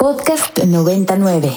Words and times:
Podcast 0.00 0.56
99. 0.64 1.50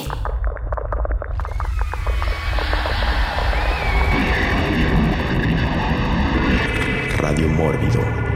Radio 7.20 7.48
Mórbido. 7.50 8.31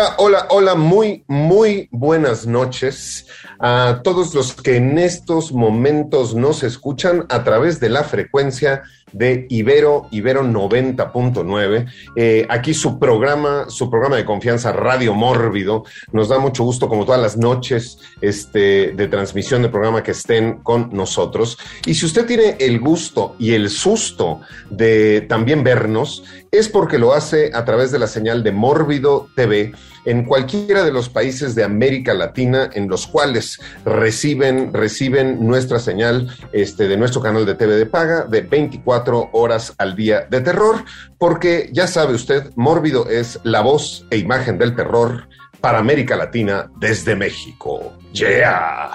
Hola, 0.00 0.14
hola, 0.16 0.46
hola, 0.48 0.74
muy, 0.76 1.24
muy 1.28 1.86
buenas 1.90 2.46
noches 2.46 3.26
a 3.58 4.00
todos 4.02 4.34
los 4.34 4.54
que 4.54 4.76
en 4.76 4.96
estos 4.96 5.52
momentos 5.52 6.34
nos 6.34 6.62
escuchan 6.62 7.26
a 7.28 7.44
través 7.44 7.80
de 7.80 7.90
la 7.90 8.02
frecuencia 8.02 8.82
de 9.12 9.46
Ibero, 9.48 10.08
Ibero 10.10 10.42
90.9. 10.42 11.86
Eh, 12.16 12.46
aquí 12.48 12.74
su 12.74 12.98
programa, 12.98 13.66
su 13.68 13.90
programa 13.90 14.16
de 14.16 14.24
confianza 14.24 14.72
Radio 14.72 15.14
Mórbido. 15.14 15.84
Nos 16.12 16.28
da 16.28 16.38
mucho 16.38 16.64
gusto, 16.64 16.88
como 16.88 17.04
todas 17.04 17.20
las 17.20 17.36
noches 17.36 17.98
este, 18.20 18.92
de 18.92 19.08
transmisión 19.08 19.62
de 19.62 19.68
programa, 19.68 20.02
que 20.02 20.12
estén 20.12 20.58
con 20.58 20.90
nosotros. 20.92 21.58
Y 21.86 21.94
si 21.94 22.06
usted 22.06 22.26
tiene 22.26 22.56
el 22.58 22.80
gusto 22.80 23.36
y 23.38 23.52
el 23.52 23.70
susto 23.70 24.40
de 24.70 25.22
también 25.22 25.64
vernos, 25.64 26.24
es 26.50 26.68
porque 26.68 26.98
lo 26.98 27.12
hace 27.12 27.50
a 27.54 27.64
través 27.64 27.92
de 27.92 27.98
la 27.98 28.06
señal 28.06 28.42
de 28.42 28.52
Mórbido 28.52 29.28
TV 29.36 29.72
en 30.04 30.24
cualquiera 30.24 30.84
de 30.84 30.92
los 30.92 31.08
países 31.08 31.54
de 31.54 31.64
América 31.64 32.14
Latina 32.14 32.70
en 32.72 32.88
los 32.88 33.06
cuales 33.06 33.60
reciben, 33.84 34.72
reciben 34.72 35.46
nuestra 35.46 35.78
señal 35.78 36.28
este, 36.52 36.88
de 36.88 36.96
nuestro 36.96 37.20
canal 37.20 37.46
de 37.46 37.54
TV 37.54 37.76
de 37.76 37.86
paga 37.86 38.24
de 38.24 38.42
24 38.42 39.30
horas 39.32 39.74
al 39.78 39.96
día 39.96 40.26
de 40.30 40.40
terror, 40.40 40.84
porque 41.18 41.70
ya 41.72 41.86
sabe 41.86 42.14
usted, 42.14 42.50
Mórbido 42.56 43.08
es 43.08 43.38
la 43.44 43.60
voz 43.60 44.06
e 44.10 44.18
imagen 44.18 44.58
del 44.58 44.74
terror 44.74 45.28
para 45.60 45.78
América 45.78 46.16
Latina 46.16 46.70
desde 46.78 47.14
México. 47.14 47.92
Yeah. 48.12 48.90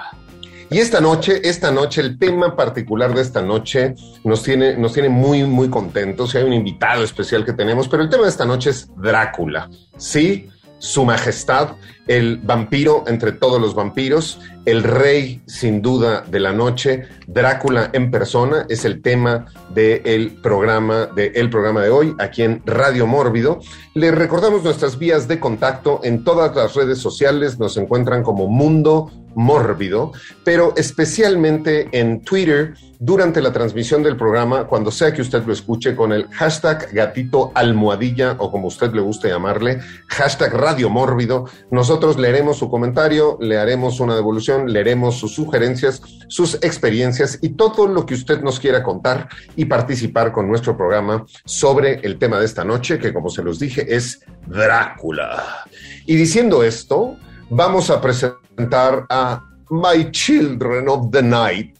Y 0.68 0.78
esta 0.78 1.00
noche, 1.00 1.48
esta 1.48 1.70
noche, 1.70 2.00
el 2.00 2.18
tema 2.18 2.56
particular 2.56 3.14
de 3.14 3.22
esta 3.22 3.40
noche 3.40 3.94
nos 4.24 4.42
tiene, 4.42 4.76
nos 4.76 4.92
tiene 4.92 5.08
muy, 5.08 5.44
muy 5.44 5.68
contentos. 5.68 6.34
Hay 6.34 6.42
un 6.42 6.52
invitado 6.52 7.04
especial 7.04 7.44
que 7.44 7.52
tenemos, 7.52 7.86
pero 7.86 8.02
el 8.02 8.08
tema 8.08 8.24
de 8.24 8.30
esta 8.30 8.44
noche 8.44 8.70
es 8.70 8.90
Drácula. 8.96 9.70
Sí, 9.96 10.50
su 10.78 11.04
majestad, 11.04 11.70
el 12.06 12.38
vampiro 12.38 13.04
entre 13.06 13.32
todos 13.32 13.60
los 13.60 13.74
vampiros, 13.74 14.40
el 14.64 14.82
rey 14.82 15.40
sin 15.46 15.82
duda 15.82 16.22
de 16.22 16.40
la 16.40 16.52
noche, 16.52 17.04
Drácula 17.26 17.90
en 17.92 18.10
persona, 18.10 18.66
es 18.68 18.84
el 18.84 19.02
tema 19.02 19.46
del 19.74 20.38
programa, 20.42 21.06
de 21.06 21.30
programa 21.48 21.82
de 21.82 21.90
hoy 21.90 22.14
aquí 22.18 22.42
en 22.42 22.62
Radio 22.64 23.06
Mórbido. 23.06 23.60
Le 23.94 24.10
recordamos 24.10 24.62
nuestras 24.62 24.98
vías 24.98 25.26
de 25.28 25.40
contacto 25.40 26.00
en 26.04 26.24
todas 26.24 26.54
las 26.54 26.74
redes 26.74 26.98
sociales, 26.98 27.58
nos 27.58 27.76
encuentran 27.76 28.22
como 28.22 28.46
Mundo 28.46 29.10
Mórbido, 29.36 30.12
pero 30.44 30.72
especialmente 30.76 31.88
en 31.92 32.22
Twitter 32.22 32.74
durante 32.98 33.42
la 33.42 33.52
transmisión 33.52 34.02
del 34.02 34.16
programa, 34.16 34.66
cuando 34.66 34.90
sea 34.90 35.12
que 35.12 35.20
usted 35.20 35.44
lo 35.44 35.52
escuche 35.52 35.94
con 35.94 36.12
el 36.12 36.26
hashtag 36.28 36.90
gatito 36.92 37.52
almohadilla 37.54 38.36
o 38.38 38.50
como 38.50 38.68
usted 38.68 38.92
le 38.92 39.02
guste 39.02 39.28
llamarle, 39.28 39.80
hashtag 40.08 40.54
Radio 40.54 40.88
Mórbido. 40.88 41.44
Nosotros 41.70 42.18
leeremos 42.18 42.56
su 42.56 42.70
comentario, 42.70 43.36
le 43.40 43.58
haremos 43.58 44.00
una 44.00 44.14
devolución, 44.14 44.72
leeremos 44.72 45.16
sus 45.16 45.34
sugerencias, 45.34 46.00
sus 46.28 46.54
experiencias 46.54 47.38
y 47.42 47.50
todo 47.50 47.86
lo 47.86 48.06
que 48.06 48.14
usted 48.14 48.40
nos 48.40 48.58
quiera 48.58 48.82
contar 48.82 49.28
y 49.54 49.66
participar 49.66 50.32
con 50.32 50.48
nuestro 50.48 50.76
programa 50.76 51.26
sobre 51.44 52.00
el 52.02 52.18
tema 52.18 52.38
de 52.38 52.46
esta 52.46 52.64
noche, 52.64 52.98
que 52.98 53.12
como 53.12 53.28
se 53.28 53.42
los 53.42 53.58
dije 53.58 53.94
es 53.94 54.20
Drácula. 54.46 55.64
Y 56.06 56.16
diciendo 56.16 56.62
esto, 56.62 57.16
vamos 57.50 57.90
a 57.90 58.00
presentar 58.00 59.06
a 59.08 59.42
My 59.70 60.10
Children 60.10 60.88
of 60.88 61.10
the 61.10 61.22
Night, 61.22 61.76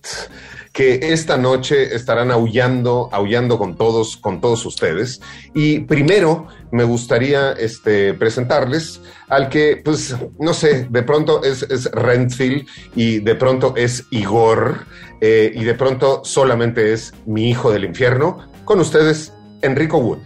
que 0.72 0.98
esta 1.12 1.36
noche 1.36 1.94
estarán 1.94 2.30
aullando, 2.30 3.08
aullando 3.12 3.58
con 3.58 3.76
todos, 3.76 4.16
con 4.16 4.40
todos 4.40 4.66
ustedes. 4.66 5.20
Y 5.54 5.80
primero 5.80 6.48
me 6.70 6.84
gustaría 6.84 7.52
este, 7.52 8.12
presentarles 8.14 9.00
al 9.28 9.48
que, 9.48 9.80
pues, 9.82 10.14
no 10.38 10.52
sé, 10.52 10.86
de 10.90 11.02
pronto 11.02 11.42
es, 11.42 11.62
es 11.62 11.88
y 12.94 13.20
de 13.20 13.34
pronto 13.34 13.74
es 13.76 14.04
Igor 14.10 14.84
eh, 15.20 15.52
y 15.54 15.64
de 15.64 15.74
pronto 15.74 16.22
solamente 16.24 16.92
es 16.92 17.14
mi 17.24 17.48
hijo 17.48 17.72
del 17.72 17.84
infierno. 17.84 18.46
Con 18.64 18.80
ustedes, 18.80 19.32
Enrico 19.62 19.98
Wood. 19.98 20.18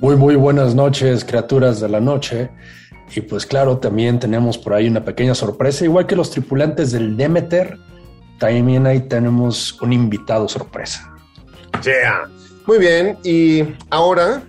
Muy, 0.00 0.16
muy 0.16 0.34
buenas 0.34 0.74
noches, 0.74 1.24
criaturas 1.24 1.78
de 1.78 1.88
la 1.88 2.00
noche. 2.00 2.50
Y 3.14 3.22
pues 3.22 3.46
claro, 3.46 3.78
también 3.78 4.18
tenemos 4.18 4.56
por 4.58 4.74
ahí 4.74 4.88
una 4.88 5.04
pequeña 5.04 5.34
sorpresa, 5.34 5.84
igual 5.84 6.06
que 6.06 6.16
los 6.16 6.30
tripulantes 6.30 6.92
del 6.92 7.16
Demeter, 7.16 7.78
también 8.38 8.86
ahí 8.86 9.00
tenemos 9.00 9.80
un 9.82 9.92
invitado 9.92 10.48
sorpresa. 10.48 11.12
Yeah. 11.84 12.28
Muy 12.66 12.78
bien, 12.78 13.18
y 13.24 13.64
ahora, 13.90 14.42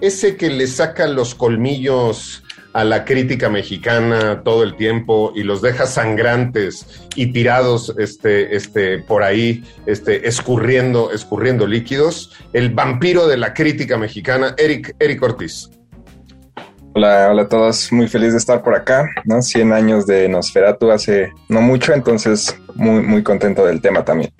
ese 0.00 0.36
que 0.36 0.48
le 0.50 0.66
saca 0.66 1.06
los 1.06 1.34
colmillos 1.34 2.42
a 2.72 2.84
la 2.84 3.04
crítica 3.04 3.48
mexicana 3.48 4.42
todo 4.44 4.62
el 4.62 4.76
tiempo 4.76 5.32
y 5.34 5.42
los 5.42 5.60
deja 5.60 5.86
sangrantes 5.86 7.08
y 7.16 7.32
tirados 7.32 7.94
este, 7.98 8.54
este, 8.54 8.98
por 8.98 9.22
ahí, 9.22 9.64
este, 9.86 10.28
escurriendo, 10.28 11.10
escurriendo 11.12 11.66
líquidos, 11.66 12.32
el 12.52 12.70
vampiro 12.70 13.26
de 13.26 13.36
la 13.36 13.54
crítica 13.54 13.98
mexicana, 13.98 14.54
Eric, 14.56 14.94
Eric 14.98 15.22
Ortiz. 15.22 15.70
Hola, 16.92 17.28
hola 17.30 17.42
a 17.42 17.48
todos, 17.48 17.92
muy 17.92 18.08
feliz 18.08 18.32
de 18.32 18.38
estar 18.38 18.64
por 18.64 18.74
acá, 18.74 19.08
¿no? 19.24 19.40
100 19.42 19.72
años 19.72 20.06
de 20.06 20.28
Nosferatu 20.28 20.90
hace 20.90 21.32
no 21.48 21.60
mucho, 21.60 21.92
entonces 21.92 22.58
muy, 22.74 23.00
muy 23.02 23.22
contento 23.22 23.64
del 23.64 23.80
tema 23.80 24.04
también. 24.04 24.32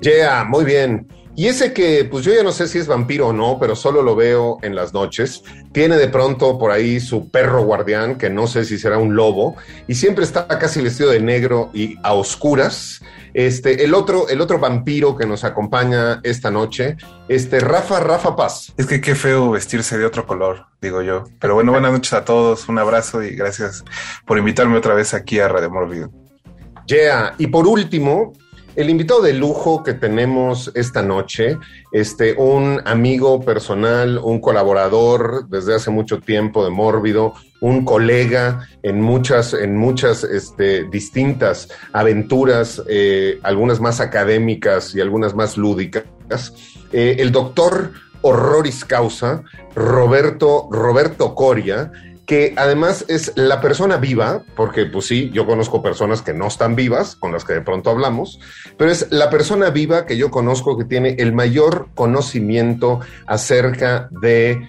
Yeah, 0.00 0.44
muy 0.44 0.64
bien. 0.64 1.06
Y 1.34 1.46
ese 1.46 1.72
que, 1.72 2.04
pues 2.04 2.26
yo 2.26 2.34
ya 2.34 2.42
no 2.42 2.52
sé 2.52 2.68
si 2.68 2.78
es 2.78 2.86
vampiro 2.86 3.28
o 3.28 3.32
no, 3.32 3.56
pero 3.58 3.74
solo 3.74 4.02
lo 4.02 4.14
veo 4.14 4.58
en 4.60 4.74
las 4.74 4.92
noches. 4.92 5.42
Tiene 5.72 5.96
de 5.96 6.08
pronto 6.08 6.58
por 6.58 6.70
ahí 6.70 7.00
su 7.00 7.30
perro 7.30 7.64
guardián, 7.64 8.18
que 8.18 8.28
no 8.28 8.46
sé 8.46 8.66
si 8.66 8.78
será 8.78 8.98
un 8.98 9.16
lobo, 9.16 9.56
y 9.88 9.94
siempre 9.94 10.24
está 10.24 10.46
casi 10.46 10.82
vestido 10.82 11.10
de 11.10 11.20
negro 11.20 11.70
y 11.72 11.96
a 12.02 12.12
oscuras. 12.12 13.00
Este, 13.32 13.82
el 13.82 13.94
otro, 13.94 14.28
el 14.28 14.42
otro 14.42 14.58
vampiro 14.58 15.16
que 15.16 15.26
nos 15.26 15.42
acompaña 15.44 16.20
esta 16.22 16.50
noche, 16.50 16.98
este 17.28 17.60
Rafa, 17.60 18.00
Rafa 18.00 18.36
Paz. 18.36 18.74
Es 18.76 18.86
que 18.86 19.00
qué 19.00 19.14
feo 19.14 19.52
vestirse 19.52 19.96
de 19.96 20.04
otro 20.04 20.26
color, 20.26 20.66
digo 20.82 21.00
yo. 21.00 21.24
Pero 21.40 21.54
bueno, 21.54 21.72
buenas 21.72 21.92
noches 21.92 22.12
a 22.12 22.26
todos, 22.26 22.68
un 22.68 22.78
abrazo 22.78 23.22
y 23.22 23.34
gracias 23.34 23.84
por 24.26 24.36
invitarme 24.36 24.76
otra 24.76 24.94
vez 24.94 25.14
aquí 25.14 25.38
a 25.38 25.48
Radio 25.48 25.70
Morbido. 25.70 26.10
Yeah. 26.86 27.34
Y 27.38 27.46
por 27.46 27.66
último, 27.66 28.34
el 28.74 28.90
invitado 28.90 29.22
de 29.22 29.34
lujo 29.34 29.82
que 29.82 29.92
tenemos 29.94 30.70
esta 30.74 31.02
noche, 31.02 31.58
este, 31.92 32.34
un 32.34 32.80
amigo 32.84 33.40
personal, 33.42 34.18
un 34.18 34.40
colaborador 34.40 35.48
desde 35.48 35.74
hace 35.74 35.90
mucho 35.90 36.20
tiempo 36.20 36.64
de 36.64 36.70
Mórbido, 36.70 37.34
un 37.60 37.84
colega 37.84 38.68
en 38.82 39.00
muchas, 39.00 39.52
en 39.54 39.76
muchas 39.76 40.24
este, 40.24 40.84
distintas 40.84 41.68
aventuras, 41.92 42.82
eh, 42.88 43.38
algunas 43.42 43.80
más 43.80 44.00
académicas 44.00 44.94
y 44.94 45.00
algunas 45.00 45.34
más 45.34 45.56
lúdicas. 45.56 46.04
Eh, 46.92 47.16
el 47.18 47.30
doctor 47.30 47.92
Horroris 48.22 48.84
Causa, 48.84 49.42
Roberto, 49.74 50.68
Roberto 50.70 51.34
Coria, 51.34 51.92
que 52.32 52.54
además 52.56 53.04
es 53.08 53.30
la 53.34 53.60
persona 53.60 53.98
viva, 53.98 54.42
porque 54.56 54.86
pues 54.86 55.04
sí, 55.04 55.30
yo 55.34 55.44
conozco 55.44 55.82
personas 55.82 56.22
que 56.22 56.32
no 56.32 56.46
están 56.46 56.74
vivas, 56.74 57.14
con 57.14 57.30
las 57.30 57.44
que 57.44 57.52
de 57.52 57.60
pronto 57.60 57.90
hablamos, 57.90 58.40
pero 58.78 58.90
es 58.90 59.08
la 59.10 59.28
persona 59.28 59.68
viva 59.68 60.06
que 60.06 60.16
yo 60.16 60.30
conozco 60.30 60.78
que 60.78 60.86
tiene 60.86 61.16
el 61.18 61.34
mayor 61.34 61.88
conocimiento 61.94 63.00
acerca 63.26 64.08
de 64.22 64.66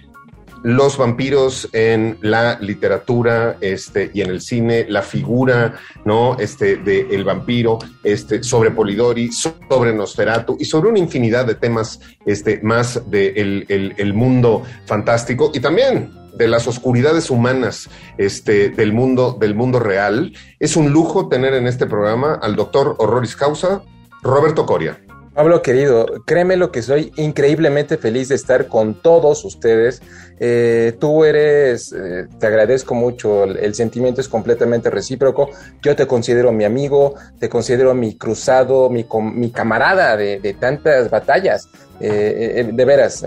los 0.62 0.98
vampiros 0.98 1.70
en 1.72 2.18
la 2.20 2.58
literatura 2.60 3.56
este, 3.62 4.10
y 4.12 4.20
en 4.20 4.28
el 4.28 4.42
cine, 4.42 4.84
la 4.86 5.00
figura 5.00 5.76
¿no? 6.04 6.36
este, 6.38 6.76
del 6.76 7.10
el 7.12 7.24
vampiro, 7.24 7.78
este, 8.02 8.42
sobre 8.42 8.72
Polidori, 8.72 9.32
sobre 9.32 9.94
Nosferatu 9.94 10.58
y 10.60 10.66
sobre 10.66 10.90
una 10.90 10.98
infinidad 10.98 11.46
de 11.46 11.54
temas 11.54 11.98
este, 12.26 12.60
más 12.62 13.10
del 13.10 13.64
de 13.66 13.94
el 13.96 14.12
mundo 14.12 14.64
fantástico 14.84 15.50
y 15.54 15.60
también 15.60 16.23
de 16.36 16.48
las 16.48 16.66
oscuridades 16.66 17.30
humanas 17.30 17.88
este, 18.18 18.70
del, 18.70 18.92
mundo, 18.92 19.36
del 19.38 19.54
mundo 19.54 19.78
real. 19.78 20.32
Es 20.58 20.76
un 20.76 20.92
lujo 20.92 21.28
tener 21.28 21.54
en 21.54 21.66
este 21.66 21.86
programa 21.86 22.34
al 22.34 22.56
doctor 22.56 22.96
Horroris 22.98 23.36
Causa, 23.36 23.82
Roberto 24.22 24.66
Coria. 24.66 25.00
Pablo 25.34 25.62
querido, 25.62 26.06
créeme 26.24 26.56
lo 26.56 26.70
que 26.70 26.80
soy 26.80 27.12
increíblemente 27.16 27.98
feliz 27.98 28.28
de 28.28 28.36
estar 28.36 28.68
con 28.68 28.94
todos 29.02 29.44
ustedes. 29.44 30.00
Eh, 30.38 30.94
tú 31.00 31.24
eres, 31.24 31.92
eh, 31.92 32.28
te 32.38 32.46
agradezco 32.46 32.94
mucho, 32.94 33.42
el, 33.42 33.74
sentimiento 33.74 34.20
es 34.20 34.28
completamente 34.28 34.90
recíproco. 34.90 35.50
Yo 35.82 35.96
te 35.96 36.06
considero 36.06 36.52
mi 36.52 36.62
amigo, 36.62 37.16
te 37.40 37.48
considero 37.48 37.94
mi 37.94 38.16
cruzado, 38.16 38.88
mi, 38.90 39.06
mi 39.34 39.50
camarada 39.50 40.16
de, 40.16 40.56
tantas 40.60 41.10
batallas. 41.10 41.68
Eh, 42.00 42.70
de 42.72 42.84
veras, 42.84 43.24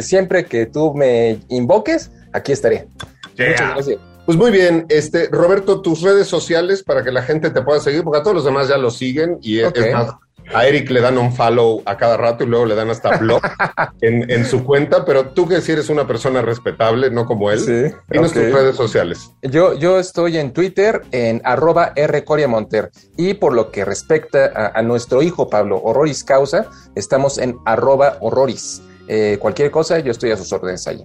siempre 0.00 0.46
que 0.46 0.66
tú 0.66 0.94
me 0.94 1.38
invoques, 1.48 2.10
aquí 2.32 2.52
estaré. 2.52 2.88
Muchas 3.38 3.74
gracias. 3.74 3.98
Pues 4.26 4.38
muy 4.38 4.50
bien, 4.50 4.86
este 4.88 5.28
Roberto, 5.30 5.82
tus 5.82 6.00
redes 6.00 6.26
sociales 6.26 6.82
para 6.82 7.04
que 7.04 7.12
la 7.12 7.22
gente 7.22 7.50
te 7.50 7.60
pueda 7.60 7.78
seguir, 7.78 8.02
porque 8.02 8.20
a 8.20 8.22
todos 8.22 8.36
los 8.36 8.44
demás 8.46 8.68
ya 8.68 8.78
lo 8.78 8.90
siguen 8.90 9.38
y 9.42 9.60
es 9.60 9.72
más, 9.92 10.14
a 10.52 10.66
Eric 10.66 10.90
le 10.90 11.00
dan 11.00 11.18
un 11.18 11.32
follow 11.32 11.82
a 11.84 11.96
cada 11.96 12.16
rato 12.16 12.44
y 12.44 12.46
luego 12.46 12.66
le 12.66 12.74
dan 12.74 12.90
hasta 12.90 13.16
blog 13.16 13.42
en, 14.00 14.44
su 14.44 14.64
cuenta, 14.64 15.04
pero 15.04 15.28
tú 15.30 15.48
que 15.48 15.60
si 15.60 15.72
eres 15.72 15.88
una 15.88 16.06
persona 16.06 16.42
respetable, 16.42 17.10
no 17.10 17.26
como 17.26 17.50
él, 17.50 17.60
sí, 17.60 17.94
tienes 18.10 18.32
tus 18.32 18.52
redes 18.52 18.76
sociales. 18.76 19.30
Yo, 19.42 19.74
yo 19.74 19.98
estoy 19.98 20.38
en 20.38 20.52
Twitter 20.52 21.02
en 21.12 21.40
arroba 21.44 21.92
rcoriamonter 21.96 22.90
y 23.16 23.34
por 23.34 23.54
lo 23.54 23.70
que 23.70 23.84
respecta 23.84 24.72
a, 24.74 24.82
nuestro 24.82 25.22
hijo 25.22 25.48
Pablo 25.48 25.80
Horroris 25.82 26.24
Causa, 26.24 26.68
estamos 26.94 27.38
en 27.38 27.56
arroba 27.64 28.18
horroris. 28.20 28.82
Eh, 29.08 29.38
cualquier 29.40 29.70
cosa, 29.70 29.98
yo 29.98 30.10
estoy 30.10 30.30
a 30.30 30.36
sus 30.36 30.52
órdenes 30.52 30.86
ahí. 30.86 31.04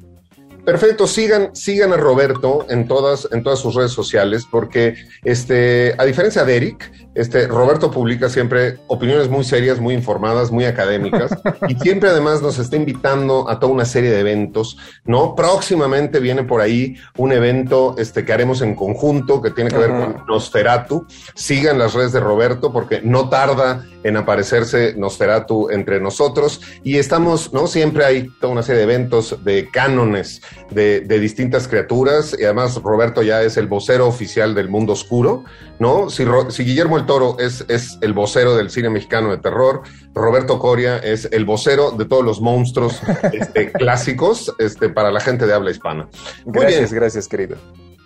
Perfecto, 0.65 1.07
sigan, 1.07 1.55
sigan 1.55 1.93
a 1.93 1.97
Roberto 1.97 2.65
en 2.69 2.87
todas, 2.87 3.27
en 3.31 3.43
todas 3.43 3.59
sus 3.59 3.75
redes 3.75 3.91
sociales, 3.91 4.45
porque 4.49 4.95
este, 5.23 5.95
a 5.97 6.05
diferencia 6.05 6.43
de 6.43 6.57
Eric, 6.57 6.91
este, 7.15 7.47
Roberto 7.47 7.89
publica 7.89 8.29
siempre 8.29 8.77
opiniones 8.87 9.29
muy 9.29 9.43
serias, 9.43 9.79
muy 9.79 9.93
informadas, 9.93 10.51
muy 10.51 10.65
académicas, 10.65 11.31
y 11.67 11.75
siempre 11.75 12.09
además 12.09 12.41
nos 12.41 12.59
está 12.59 12.75
invitando 12.75 13.49
a 13.49 13.59
toda 13.59 13.73
una 13.73 13.85
serie 13.85 14.11
de 14.11 14.19
eventos, 14.19 14.77
¿no? 15.05 15.35
Próximamente 15.35 16.19
viene 16.19 16.43
por 16.43 16.61
ahí 16.61 16.95
un 17.17 17.31
evento 17.31 17.95
este, 17.97 18.23
que 18.23 18.33
haremos 18.33 18.61
en 18.61 18.75
conjunto, 18.75 19.41
que 19.41 19.51
tiene 19.51 19.71
que 19.71 19.77
ver 19.77 19.89
con 19.89 20.23
Nosferatu. 20.27 21.05
Sigan 21.33 21.79
las 21.79 21.93
redes 21.93 22.11
de 22.11 22.19
Roberto, 22.19 22.71
porque 22.71 23.01
no 23.03 23.29
tarda 23.29 23.83
en 24.03 24.15
aparecerse 24.15 24.93
Nosferatu 24.95 25.69
entre 25.71 25.99
nosotros, 25.99 26.61
y 26.83 26.97
estamos, 26.97 27.51
¿no? 27.53 27.67
Siempre 27.67 28.05
hay 28.05 28.29
toda 28.39 28.53
una 28.53 28.63
serie 28.63 28.85
de 28.85 28.93
eventos, 28.93 29.43
de 29.43 29.69
cánones, 29.71 30.41
de, 30.69 31.01
distintas 31.19 31.67
criaturas, 31.67 32.35
y 32.39 32.45
además 32.45 32.75
Roberto 32.75 33.21
ya 33.23 33.41
es 33.41 33.57
el 33.57 33.67
vocero 33.67 34.07
oficial 34.07 34.55
del 34.55 34.69
mundo 34.69 34.93
oscuro, 34.93 35.43
¿no? 35.79 36.09
Si, 36.09 36.23
si 36.49 36.63
Guillermo 36.63 36.98
el 36.99 37.05
Toro 37.05 37.37
es, 37.39 37.65
es 37.67 37.97
el 38.01 38.13
vocero 38.13 38.55
del 38.55 38.69
cine 38.69 38.89
mexicano 38.89 39.31
de 39.31 39.37
terror, 39.37 39.81
Roberto 40.13 40.59
Coria 40.59 40.97
es 40.97 41.29
el 41.31 41.45
vocero 41.45 41.91
de 41.91 42.05
todos 42.05 42.23
los 42.23 42.41
monstruos 42.41 43.01
este, 43.33 43.71
clásicos 43.73 44.53
este, 44.59 44.89
para 44.89 45.11
la 45.11 45.19
gente 45.19 45.45
de 45.45 45.53
habla 45.53 45.71
hispana. 45.71 46.07
gracias, 46.45 46.93
gracias, 46.93 47.27
querido. 47.27 47.57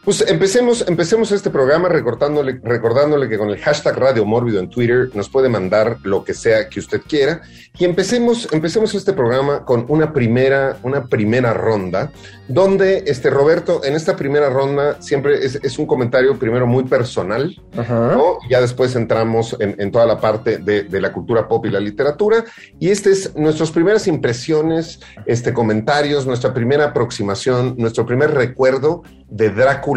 Pues 0.03 0.19
empecemos, 0.27 0.83
empecemos 0.89 1.31
este 1.31 1.49
programa 1.49 1.87
recordándole, 1.87 2.59
recordándole 2.61 3.29
que 3.29 3.37
con 3.37 3.49
el 3.49 3.57
hashtag 3.59 3.97
Radio 3.97 4.25
Mórbido 4.25 4.59
en 4.59 4.69
Twitter 4.69 5.09
nos 5.13 5.29
puede 5.29 5.47
mandar 5.47 5.95
lo 6.03 6.25
que 6.25 6.33
sea 6.33 6.67
que 6.67 6.81
usted 6.81 7.01
quiera. 7.07 7.41
Y 7.79 7.85
empecemos, 7.85 8.49
empecemos 8.51 8.93
este 8.95 9.13
programa 9.13 9.63
con 9.63 9.85
una 9.87 10.11
primera, 10.11 10.77
una 10.83 11.05
primera 11.05 11.53
ronda, 11.53 12.11
donde 12.49 13.05
este 13.07 13.29
Roberto, 13.29 13.81
en 13.85 13.95
esta 13.95 14.17
primera 14.17 14.49
ronda, 14.49 15.01
siempre 15.01 15.39
es, 15.43 15.79
un 15.79 15.85
comentario 15.85 16.37
primero 16.37 16.67
muy 16.67 16.83
personal, 16.83 17.55
¿no? 17.73 18.39
Ya 18.49 18.59
después 18.59 18.95
entramos 18.97 19.55
en, 19.59 19.91
toda 19.91 20.05
la 20.05 20.19
parte 20.19 20.57
de, 20.57 20.83
de, 20.83 21.01
la 21.01 21.13
cultura 21.13 21.47
pop 21.47 21.65
y 21.65 21.69
la 21.71 21.79
literatura. 21.79 22.43
Y 22.77 22.89
este 22.89 23.11
es 23.11 23.35
nuestras 23.35 23.71
primeras 23.71 24.07
impresiones, 24.07 24.99
este 25.25 25.53
comentarios, 25.53 26.27
nuestra 26.27 26.53
primera 26.53 26.87
aproximación, 26.87 27.75
nuestro 27.77 28.05
primer 28.05 28.31
recuerdo 28.31 29.03
de 29.29 29.49
Drácula 29.49 29.92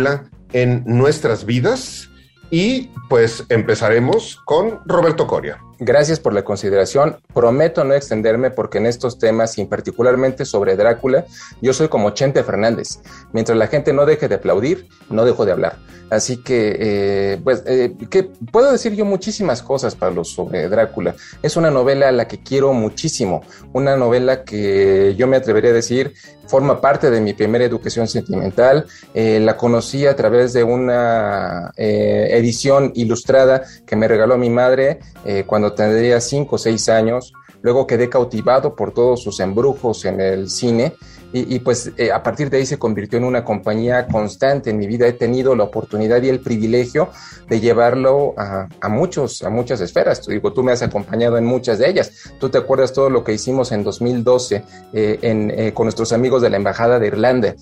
en 0.53 0.83
nuestras 0.87 1.45
vidas. 1.45 2.11
Y 2.51 2.91
pues 3.09 3.45
empezaremos 3.49 4.41
con 4.45 4.81
Roberto 4.87 5.27
Coria. 5.27 5.61
Gracias 5.79 6.21
por 6.21 6.33
la 6.33 6.43
consideración. 6.43 7.19
Prometo 7.35 7.85
no 7.85 7.93
extenderme 7.93 8.51
porque 8.51 8.79
en 8.79 8.87
estos 8.87 9.19
temas, 9.19 9.59
y 9.59 9.65
particularmente 9.67 10.47
sobre 10.47 10.75
Drácula, 10.75 11.27
yo 11.61 11.75
soy 11.75 11.89
como 11.89 12.11
Chente 12.11 12.43
Fernández. 12.43 13.01
Mientras 13.33 13.59
la 13.59 13.67
gente 13.67 13.93
no 13.93 14.07
deje 14.07 14.27
de 14.29 14.37
aplaudir, 14.37 14.89
no 15.11 15.25
dejo 15.27 15.45
de 15.45 15.53
hablar. 15.53 15.77
Así 16.09 16.37
que, 16.37 16.77
eh, 16.79 17.41
pues, 17.43 17.65
eh, 17.67 17.93
que 18.09 18.23
puedo 18.23 18.71
decir 18.71 18.95
yo 18.95 19.05
muchísimas 19.05 19.61
cosas, 19.61 19.97
Pablo, 19.97 20.25
sobre 20.25 20.69
Drácula. 20.69 21.17
Es 21.43 21.57
una 21.57 21.71
novela 21.71 22.09
a 22.09 22.13
la 22.13 22.29
que 22.29 22.43
quiero 22.43 22.73
muchísimo. 22.73 23.43
Una 23.73 23.97
novela 23.97 24.45
que 24.45 25.15
yo 25.17 25.27
me 25.27 25.37
atrevería 25.37 25.71
a 25.71 25.75
decir 25.75 26.15
forma 26.47 26.81
parte 26.81 27.11
de 27.11 27.21
mi 27.21 27.35
primera 27.35 27.65
educación 27.65 28.07
sentimental. 28.07 28.87
Eh, 29.15 29.41
la 29.41 29.57
conocí 29.57 30.07
a 30.07 30.15
través 30.15 30.53
de 30.53 30.63
una 30.63 31.73
edición 31.77 32.93
ilustrada 32.95 33.65
que 33.85 33.97
me 33.97 34.07
regaló 34.07 34.39
mi 34.39 34.49
madre 34.49 35.01
cuando 35.47 35.66
tendría 35.73 36.21
cinco 36.21 36.57
o 36.57 36.59
seis 36.59 36.89
años. 36.89 37.33
Luego 37.63 37.87
quedé 37.87 38.09
cautivado 38.09 38.77
por 38.77 38.93
todos 38.93 39.23
sus 39.23 39.41
embrujos 39.41 40.05
en 40.05 40.21
el 40.21 40.49
cine 40.51 40.95
y, 41.39 41.59
pues 41.59 41.93
eh, 41.99 42.11
a 42.11 42.23
partir 42.23 42.49
de 42.49 42.59
ahí 42.59 42.67
se 42.67 42.79
convirtió 42.79 43.19
en 43.19 43.25
una 43.25 43.45
compañía 43.45 44.07
constante 44.07 44.71
en 44.71 44.79
mi 44.79 44.87
vida. 44.87 45.07
He 45.07 45.13
tenido 45.13 45.55
la 45.55 45.65
oportunidad 45.65 46.23
y 46.23 46.29
el 46.29 46.41
privilegio 46.41 47.11
de 47.49 47.61
llevarlo 47.61 48.35
a, 48.39 48.89
muchos, 48.89 49.43
a 49.43 49.51
muchas 49.51 49.81
esferas. 49.81 50.27
Digo, 50.27 50.53
tú 50.53 50.63
me 50.63 50.73
has 50.73 50.83
acompañado 50.83 51.37
en 51.37 51.45
muchas 51.45 51.79
de 51.79 51.91
ellas. 51.91 52.11
Tú 52.39 52.49
te 52.49 52.59
acuerdas 52.59 52.93
todo 52.93 53.11
lo 53.11 53.23
que 53.23 53.33
hicimos 53.35 53.71
en 53.73 53.85
2012 53.85 54.57
eh, 54.93 55.19
eh, 55.23 55.73
con 55.75 55.85
nuestros 55.85 56.13
amigos 56.13 56.41
de 56.41 56.51
la 56.51 56.57
Embajada 56.57 56.99
de 56.99 57.09
Irlanda 57.09 57.55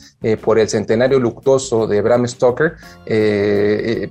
por 0.42 0.58
el 0.58 0.68
centenario 0.68 1.18
luctuoso 1.18 1.86
de 1.86 2.00
Bram 2.00 2.26
Stoker. 2.26 2.74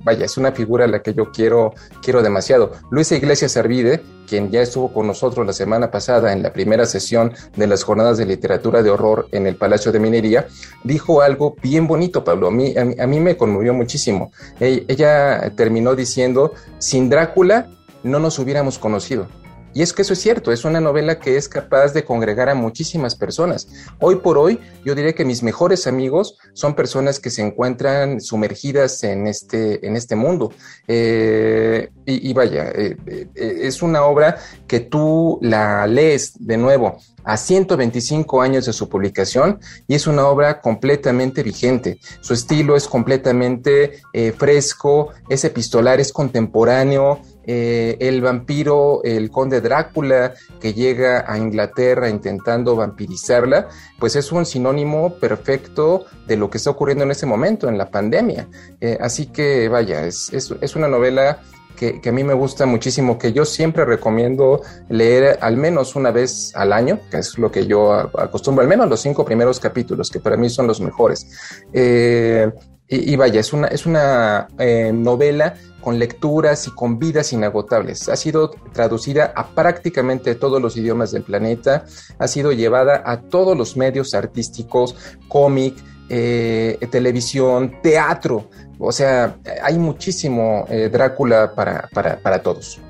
vaya, 0.04 0.24
es 0.24 0.36
una 0.36 0.52
figura 0.52 0.84
a 0.84 0.88
la 0.88 1.00
que 1.00 1.14
yo 1.14 1.30
quiero, 1.32 1.74
quiero 2.02 2.22
demasiado. 2.22 2.72
Luisa 2.90 3.16
Iglesias 3.16 3.56
Arvide, 3.56 4.02
quien 4.26 4.50
ya 4.50 4.62
estuvo 4.62 4.92
con 4.92 5.06
nosotros 5.06 5.46
la 5.46 5.52
semana 5.52 5.90
pasada 5.90 6.32
en 6.32 6.42
la 6.42 6.52
primera 6.52 6.86
sesión 6.86 7.32
de 7.56 7.66
las 7.66 7.84
jornadas 7.84 8.18
de 8.18 8.26
literatura 8.26 8.82
de 8.82 8.90
horror 8.90 9.28
en 9.32 9.46
el 9.46 9.53
Palacio 9.54 9.92
de 9.92 10.00
Minería, 10.00 10.46
dijo 10.82 11.22
algo 11.22 11.56
bien 11.62 11.86
bonito, 11.86 12.24
Pablo. 12.24 12.48
A 12.48 12.50
mí, 12.50 12.74
a 12.76 13.06
mí, 13.06 13.20
me 13.20 13.36
conmovió 13.36 13.74
muchísimo. 13.74 14.32
ella 14.60 15.52
terminó 15.56 15.94
diciendo, 15.94 16.52
sin 16.78 17.08
Drácula 17.08 17.68
no 18.02 18.18
nos 18.18 18.38
hubiéramos 18.38 18.78
conocido. 18.78 19.28
Y 19.74 19.82
es 19.82 19.92
que 19.92 20.02
eso 20.02 20.12
es 20.12 20.20
cierto, 20.20 20.52
es 20.52 20.64
una 20.64 20.80
novela 20.80 21.18
que 21.18 21.36
es 21.36 21.48
capaz 21.48 21.92
de 21.92 22.04
congregar 22.04 22.48
a 22.48 22.54
muchísimas 22.54 23.16
personas. 23.16 23.66
Hoy 23.98 24.16
por 24.16 24.38
hoy, 24.38 24.60
yo 24.84 24.94
diría 24.94 25.14
que 25.14 25.24
mis 25.24 25.42
mejores 25.42 25.88
amigos 25.88 26.38
son 26.52 26.74
personas 26.74 27.18
que 27.18 27.30
se 27.30 27.42
encuentran 27.42 28.20
sumergidas 28.20 29.02
en 29.02 29.26
este, 29.26 29.84
en 29.84 29.96
este 29.96 30.14
mundo. 30.14 30.52
Eh, 30.86 31.90
y, 32.06 32.32
vaya, 32.34 32.70
eh, 32.70 32.96
eh, 33.06 33.28
es 33.34 33.82
una 33.82 34.04
obra 34.04 34.38
que 34.68 34.78
tú 34.80 35.38
la 35.42 35.86
lees 35.88 36.34
de 36.38 36.56
nuevo 36.56 36.98
a 37.24 37.36
125 37.36 38.42
años 38.42 38.66
de 38.66 38.74
su 38.74 38.88
publicación 38.88 39.58
y 39.88 39.94
es 39.94 40.06
una 40.06 40.26
obra 40.28 40.60
completamente 40.60 41.42
vigente. 41.42 41.98
Su 42.20 42.34
estilo 42.34 42.76
es 42.76 42.86
completamente 42.86 44.02
fresco, 44.36 45.08
es 45.28 45.44
epistolar, 45.44 45.98
es 45.98 46.12
contemporáneo, 46.12 47.20
eh, 47.46 47.96
el 48.00 48.20
vampiro, 48.20 49.02
el 49.04 49.30
conde 49.30 49.60
Drácula, 49.60 50.34
que 50.60 50.72
llega 50.72 51.24
a 51.26 51.38
Inglaterra 51.38 52.08
intentando 52.08 52.76
vampirizarla, 52.76 53.68
pues 53.98 54.16
es 54.16 54.32
un 54.32 54.46
sinónimo 54.46 55.14
perfecto 55.14 56.06
de 56.26 56.36
lo 56.36 56.50
que 56.50 56.58
está 56.58 56.70
ocurriendo 56.70 57.04
en 57.04 57.10
ese 57.10 57.26
momento, 57.26 57.68
en 57.68 57.78
la 57.78 57.90
pandemia. 57.90 58.48
Eh, 58.80 58.98
así 59.00 59.26
que 59.26 59.68
vaya, 59.68 60.06
es, 60.06 60.32
es, 60.32 60.76
una 60.76 60.88
novela 60.88 61.42
que, 61.76 62.00
a 62.08 62.12
mí 62.12 62.24
me 62.24 62.34
gusta 62.34 62.66
muchísimo, 62.66 63.18
que 63.18 63.32
yo 63.32 63.44
siempre 63.44 63.84
recomiendo 63.84 64.62
leer 64.88 65.38
al 65.40 65.56
menos 65.56 65.96
una 65.96 66.10
vez 66.10 66.52
al 66.54 66.72
año, 66.72 67.00
que 67.10 67.18
es 67.18 67.38
lo 67.38 67.50
que 67.50 67.66
yo 67.66 67.92
acostumbro, 67.92 68.62
al 68.62 68.68
menos 68.68 68.88
los 68.88 69.00
cinco 69.00 69.24
primeros 69.24 69.60
capítulos, 69.60 70.10
que 70.10 70.20
para 70.20 70.36
mí 70.36 70.48
son 70.48 70.66
los 70.66 70.80
mejores. 70.80 71.26
Eh, 71.72 72.50
y, 72.86 73.16
vaya, 73.16 73.40
es 73.40 73.52
una, 73.52 73.68
es 73.68 73.86
una 73.86 74.46
novela 74.92 75.54
con 75.84 75.98
lecturas 75.98 76.66
y 76.66 76.70
con 76.70 76.98
vidas 76.98 77.32
inagotables. 77.32 78.08
Ha 78.08 78.16
sido 78.16 78.50
traducida 78.72 79.32
a 79.36 79.48
prácticamente 79.48 80.34
todos 80.34 80.60
los 80.60 80.76
idiomas 80.76 81.12
del 81.12 81.24
planeta, 81.24 81.84
ha 82.18 82.26
sido 82.26 82.52
llevada 82.52 83.02
a 83.04 83.20
todos 83.20 83.56
los 83.56 83.76
medios 83.76 84.14
artísticos, 84.14 84.96
cómic, 85.28 85.76
eh, 86.08 86.78
televisión, 86.90 87.80
teatro. 87.82 88.48
O 88.78 88.92
sea, 88.92 89.36
hay 89.62 89.78
muchísimo 89.78 90.66
eh, 90.68 90.88
Drácula 90.92 91.54
para, 91.54 91.88
para, 91.92 92.42
todos. 92.42 92.80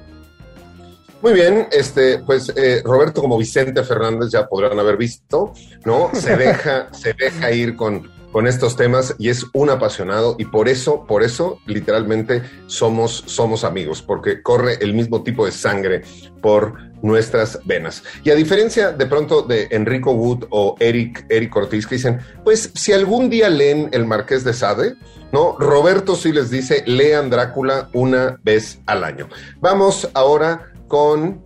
Muy 1.23 1.33
bien, 1.33 1.69
este, 1.73 2.19
pues 2.19 2.53
eh, 2.55 2.83
Roberto 2.85 3.23
como 3.23 3.39
Vicente 3.39 3.83
Fernández 3.83 4.31
ya 4.31 4.47
podrán 4.47 4.79
haber 4.79 4.97
visto, 4.97 5.53
¿no? 5.85 6.11
Se 6.13 6.37
deja, 6.37 6.89
se 6.93 7.15
deja 7.15 7.51
ir 7.51 7.77
con, 7.77 8.11
con 8.35 8.49
estos 8.49 8.75
temas 8.75 9.15
y 9.17 9.29
es 9.29 9.47
un 9.53 9.71
apasionado 9.71 10.35
y 10.41 10.47
por 10.47 10.69
eso, 10.69 11.07
por 11.07 11.23
eso 11.23 11.61
literalmente 11.67 12.43
somos, 12.67 13.23
somos 13.27 13.63
amigos, 13.63 14.03
porque 14.03 14.43
corre 14.43 14.77
el 14.81 14.93
mismo 14.93 15.23
tipo 15.23 15.47
de 15.47 15.53
sangre 15.53 16.03
por 16.43 16.75
nuestras 17.01 17.61
venas. 17.65 18.03
Y 18.25 18.31
a 18.31 18.35
diferencia 18.35 18.91
de 18.91 19.07
pronto 19.07 19.43
de 19.43 19.69
Enrico 19.71 20.11
Wood 20.11 20.47
o 20.51 20.75
Eric, 20.81 21.25
Eric 21.29 21.55
Ortiz 21.55 21.87
que 21.87 21.95
dicen, 21.95 22.19
pues 22.43 22.73
si 22.75 22.93
algún 22.93 23.31
día 23.31 23.49
leen 23.49 23.89
El 23.93 24.05
Marqués 24.05 24.43
de 24.43 24.53
Sade, 24.53 24.97
¿no? 25.31 25.57
Roberto 25.57 26.17
sí 26.17 26.33
les 26.33 26.51
dice, 26.51 26.83
lean 26.89 27.31
Drácula 27.31 27.89
una 27.93 28.41
vez 28.43 28.81
al 28.87 29.05
año. 29.05 29.29
Vamos 29.61 30.11
ahora 30.13 30.73
con 30.89 31.41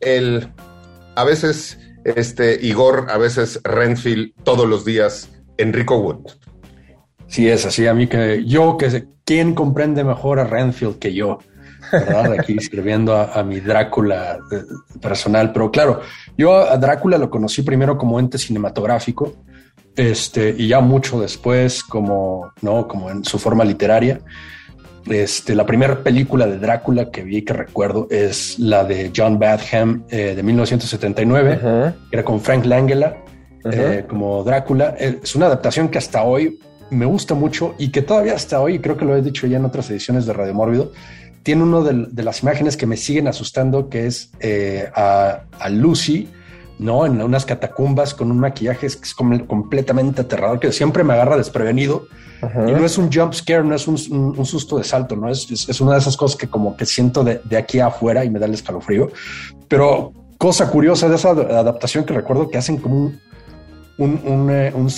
el, 0.00 0.52
a 1.14 1.22
veces, 1.22 1.78
este, 2.02 2.58
Igor, 2.66 3.06
a 3.10 3.16
veces 3.16 3.60
Renfield, 3.62 4.32
todos 4.42 4.68
los 4.68 4.84
días, 4.84 5.28
Enrico 5.58 5.98
Wood. 5.98 6.32
Sí, 7.26 7.48
es 7.48 7.64
así. 7.64 7.86
A 7.86 7.94
mí 7.94 8.08
que 8.08 8.44
yo, 8.44 8.76
que 8.76 9.06
quién 9.24 9.54
comprende 9.54 10.04
mejor 10.04 10.38
a 10.38 10.44
Renfield 10.44 10.98
que 10.98 11.14
yo, 11.14 11.38
¿verdad? 11.90 12.32
Aquí 12.38 12.56
escribiendo 12.58 13.16
a, 13.16 13.42
mi 13.42 13.60
Drácula 13.60 14.38
eh, 14.50 14.62
personal. 15.00 15.52
Pero 15.52 15.70
claro, 15.70 16.02
yo 16.36 16.56
a 16.56 16.76
Drácula 16.76 17.18
lo 17.18 17.30
conocí 17.30 17.62
primero 17.62 17.96
como 17.96 18.20
ente 18.20 18.38
cinematográfico, 18.38 19.34
este, 19.96 20.54
y 20.56 20.68
ya 20.68 20.80
mucho 20.80 21.20
después 21.20 21.82
como, 21.82 22.52
¿no? 22.60 22.86
Como 22.86 23.10
en 23.10 23.24
su 23.24 23.38
forma 23.38 23.64
literaria. 23.64 24.20
Este, 25.06 25.54
la 25.54 25.66
primera 25.66 26.02
película 26.02 26.46
de 26.46 26.58
Drácula 26.58 27.10
que 27.10 27.24
vi 27.24 27.42
que 27.42 27.52
recuerdo 27.52 28.06
es 28.10 28.58
la 28.58 28.84
de 28.84 29.10
John 29.14 29.38
Badham 29.38 30.04
eh, 30.10 30.34
de 30.36 30.42
1979, 30.42 31.60
que 32.10 32.16
era 32.16 32.24
con 32.24 32.40
Frank 32.40 32.66
Langella 32.66 33.16
eh, 33.64 34.04
como 34.08 34.42
Drácula. 34.44 34.96
Es 34.98 35.34
una 35.36 35.46
adaptación 35.46 35.88
que 35.88 35.98
hasta 35.98 36.22
hoy 36.22 36.58
me 36.90 37.06
gusta 37.06 37.34
mucho 37.34 37.74
y 37.78 37.90
que 37.90 38.02
todavía 38.02 38.34
hasta 38.34 38.60
hoy, 38.60 38.78
creo 38.78 38.96
que 38.96 39.04
lo 39.04 39.16
he 39.16 39.22
dicho 39.22 39.46
ya 39.46 39.56
en 39.56 39.64
otras 39.64 39.90
ediciones 39.90 40.26
de 40.26 40.32
Radio 40.32 40.54
Mórbido, 40.54 40.92
tiene 41.42 41.62
uno 41.62 41.82
de, 41.82 42.22
las 42.22 42.42
imágenes 42.42 42.76
que 42.76 42.86
me 42.86 42.96
siguen 42.96 43.26
asustando, 43.26 43.88
que 43.88 44.06
es 44.06 44.30
eh, 44.40 44.88
a, 44.94 45.42
Lucy, 45.70 46.28
¿no? 46.78 47.04
En 47.04 47.20
unas 47.20 47.44
catacumbas 47.44 48.14
con 48.14 48.30
un 48.30 48.38
maquillaje 48.38 48.80
que 48.80 48.86
es 48.86 49.14
completamente 49.14 50.20
aterrador, 50.20 50.60
que 50.60 50.70
siempre 50.70 51.02
me 51.02 51.14
agarra 51.14 51.36
desprevenido. 51.36 52.06
Y 52.42 52.72
no 52.72 52.84
es 52.84 52.98
un 52.98 53.12
jump 53.12 53.34
scare, 53.34 53.62
no 53.62 53.74
es 53.74 53.86
un, 53.86 54.44
susto 54.44 54.76
de 54.76 54.84
salto, 54.84 55.14
¿no? 55.14 55.28
Es, 55.28 55.48
es, 55.50 55.80
una 55.80 55.92
de 55.92 55.98
esas 55.98 56.16
cosas 56.16 56.36
que 56.36 56.48
como 56.48 56.76
que 56.76 56.86
siento 56.86 57.22
de, 57.22 57.40
de 57.44 57.56
aquí 57.56 57.78
afuera 57.78 58.24
y 58.24 58.30
me 58.30 58.40
da 58.40 58.46
el 58.46 58.54
escalofrío. 58.54 59.10
Pero 59.68 60.12
cosa 60.38 60.68
curiosa 60.68 61.08
de 61.08 61.14
esa 61.14 61.30
adaptación 61.30 62.04
que 62.04 62.14
recuerdo 62.14 62.50
que 62.50 62.58
hacen 62.58 62.78
como 62.78 62.96
un, 62.96 63.20
un, 63.98 64.20
un, 64.24 64.50
eh, 64.50 64.72
un 64.74 64.88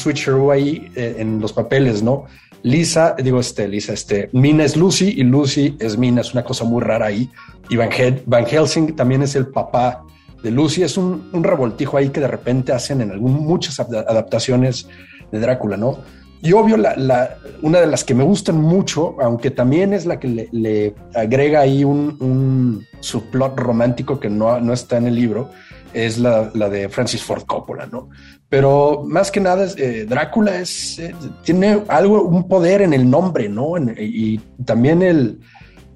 ahí 0.51 0.91
eh, 0.95 1.17
en 1.19 1.41
los 1.41 1.53
papeles, 1.53 2.03
¿no? 2.03 2.27
Lisa, 2.65 3.15
digo, 3.23 3.41
este, 3.41 3.69
Lisa, 3.69 3.93
este, 3.93 4.31
Mina 4.33 4.65
es 4.65 4.75
Lucy 4.75 5.15
y 5.19 5.23
Lucy 5.23 5.77
es 5.79 5.99
Mina, 5.99 6.23
es 6.23 6.33
una 6.33 6.43
cosa 6.43 6.65
muy 6.65 6.83
rara 6.83 7.07
ahí. 7.07 7.31
Y 7.69 7.77
Van, 7.77 7.91
Helsing 7.91 8.97
también 8.97 9.23
es 9.23 9.37
el 9.37 9.49
papá 9.49 10.03
de 10.43 10.51
Lucy, 10.51 10.83
es 10.83 10.97
un, 10.97 11.31
revoltijo 11.33 11.99
ahí 11.99 12.09
que 12.09 12.21
de 12.21 12.29
repente 12.29 12.73
hacen 12.73 13.03
en 13.03 13.11
algún, 13.11 13.35
muchas 13.35 13.79
adaptaciones 13.81 14.89
de 15.31 15.41
Drácula, 15.41 15.77
¿no? 15.77 15.99
Y 16.41 16.53
obvio, 16.53 16.79
la, 16.79 17.37
una 17.61 17.81
de 17.81 17.87
las 17.87 18.03
que 18.03 18.15
me 18.15 18.25
gustan 18.25 18.61
mucho, 18.61 19.17
aunque 19.21 19.51
también 19.51 19.93
es 19.93 20.07
la 20.07 20.19
que 20.19 20.49
le, 20.51 20.95
agrega 21.15 21.61
ahí 21.61 21.85
un, 21.85 22.17
un, 22.21 22.87
subplot 23.01 23.59
romántico 23.59 24.19
que 24.19 24.31
no, 24.31 24.59
no 24.61 24.73
está 24.73 24.97
en 24.97 25.07
el 25.07 25.15
libro, 25.15 25.51
es 25.95 26.19
la, 26.19 26.51
la, 26.55 26.69
de 26.69 26.89
Francis 26.89 27.23
Ford 27.23 27.45
Coppola, 27.45 27.87
¿no? 27.87 28.11
Pero 28.49 29.03
más 29.07 29.31
que 29.31 29.41
nada, 29.41 29.67
eh, 29.77 30.07
Drácula 30.09 30.59
es, 30.61 30.99
eh, 30.99 31.15
tiene 31.43 31.83
algo, 31.89 32.23
un 32.23 32.47
poder 32.47 32.83
en 32.83 32.93
el 32.93 33.09
nombre, 33.09 33.49
¿no? 33.49 33.75
y 33.99 34.39
también 34.65 35.03
el, 35.03 35.41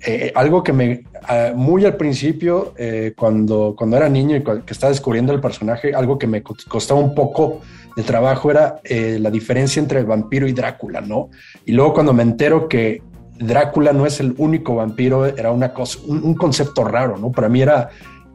eh, 0.05 0.33
algo 0.35 0.63
que 0.63 0.73
me, 0.73 1.05
ah, 1.23 1.53
muy 1.55 1.85
al 1.85 1.97
principio, 1.97 2.75
cuando, 3.17 3.75
cuando 3.77 3.97
era 3.97 4.09
niño 4.09 4.37
y 4.37 4.43
que 4.43 4.73
estaba 4.73 4.91
descubriendo 4.91 5.33
el 5.33 5.41
personaje, 5.41 5.95
algo 5.95 6.19
que 6.19 6.27
me 6.27 6.43
costaba 6.43 6.99
un 7.01 7.15
poco 7.15 7.61
de 7.97 8.03
trabajo 8.03 8.51
era 8.51 8.81
la 8.85 9.31
diferencia 9.31 9.81
entre 9.81 10.01
el 10.01 10.07
vampiro 10.07 10.49
y 10.49 10.53
Drácula, 10.53 11.01
¿no? 11.01 11.31
Y 11.65 11.73
luego 11.73 11.95
cuando 11.95 12.13
me 12.13 12.23
entero 12.23 12.69
que 12.69 13.03
Drácula 13.39 13.93
no 13.93 14.05
es 14.05 14.19
el 14.19 14.35
único 14.39 14.75
vampiro, 14.75 15.27
era 15.27 15.53
una 15.53 15.73
cosa, 15.73 16.01
un, 16.07 16.25
un 16.25 16.35
concepto 16.35 16.83
raro, 16.85 17.19
¿no? 17.19 17.31
Para 17.31 17.49
mí 17.49 17.63
era 17.63 17.91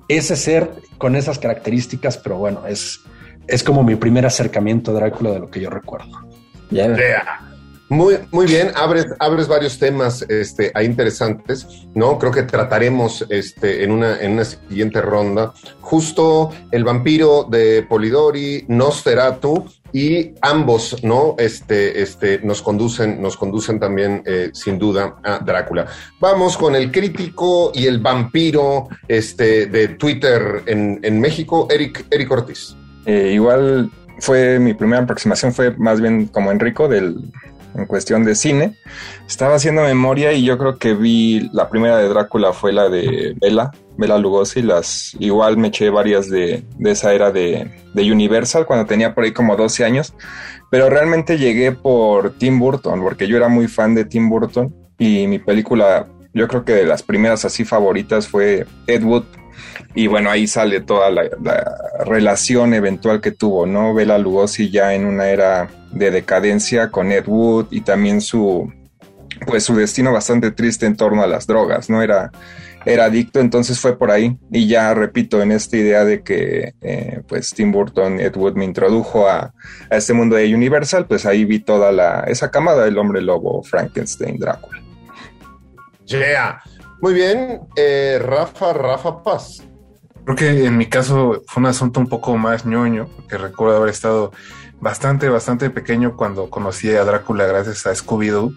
ese 0.08 0.36
ser 0.36 0.72
con 0.98 1.16
esas 1.16 1.40
características, 1.40 2.18
pero 2.18 2.38
bueno, 2.38 2.66
es, 2.68 3.02
es 3.48 3.64
como 3.64 3.84
mi 3.84 3.96
primer 3.96 4.26
acercamiento 4.26 4.92
a 4.92 4.94
Drácula 4.96 5.32
de 5.32 5.40
lo 5.40 5.50
que 5.50 5.60
yo 5.60 5.70
recuerdo. 5.70 6.22
Muy, 7.90 8.18
muy 8.32 8.48
bien, 8.48 8.72
abres, 8.76 9.06
abres 9.20 9.48
varios 9.48 9.78
temas 9.78 10.24
este, 10.24 10.72
interesantes, 10.84 11.68
¿no? 11.94 12.18
Creo 12.18 12.32
que 12.32 12.44
trataremos 12.44 13.24
este, 13.30 13.84
en, 13.84 13.92
una, 13.92 14.20
en 14.20 14.32
una 14.32 14.46
siguiente 14.46 15.00
ronda. 15.02 15.54
Justo 15.82 16.50
el 16.72 16.84
vampiro 16.84 17.44
de 17.44 17.84
Polidori, 17.84 18.66
Nosferatu, 18.68 19.66
y 19.94 20.34
ambos, 20.42 21.04
¿no? 21.04 21.36
Este, 21.38 22.02
este, 22.02 22.40
nos 22.44 22.62
conducen, 22.62 23.22
nos 23.22 23.38
conducen 23.38 23.80
también, 23.80 24.24
eh, 24.26 24.50
sin 24.54 24.80
duda, 24.80 25.18
a 25.24 25.38
Drácula. 25.40 25.86
Vamos 26.20 26.58
con 26.58 26.76
el 26.76 26.92
crítico 26.92 27.72
y 27.74 27.86
el 27.86 28.00
vampiro 28.00 28.90
este, 29.08 29.68
de 29.68 29.90
Twitter 29.90 30.64
en, 30.66 31.00
en 31.04 31.22
México, 31.22 31.68
Eric, 31.70 32.06
Eric 32.10 32.32
Ortiz. 32.32 32.76
Eh, 33.06 33.32
igual 33.34 33.92
fue 34.20 34.58
mi 34.60 34.74
primera 34.74 35.04
aproximación, 35.04 35.54
fue 35.54 35.76
más 35.78 36.02
bien 36.02 36.28
como 36.28 36.52
Enrico 36.52 36.88
del, 36.88 37.32
en 37.76 37.86
cuestión 37.86 38.24
de 38.24 38.36
cine. 38.36 38.78
Estaba 39.28 39.56
haciendo 39.56 39.84
memoria 39.84 40.34
y 40.34 40.44
yo 40.44 40.58
creo 40.58 40.78
que 40.78 40.94
vi 40.94 41.50
la 41.54 41.70
primera 41.70 41.98
de 41.98 42.08
Drácula 42.08 42.54
fue 42.54 42.74
la 42.74 42.90
de 42.90 43.36
Bela, 43.40 43.72
Bela 43.98 44.18
Lugosi. 44.18 44.62
Las, 44.62 45.16
igual 45.20 45.58
me 45.58 45.70
eché 45.70 45.90
varias 45.90 46.30
de, 46.30 46.64
esa 46.80 47.14
era 47.14 47.32
de, 47.32 47.70
de, 47.94 48.12
Universal 48.12 48.66
cuando 48.66 48.86
tenía 48.86 49.14
por 49.14 49.24
ahí 49.24 49.32
como 49.32 49.56
12 49.56 49.86
años. 49.86 50.14
Pero 50.70 50.90
realmente 50.90 51.38
llegué 51.38 51.72
por 51.72 52.38
Tim 52.38 52.60
Burton, 52.60 53.02
porque 53.02 53.28
yo 53.28 53.38
era 53.38 53.48
muy 53.48 53.68
fan 53.68 53.94
de 53.94 54.06
Tim 54.06 54.30
Burton 54.30 54.74
y 54.98 55.28
mi 55.28 55.40
película, 55.40 56.08
yo 56.34 56.48
creo 56.48 56.66
que 56.66 56.74
de 56.74 56.86
las 56.86 57.04
primeras 57.04 57.46
así 57.46 57.64
favoritas 57.66 58.28
fue 58.28 58.66
Ed 58.88 59.04
Wood 59.04 59.24
y 59.96 60.08
bueno, 60.08 60.30
ahí 60.30 60.48
sale 60.48 60.82
toda 60.82 61.10
la, 61.12 61.24
relación 62.06 62.74
eventual 62.74 63.22
que 63.22 63.32
tuvo, 63.32 63.66
¿no? 63.66 63.94
Bela 63.94 64.18
Lugosi 64.18 64.70
ya 64.70 64.94
en 64.94 65.06
una 65.06 65.30
era 65.30 65.70
de 65.92 66.12
decadencia 66.12 66.90
con 66.90 67.12
Ed 67.12 67.28
Wood 67.28 67.68
y 67.72 67.82
también 67.82 68.22
su, 68.22 68.72
pues 69.46 69.64
su 69.64 69.76
destino 69.76 70.12
bastante 70.12 70.52
triste 70.52 70.86
en 70.86 70.98
torno 70.98 71.22
a 71.22 71.28
las 71.28 71.46
drogas, 71.46 71.90
¿no? 71.90 72.02
Era, 72.02 72.32
era 72.86 73.06
adicto, 73.06 73.40
entonces 73.40 73.80
fue 73.80 73.98
por 73.98 74.10
ahí. 74.10 74.36
Y 74.52 74.68
ya 74.68 74.94
repito, 74.96 75.42
en 75.42 75.52
esta 75.52 75.78
idea 75.78 76.04
de 76.04 76.24
que 76.24 76.74
eh, 76.82 77.22
pues 77.28 77.52
Tim 77.52 77.72
Burton, 77.72 78.20
Ed 78.20 78.36
Wood 78.36 78.56
me 78.56 78.66
introdujo 78.66 79.28
a, 79.28 79.54
a, 79.90 79.96
este 79.96 80.14
mundo 80.14 80.36
de 80.36 80.54
Universal, 80.54 81.06
pues 81.06 81.26
ahí 81.28 81.46
vi 81.46 81.60
toda 81.60 81.92
la, 81.92 82.22
esa 82.22 82.50
camada 82.50 82.84
del 82.86 82.98
hombre 82.98 83.22
lobo, 83.22 83.62
Frankenstein, 83.64 84.40
Drácula. 84.40 84.82
Yeah. 86.08 86.62
Muy 87.04 87.14
bien, 87.14 87.62
eh, 87.76 88.18
Rafa, 88.22 88.72
Rafa 88.72 89.22
Paz. 89.24 89.62
Creo 90.26 90.38
que 90.38 90.66
en 90.66 90.78
mi 90.78 90.86
caso 90.86 91.44
fue 91.48 91.62
un 91.62 91.68
asunto 91.68 92.00
un 92.00 92.08
poco 92.08 92.38
más 92.38 92.66
ñoño, 92.66 93.08
porque 93.16 93.38
recuerdo 93.38 93.78
haber 93.78 93.90
estado 93.90 94.32
bastante, 94.80 95.30
bastante 95.30 95.70
pequeño 95.70 96.16
cuando 96.16 96.50
conocí 96.50 96.94
a 96.94 97.04
Drácula 97.04 97.46
gracias 97.46 97.86
a 97.86 97.94
Scooby-Doo, 97.94 98.56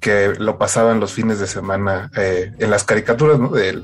que 0.00 0.32
lo 0.38 0.58
pasaban 0.58 1.00
los 1.00 1.12
fines 1.12 1.38
de 1.38 1.46
semana 1.46 2.10
eh, 2.16 2.52
en 2.58 2.70
las 2.70 2.84
caricaturas 2.84 3.38
de, 3.52 3.82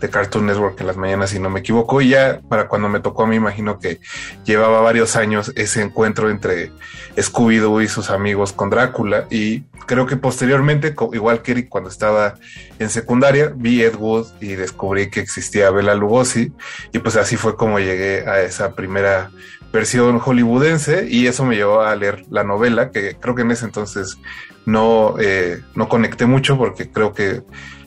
de, 0.00 0.10
Cartoon 0.10 0.46
Network 0.46 0.80
en 0.80 0.86
las 0.86 0.96
mañanas, 0.96 1.30
si 1.30 1.38
no 1.38 1.50
me 1.50 1.60
equivoco. 1.60 2.00
Y 2.00 2.10
ya 2.10 2.40
para 2.48 2.68
cuando 2.68 2.88
me 2.88 3.00
tocó 3.00 3.26
mí, 3.26 3.36
imagino 3.36 3.78
que 3.78 4.00
llevaba 4.44 4.80
varios 4.80 5.16
años 5.16 5.52
ese 5.56 5.82
encuentro 5.82 6.30
entre 6.30 6.72
Scooby-Doo 7.16 7.82
y 7.82 7.88
sus 7.88 8.10
amigos 8.10 8.52
con 8.52 8.70
Drácula. 8.70 9.26
Y 9.30 9.62
creo 9.86 10.06
que 10.06 10.16
posteriormente, 10.16 10.94
igual 11.12 11.42
que 11.42 11.52
Eric, 11.52 11.68
cuando 11.68 11.90
estaba 11.90 12.34
en 12.78 12.90
secundaria, 12.90 13.52
vi 13.54 13.82
Ed 13.82 13.96
Wood 13.96 14.26
y 14.40 14.54
descubrí 14.54 15.10
que 15.10 15.20
existía 15.20 15.70
Bela 15.70 15.94
Lugosi. 15.94 16.52
Y 16.92 16.98
pues 16.98 17.16
así 17.16 17.36
fue 17.36 17.56
como 17.56 17.78
llegué 17.78 18.28
a 18.28 18.40
esa 18.42 18.74
primera 18.74 19.30
versión 19.72 20.18
hollywoodense 20.18 21.06
y 21.08 21.26
eso 21.26 21.44
me 21.44 21.56
llevó 21.56 21.82
a 21.82 21.94
leer 21.94 22.24
la 22.30 22.44
novela, 22.44 22.90
que 22.90 23.16
creo 23.16 23.34
que 23.34 23.42
en 23.42 23.52
ese 23.52 23.66
entonces 23.66 24.18
no, 24.66 25.16
eh, 25.20 25.62
no 25.74 25.88
conecté 25.88 26.26
mucho 26.26 26.56
porque 26.56 26.90
creo 26.90 27.12
que 27.12 27.42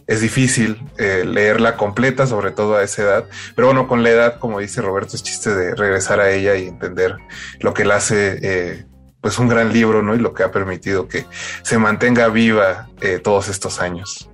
es 0.06 0.22
difícil 0.22 0.82
eh, 0.98 1.24
leerla 1.25 1.77
completa, 1.77 2.27
sobre 2.27 2.51
todo 2.51 2.75
a 2.75 2.84
esa 2.84 3.03
edad. 3.03 3.25
Pero 3.56 3.68
bueno, 3.68 3.88
con 3.88 4.03
la 4.03 4.10
edad, 4.10 4.39
como 4.39 4.60
dice 4.60 4.82
Roberto, 4.82 5.15
es 5.15 5.24
chiste 5.24 5.53
de 5.53 5.75
regresar 5.75 6.20
a 6.20 6.30
ella 6.32 6.56
y 6.56 6.68
entender 6.68 7.18
lo 7.60 7.74
que 7.74 7.86
la 7.86 7.96
hace 7.96 8.39
eh, 8.42 8.86
pues 9.22 9.39
un 9.39 9.48
gran 9.48 9.72
libro, 9.72 10.03
¿no? 10.03 10.15
Y 10.15 10.20
lo 10.20 10.34
que 10.34 10.44
ha 10.44 10.51
permitido 10.51 11.08
que 11.08 11.25
se 11.62 11.77
mantenga 11.77 12.27
viva 12.27 12.89
todos 13.24 13.48
estos 13.48 13.80
años. 13.80 14.30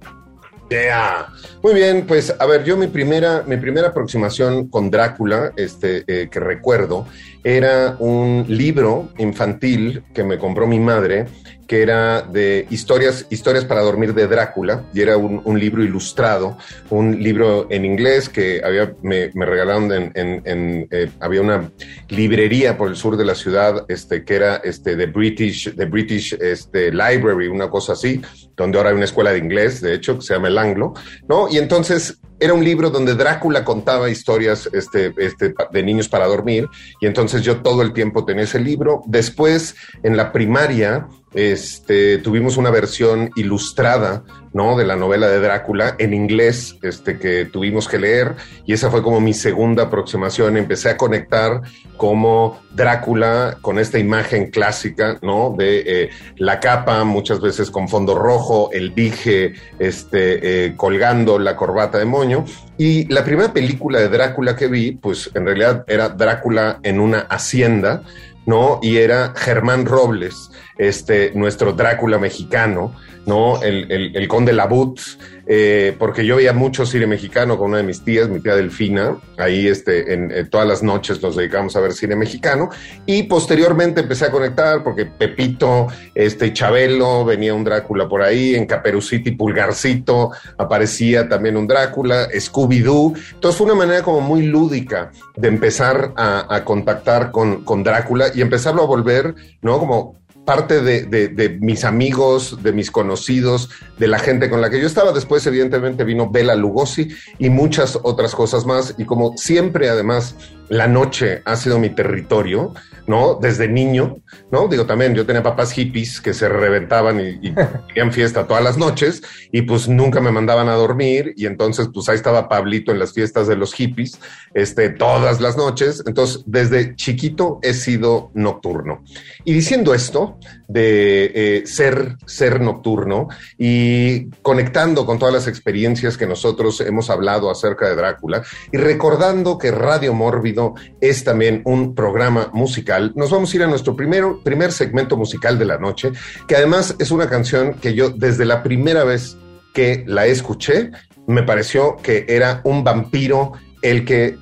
Muy 1.62 1.74
bien, 1.74 2.06
pues 2.08 2.34
a 2.40 2.46
ver, 2.46 2.64
yo 2.64 2.78
mi 2.78 2.88
primera, 2.88 3.44
mi 3.46 3.58
primera 3.58 3.90
aproximación 3.90 4.70
con 4.70 4.90
Drácula, 4.90 5.52
este, 5.58 6.06
eh, 6.08 6.30
que 6.32 6.40
recuerdo, 6.40 7.06
era 7.44 7.98
un 8.00 8.46
libro 8.48 9.10
infantil 9.18 10.04
que 10.14 10.24
me 10.24 10.38
compró 10.38 10.68
mi 10.68 10.80
madre, 10.80 11.26
que 11.70 11.84
era 11.84 12.24
de 12.24 12.66
historias, 12.72 13.28
historias 13.30 13.64
para 13.64 13.82
dormir 13.82 14.16
de 14.16 14.26
Drácula, 14.26 14.86
y 14.92 15.02
era 15.02 15.18
un, 15.18 15.60
libro 15.60 15.84
ilustrado, 15.84 16.58
un 16.90 17.22
libro 17.22 17.68
en 17.70 17.86
inglés 17.86 18.28
que 18.28 18.62
había, 18.64 18.94
me, 19.04 19.30
me 19.36 19.46
regalaron 19.46 19.92
en, 19.92 20.12
en, 20.16 20.42
en 20.46 20.88
eh, 20.90 21.12
había 21.20 21.42
una 21.42 21.72
librería 22.08 22.76
por 22.76 22.90
el 22.90 22.96
sur 22.96 23.18
de 23.18 23.26
la 23.26 23.36
ciudad, 23.36 23.86
este, 23.88 24.24
que 24.24 24.36
era 24.36 24.56
este, 24.64 24.96
The 24.96 25.06
British, 25.06 25.76
The 25.76 25.86
British 25.86 26.34
este, 26.42 26.92
Library, 26.92 27.48
una 27.48 27.70
cosa 27.70 27.94
así, 27.94 28.20
donde 28.58 28.80
ahora 28.80 28.90
hay 28.90 28.96
una 28.96 29.06
escuela 29.06 29.32
de 29.32 29.38
inglés, 29.38 29.80
de 29.80 29.94
hecho, 29.94 30.16
que 30.16 30.26
se 30.26 30.34
llama 30.34 30.48
El 30.48 30.58
Anglo, 30.58 30.96
¿no? 31.28 31.49
Y 31.52 31.58
entonces 31.58 32.20
era 32.40 32.54
un 32.54 32.64
libro 32.64 32.90
donde 32.90 33.16
Drácula 33.16 33.66
contaba 33.66 34.10
historias 34.10 34.70
este, 34.72 35.14
este, 35.18 35.54
de 35.72 35.84
niños 35.84 36.08
para 36.08 36.26
dormir 36.26 36.70
y 37.02 37.06
entonces 37.06 37.42
yo 37.42 37.62
todo 37.62 37.82
el 37.82 37.94
tiempo 37.94 38.26
tenía 38.26 38.44
ese 38.44 38.60
libro. 38.60 39.02
Después, 39.08 39.76
en 40.04 40.16
la 40.16 40.32
primaria, 40.32 41.08
este, 41.34 42.18
tuvimos 42.18 42.58
una 42.58 42.72
versión 42.72 43.32
ilustrada, 43.36 44.24
¿no? 44.52 44.76
De 44.76 44.86
la 44.86 44.96
novela 44.96 45.28
de 45.28 45.40
Drácula 45.40 45.96
en 46.00 46.14
inglés, 46.14 46.78
este, 46.82 47.20
que 47.20 47.46
tuvimos 47.46 47.88
que 47.88 48.00
leer 48.00 48.34
y 48.66 48.74
esa 48.74 48.90
fue 48.90 49.04
como 49.04 49.22
mi 49.22 49.34
segunda 49.34 49.84
aproximación. 49.84 50.58
Empecé 50.58 50.90
a 50.90 50.98
conectar 50.98 51.62
como 51.98 52.60
Drácula 52.74 53.58
con 53.62 53.78
esta 53.78 54.00
imagen 54.00 54.50
clásica, 54.50 55.20
¿no? 55.22 55.54
De 55.56 55.84
eh, 55.86 56.10
la 56.38 56.60
capa, 56.60 57.04
muchas 57.04 57.42
veces 57.42 57.70
con 57.70 57.88
fondo 57.88 58.16
rojo, 58.16 58.70
el 58.72 58.96
dije, 58.96 59.54
este, 59.78 60.66
eh, 60.66 60.76
colgando 60.76 61.38
la 61.38 61.56
corbata 61.56 62.00
de 62.00 62.06
moño. 62.06 62.46
Y 62.78 63.06
la 63.14 63.24
primera 63.24 63.54
película 63.54 64.00
de 64.00 64.10
Drácula 64.10 64.56
que 64.56 64.68
vi, 64.68 64.94
pues 64.94 65.30
en 65.36 65.46
realidad 65.46 65.84
era 65.88 66.10
Drácula 66.10 66.80
en 66.82 67.00
una 67.00 67.20
hacienda, 67.20 68.04
¿no? 68.46 68.80
Y 68.82 68.98
era 68.98 69.34
Germán 69.36 69.86
Robles, 69.86 70.50
este, 70.80 71.34
nuestro 71.36 71.74
Drácula 71.74 72.18
mexicano, 72.18 72.96
¿no? 73.26 73.62
El, 73.62 74.16
el, 74.16 74.28
conde 74.30 74.54
Labut, 74.54 75.00
eh, 75.46 75.94
porque 76.00 76.26
yo 76.26 76.38
veía 76.38 76.54
mucho 76.54 76.86
cine 76.86 77.06
mexicano 77.06 77.58
con 77.58 77.70
una 77.70 77.78
de 77.78 77.84
mis 77.84 78.04
tías, 78.04 78.30
mi 78.30 78.40
tía 78.40 78.56
Delfina, 78.56 79.18
ahí 79.38 79.68
este, 79.68 80.14
en, 80.14 80.50
todas 80.50 80.66
las 80.66 80.82
noches 80.82 81.22
nos 81.22 81.36
dedicamos 81.36 81.76
a 81.76 81.82
ver 81.82 81.92
cine 81.92 82.16
mexicano, 82.16 82.70
y 83.06 83.24
posteriormente 83.24 84.02
empecé 84.02 84.26
a 84.26 84.32
conectar 84.32 84.82
porque 84.82 85.06
Pepito, 85.06 85.88
este, 86.16 86.54
Chabelo, 86.54 87.26
venía 87.26 87.54
un 87.54 87.66
Drácula 87.66 88.08
por 88.08 88.22
ahí, 88.22 88.56
en 88.56 88.66
Caperucita 88.66 89.30
y 89.30 89.36
Pulgarcito 89.36 90.32
aparecía 90.58 91.28
también 91.28 91.58
un 91.58 91.68
Drácula, 91.68 92.30
Scooby-Doo, 92.30 93.16
entonces 93.34 93.58
fue 93.58 93.66
una 93.66 93.76
manera 93.76 94.02
como 94.02 94.22
muy 94.22 94.44
lúdica 94.44 95.12
de 95.36 95.50
empezar 95.50 96.14
a, 96.16 96.56
a 96.56 96.64
contactar 96.64 97.32
con, 97.32 97.66
con 97.66 97.84
Drácula 97.84 98.28
y 98.34 98.42
empezarlo 98.42 98.82
a 98.82 98.88
volver, 98.88 99.36
¿no? 99.62 99.78
Como 99.78 100.20
parte 100.46 100.82
de, 100.82 101.04
de, 101.04 101.28
de, 101.28 101.50
mis 101.50 101.84
amigos, 101.84 102.62
de 102.64 102.74
mis 102.74 102.92
conocidos, 102.92 103.70
de 103.98 104.08
la 104.08 104.20
gente 104.20 104.50
con 104.50 104.62
la 104.62 104.70
que 104.70 104.80
yo 104.80 104.88
estaba. 104.88 105.12
Después, 105.12 105.46
evidentemente, 105.46 106.04
vino 106.04 106.30
Bela 106.30 106.56
Lugosi 106.56 107.10
y 107.38 107.50
muchas 107.50 108.00
otras 108.04 108.34
cosas 108.36 108.66
más. 108.66 108.96
Y 108.98 109.06
como 109.06 109.38
siempre, 109.38 109.90
además, 109.90 110.36
la 110.70 110.88
noche 110.88 111.42
ha 111.46 111.56
sido 111.56 111.80
mi 111.80 111.90
territorio, 111.90 112.74
¿no? 113.08 113.40
Desde 113.42 113.68
niño, 113.68 114.18
¿no? 114.52 114.68
Digo, 114.68 114.86
también 114.86 115.16
yo 115.16 115.26
tenía 115.26 115.42
papás 115.42 115.72
hippies 115.72 116.22
que 116.22 116.34
se 116.34 116.48
reventaban 116.48 117.20
y, 117.20 117.54
tenían 117.88 118.12
fiesta 118.14 118.48
todas 118.48 118.64
las 118.64 118.78
noches 118.78 119.22
y 119.52 119.64
pues 119.64 119.88
nunca 119.88 120.22
me 120.22 120.32
mandaban 120.32 120.70
a 120.70 120.74
dormir 120.74 121.34
y 121.36 121.48
entonces 121.48 121.90
pues 121.94 122.08
ahí 122.08 122.16
estaba 122.16 122.48
Pablito 122.48 122.92
en 122.92 123.00
las 123.00 123.14
fiestas 123.14 123.48
de 123.48 123.56
los 123.56 123.74
hippies, 123.74 124.20
este, 124.54 124.90
todas 124.90 125.42
las 125.42 125.58
noches. 125.58 126.04
Entonces, 126.06 126.44
desde 126.46 126.96
chiquito 126.96 127.60
he 127.64 127.74
sido 127.74 128.32
nocturno. 128.34 129.04
Y 129.44 129.54
diciendo 129.54 129.94
esto 129.94 130.38
de 130.70 131.32
eh, 131.34 131.64
ser, 131.66 132.16
ser 132.28 132.62
nocturno 132.62 133.28
y 133.58 134.30
conectando 134.44 135.06
con 135.06 135.18
todas 135.18 135.34
las 135.34 135.48
experiencias 135.48 136.16
que 136.16 136.28
nosotros 136.28 136.80
hemos 136.82 137.10
hablado 137.10 137.50
acerca 137.50 137.90
de 137.90 137.96
Drácula 137.96 138.44
y 138.72 138.78
recordando 138.78 139.58
que 139.58 139.72
Radio 139.72 140.14
Mórbido 140.14 140.76
es 141.02 141.24
también 141.24 141.64
un 141.66 141.96
programa 141.96 142.52
musical. 142.54 143.12
Nos 143.16 143.32
vamos 143.32 143.52
a 143.52 143.58
ir 143.58 143.64
a 143.64 143.68
nuestro 143.68 143.96
primero, 143.96 144.42
primer 144.44 144.72
segmento 144.72 145.18
musical 145.18 145.58
de 145.58 145.66
la 145.66 145.80
noche, 145.80 146.12
que 146.48 146.56
además 146.56 146.96
es 147.00 147.10
una 147.10 147.28
canción 147.28 147.74
que 147.74 147.96
yo 147.96 148.12
desde 148.12 148.46
la 148.46 148.62
primera 148.62 149.04
vez 149.04 149.38
que 149.74 150.04
la 150.08 150.28
escuché, 150.28 150.92
me 151.26 151.42
pareció 151.42 151.98
que 151.98 152.26
era 152.28 152.62
un 152.64 152.84
vampiro 152.84 153.54
el 153.82 154.06
que 154.06 154.38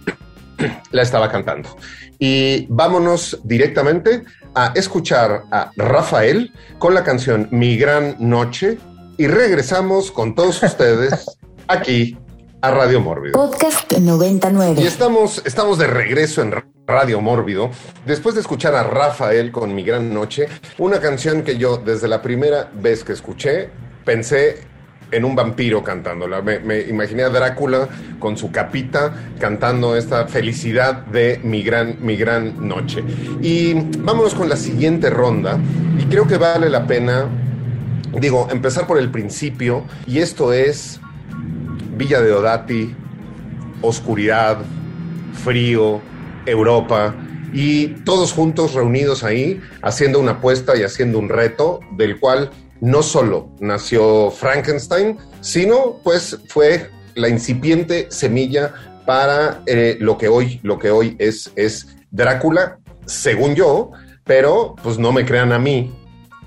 la 0.92 1.02
estaba 1.02 1.32
cantando. 1.32 1.70
Y 2.20 2.66
vámonos 2.70 3.40
directamente 3.44 4.24
a 4.56 4.74
escuchar 4.76 5.44
a 5.52 5.72
Rafael 5.76 6.52
con 6.80 6.94
la 6.94 7.04
canción 7.04 7.48
Mi 7.52 7.78
Gran 7.78 8.16
Noche 8.20 8.78
y 9.18 9.28
regresamos 9.28 10.12
con 10.12 10.36
todos 10.36 10.62
ustedes 10.64 11.38
aquí 11.68 12.18
a 12.62 12.72
Radio 12.72 13.02
Mórbido. 13.02 13.34
Podcast 13.34 13.92
99. 13.94 14.82
Y 14.82 14.88
estamos, 14.88 15.42
estamos 15.46 15.78
de 15.78 15.88
regreso 15.88 16.42
en 16.42 16.54
Radio 16.88 17.22
Mórbido, 17.22 17.70
después 18.06 18.34
de 18.36 18.42
escuchar 18.42 18.74
a 18.74 18.84
Rafael 18.84 19.52
con 19.52 19.76
Mi 19.76 19.84
Gran 19.84 20.14
Noche, 20.14 20.48
una 20.78 21.00
canción 21.00 21.44
que 21.44 21.58
yo 21.58 21.78
desde 21.78 22.08
la 22.08 22.22
primera 22.22 22.72
vez 22.74 23.04
que 23.04 23.14
escuché 23.14 23.70
pensé 24.06 24.62
en 25.12 25.26
un 25.26 25.36
vampiro 25.36 25.84
cantándola. 25.84 26.42
Me, 26.42 26.60
me, 26.60 26.82
imaginé 26.82 27.24
a 27.24 27.30
Drácula 27.30 27.88
con 28.20 28.38
su 28.38 28.52
capita 28.52 29.14
cantando 29.40 29.96
esta 29.96 30.28
felicidad 30.28 31.06
de 31.06 31.40
mi 31.44 31.64
gran, 31.64 31.98
mi 32.02 32.16
gran 32.16 32.68
noche. 32.68 33.04
Y 33.42 33.74
vámonos 34.00 34.36
con 34.36 34.50
la 34.50 34.58
siguiente 34.58 35.10
ronda. 35.10 35.60
Y 36.00 36.06
creo 36.06 36.28
que 36.28 36.38
vale 36.38 36.70
la 36.70 36.86
pena, 36.86 37.28
digo, 38.20 38.48
empezar 38.52 38.88
por 38.88 38.98
el 38.98 39.10
principio. 39.10 39.86
Y 40.06 40.20
esto 40.20 40.54
es 40.54 41.00
Villa 41.98 42.22
de 42.22 42.32
Odati, 42.32 42.96
oscuridad, 43.82 44.60
frío, 45.44 46.02
Europa. 46.46 47.16
Y 47.54 47.88
todos 48.04 48.34
juntos 48.34 48.74
reunidos 48.74 49.24
ahí, 49.24 49.62
haciendo 49.82 50.20
una 50.20 50.34
apuesta 50.34 50.78
y 50.78 50.84
haciendo 50.84 51.18
un 51.18 51.30
reto, 51.30 51.80
del 51.96 52.20
cual 52.20 52.52
no 52.82 53.04
solo 53.04 53.50
nació 53.60 54.32
Frankenstein, 54.32 55.18
sino 55.42 56.00
pues 56.04 56.40
fue 56.50 56.90
la 57.16 57.30
incipiente 57.30 58.08
semilla 58.10 58.74
para 59.06 59.62
eh, 59.66 59.98
lo 60.00 60.18
que 60.18 60.28
hoy, 60.28 60.60
lo 60.64 60.78
que 60.78 60.92
hoy 60.92 61.16
es, 61.20 61.52
es 61.56 61.96
Drácula, 62.12 62.80
según 63.06 63.56
yo, 63.56 63.92
pero 64.24 64.76
pues 64.84 64.98
no 65.00 65.12
me 65.12 65.26
crean 65.26 65.52
a 65.52 65.60
mí. 65.60 65.94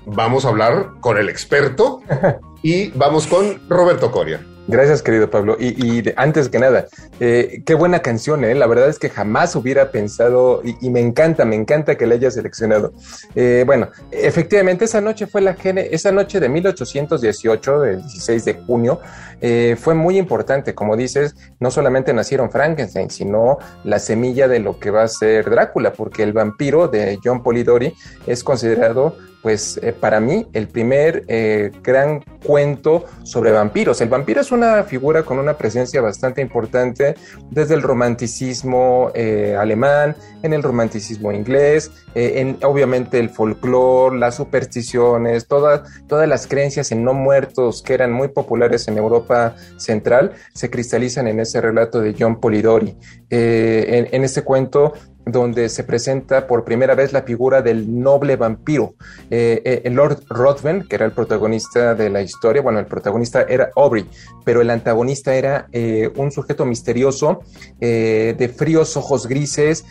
Vamos 0.05 0.45
a 0.45 0.49
hablar 0.49 0.91
con 0.99 1.17
el 1.17 1.29
experto 1.29 2.01
y 2.63 2.89
vamos 2.91 3.27
con 3.27 3.67
Roberto 3.69 4.11
Coria. 4.11 4.45
Gracias, 4.67 5.01
querido 5.01 5.29
Pablo. 5.29 5.57
Y, 5.59 5.99
y 5.99 6.03
antes 6.15 6.49
que 6.49 6.59
nada, 6.59 6.87
eh, 7.19 7.63
qué 7.65 7.73
buena 7.73 7.99
canción, 7.99 8.43
¿eh? 8.43 8.53
La 8.55 8.67
verdad 8.67 8.89
es 8.89 8.99
que 8.99 9.09
jamás 9.09 9.55
hubiera 9.55 9.91
pensado, 9.91 10.61
y, 10.63 10.89
me 10.89 10.99
encanta, 10.99 11.45
me 11.45 11.55
encanta 11.55 11.97
que 11.97 12.05
la 12.05 12.15
haya 12.15 12.31
seleccionado. 12.31 12.93
Eh, 13.35 13.63
bueno, 13.65 13.89
efectivamente, 14.11 14.85
esa 14.85 15.01
noche 15.01 15.27
fue 15.27 15.41
la 15.41 15.55
gene, 15.55 15.87
esa 15.91 16.11
noche 16.11 16.39
de 16.39 16.49
1818, 16.49 17.79
del 17.81 18.01
16 18.01 18.45
de 18.45 18.53
junio, 18.53 18.99
eh, 19.41 19.75
fue 19.77 19.95
muy 19.95 20.17
importante. 20.17 20.75
Como 20.75 20.95
dices, 20.95 21.35
no 21.59 21.71
solamente 21.71 22.13
nacieron 22.13 22.51
Frankenstein, 22.51 23.09
sino 23.09 23.57
la 23.83 23.99
semilla 23.99 24.47
de 24.47 24.59
lo 24.59 24.79
que 24.79 24.91
va 24.91 25.03
a 25.03 25.07
ser 25.07 25.49
Drácula, 25.49 25.93
porque 25.93 26.23
el 26.23 26.33
vampiro 26.33 26.87
de 26.87 27.19
John 27.23 27.41
Polidori 27.43 27.93
es 28.27 28.43
considerado 28.43 29.15
pues 29.41 29.79
eh, 29.81 29.91
para 29.91 30.19
mí 30.19 30.45
el 30.53 30.67
primer 30.67 31.23
eh, 31.27 31.71
gran 31.81 32.23
cuento 32.45 33.05
sobre 33.23 33.51
vampiros. 33.51 33.99
El 33.99 34.09
vampiro 34.09 34.39
es 34.39 34.51
una 34.51 34.83
figura 34.83 35.23
con 35.23 35.39
una 35.39 35.57
presencia 35.57 35.99
bastante 35.99 36.41
importante 36.41 37.15
desde 37.49 37.73
el 37.73 37.81
romanticismo 37.81 39.11
alemán, 39.57 40.15
en 40.43 40.53
el 40.53 40.61
romanticismo 40.61 41.31
inglés, 41.31 41.91
en 42.13 42.59
obviamente 42.63 43.19
el 43.19 43.31
folclore, 43.31 44.19
las 44.19 44.35
supersticiones, 44.35 45.47
todas, 45.47 45.81
todas 46.07 46.27
las 46.29 46.45
creencias 46.45 46.91
en 46.91 47.03
no 47.03 47.15
muertos 47.15 47.81
que 47.81 47.95
eran 47.95 48.11
muy 48.11 48.27
populares 48.27 48.87
en 48.87 48.99
Europa 48.99 49.30
Central 49.77 50.33
se 50.53 50.69
cristalizan 50.69 51.27
en 51.27 51.39
ese 51.39 51.61
relato 51.61 52.01
de 52.01 52.15
John 52.17 52.39
Polidori. 52.39 52.97
en, 53.29 54.07
en 54.11 54.23
este 54.23 54.43
cuento 54.43 54.93
donde 55.25 55.69
se 55.69 55.83
presenta 55.83 56.47
por 56.47 56.63
primera 56.63 56.95
vez 56.95 57.13
la 57.13 57.23
figura 57.23 57.61
del 57.61 58.01
noble 58.01 58.35
vampiro. 58.35 58.95
Eh, 59.29 59.81
eh, 59.83 59.89
Lord 59.89 60.23
Ruthven, 60.29 60.87
que 60.87 60.95
era 60.95 61.05
el 61.05 61.11
protagonista 61.11 61.95
de 61.95 62.09
la 62.09 62.21
historia, 62.21 62.61
bueno, 62.61 62.79
el 62.79 62.85
protagonista 62.85 63.43
era 63.43 63.69
Aubrey, 63.75 64.09
pero 64.43 64.61
el 64.61 64.69
antagonista 64.69 65.35
era 65.35 65.67
eh, 65.71 66.11
un 66.15 66.31
sujeto 66.31 66.65
misterioso, 66.65 67.41
de 67.79 68.53
fríos 68.55 68.95
ojos 68.97 69.27
grises, 69.27 69.85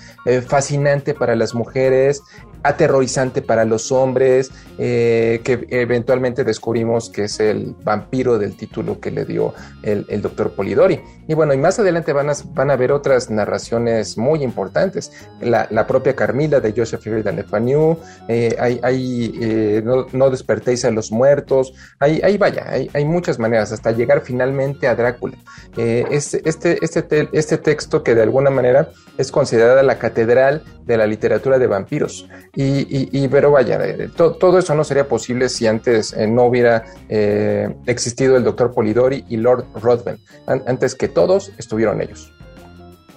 fascinante 0.46 1.14
para 1.14 1.34
las 1.34 1.54
mujeres, 1.54 2.22
aterrorizante 2.62 3.42
para 3.42 3.64
los 3.64 3.90
hombres, 3.92 4.50
eh, 4.78 5.40
que 5.44 5.66
eventualmente 5.70 6.44
descubrimos 6.44 7.10
que 7.10 7.24
es 7.24 7.40
el 7.40 7.74
vampiro 7.82 8.38
del 8.38 8.56
título 8.56 9.00
que 9.00 9.10
le 9.10 9.24
dio 9.24 9.54
el, 9.82 10.22
doctor 10.22 10.52
Polidori. 10.52 11.00
Y 11.26 11.34
bueno, 11.34 11.54
y 11.54 11.58
más 11.58 11.78
adelante 11.78 12.12
van 12.12 12.30
a, 12.30 12.32
van 12.54 12.70
a 12.70 12.76
ver 12.76 12.92
otras 12.92 13.30
narraciones 13.30 14.18
muy 14.18 14.42
importantes. 14.42 15.12
La, 15.40 15.68
propia 15.86 16.14
Carmila 16.14 16.60
de 16.60 16.72
Joseph 16.76 17.04
Riordan 17.04 17.36
Le 17.36 17.44
Fanu, 17.44 17.98
eh, 18.28 18.56
hay, 18.58 19.38
eh, 19.40 19.82
no, 19.84 20.30
despertéis 20.30 20.84
a 20.84 20.90
los 20.90 21.10
muertos, 21.10 21.72
ahí, 21.98 22.20
ahí 22.22 22.36
vaya, 22.36 22.66
hay, 22.68 22.90
hay, 22.92 23.04
muchas 23.04 23.38
maneras 23.38 23.72
hasta 23.72 23.90
llegar 23.90 24.20
finalmente 24.20 24.86
a 24.86 24.94
Drácula. 24.94 25.36
este, 25.76 26.48
este, 26.48 26.78
este, 26.82 27.28
este 27.32 27.58
texto 27.58 28.04
que 28.04 28.14
de 28.14 28.22
alguna 28.22 28.50
manera 28.50 28.90
es 29.18 29.32
considerada 29.32 29.82
la 29.82 29.98
catedral 29.98 30.62
de 30.84 30.96
la 30.96 31.06
literatura 31.06 31.58
de 31.58 31.66
vampiros. 31.66 32.28
Y, 32.54 33.28
pero 33.28 33.52
vaya, 33.52 33.78
eh, 33.84 34.08
todo 34.16 34.58
eso 34.58 34.74
no 34.74 34.82
sería 34.82 35.06
posible 35.06 35.48
si 35.48 35.66
antes 35.66 36.12
eh, 36.12 36.26
no 36.26 36.44
hubiera 36.44 36.84
eh, 37.08 37.74
existido 37.86 38.36
el 38.36 38.44
doctor 38.44 38.72
Polidori 38.72 39.24
y 39.28 39.36
Lord 39.36 39.66
Ruthven. 39.74 40.18
antes 40.46 40.94
que 40.94 41.08
todos 41.08 41.52
estuvieron 41.58 42.00
ellos. 42.00 42.32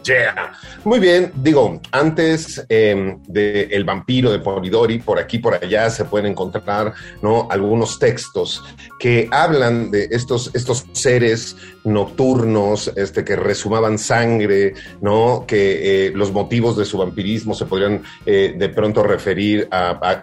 Yeah. 0.06 0.52
Muy 0.84 1.00
bien, 1.00 1.32
digo, 1.36 1.80
antes 1.92 2.66
eh, 2.68 3.18
de 3.26 3.63
El 3.72 3.86
vampiro 3.86 4.32
de 4.32 4.39
Polidori, 4.39 5.00
por 5.00 5.18
aquí, 5.18 5.39
por 5.39 5.56
allá 5.56 5.89
se 5.89 6.04
pueden 6.04 6.32
encontrar 6.32 6.94
¿no? 7.22 7.48
algunos 7.50 8.00
textos 8.00 8.63
que 9.00 9.30
hablan 9.32 9.92
de 9.92 10.10
estos, 10.12 10.54
estos 10.54 10.86
seres 10.92 11.56
nocturnos 11.86 12.92
este, 12.96 13.24
que 13.24 13.38
resumaban 13.38 13.98
sangre, 13.98 14.74
¿no? 15.02 15.46
que 15.48 16.08
eh, 16.08 16.12
los 16.13 16.34
motivos 16.34 16.76
de 16.76 16.86
su 16.86 16.98
vampirismo 16.98 17.54
se 17.54 17.66
podrían 17.66 18.04
eh, 18.26 18.56
de 18.58 18.70
pronto 18.70 19.04
referir 19.04 19.68
a 19.72 20.22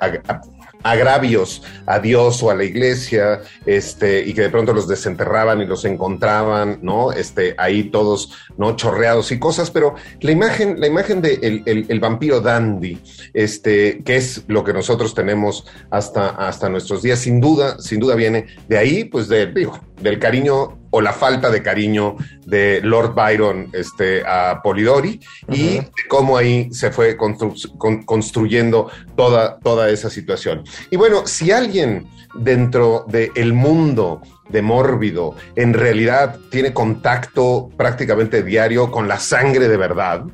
agravios 0.83 1.63
a 1.87 1.99
Dios 1.99 2.43
o 2.43 2.51
a 2.51 2.55
la 2.55 2.65
iglesia, 2.65 3.41
este, 3.67 4.21
y 4.25 4.35
que 4.35 4.43
de 4.43 4.51
pronto 4.51 4.73
los 4.73 4.89
desenterraban 4.89 5.61
y 5.61 5.67
los 5.67 5.85
encontraban, 5.85 6.79
¿no? 6.83 7.13
Este, 7.13 7.55
ahí 7.59 7.85
todos, 7.85 8.33
¿no? 8.57 8.77
Chorreados 8.77 9.33
y 9.33 9.39
cosas, 9.39 9.71
pero 9.71 9.95
la 10.21 10.33
imagen, 10.33 10.81
la 10.81 10.87
imagen 10.87 11.21
de 11.23 11.39
el, 11.89 12.01
vampiro 12.01 12.41
dandy, 12.41 12.99
este, 13.35 14.03
que 14.05 14.17
es 14.17 14.45
lo 14.49 14.65
que 14.65 14.73
nosotros 14.73 15.15
tenemos 15.15 15.67
hasta, 15.91 16.31
hasta 16.31 16.69
nuestros 16.69 17.03
días, 17.03 17.19
sin 17.19 17.41
duda, 17.41 17.79
sin 17.79 18.01
duda 18.01 18.15
viene 18.15 18.47
de 18.69 18.79
ahí, 18.79 19.05
pues 19.05 19.29
de, 19.29 19.47
digo, 19.47 19.79
del 20.01 20.19
cariño 20.19 20.81
o 20.91 21.01
la 21.01 21.13
falta 21.13 21.51
de 21.51 21.63
cariño 21.63 22.17
de 22.47 22.81
Lord 22.83 23.15
Byron 23.15 23.69
este, 23.73 24.23
a 24.27 24.61
Polidori 24.63 25.21
y 25.49 25.79
de 25.79 25.89
cómo 26.09 26.37
ahí 26.37 26.69
se 26.73 26.91
fue 26.91 27.17
construyendo 27.17 28.91
toda, 29.17 29.59
toda 29.61 29.89
esa 29.91 30.11
situación. 30.11 30.65
Y 30.91 30.97
bueno, 30.97 31.27
si 31.27 31.53
alguien 31.53 32.09
dentro 32.35 33.05
del 33.09 33.53
mundo 33.53 34.21
de 34.51 34.63
mórbido, 34.63 35.35
en 35.57 35.75
realidad 35.75 36.39
tiene 36.51 36.73
contacto 36.73 37.71
prácticamente 37.77 38.43
diario 38.43 38.91
con 38.91 39.09
la 39.09 39.19
sangre 39.19 39.69
de 39.69 39.77
verdad. 39.77 40.25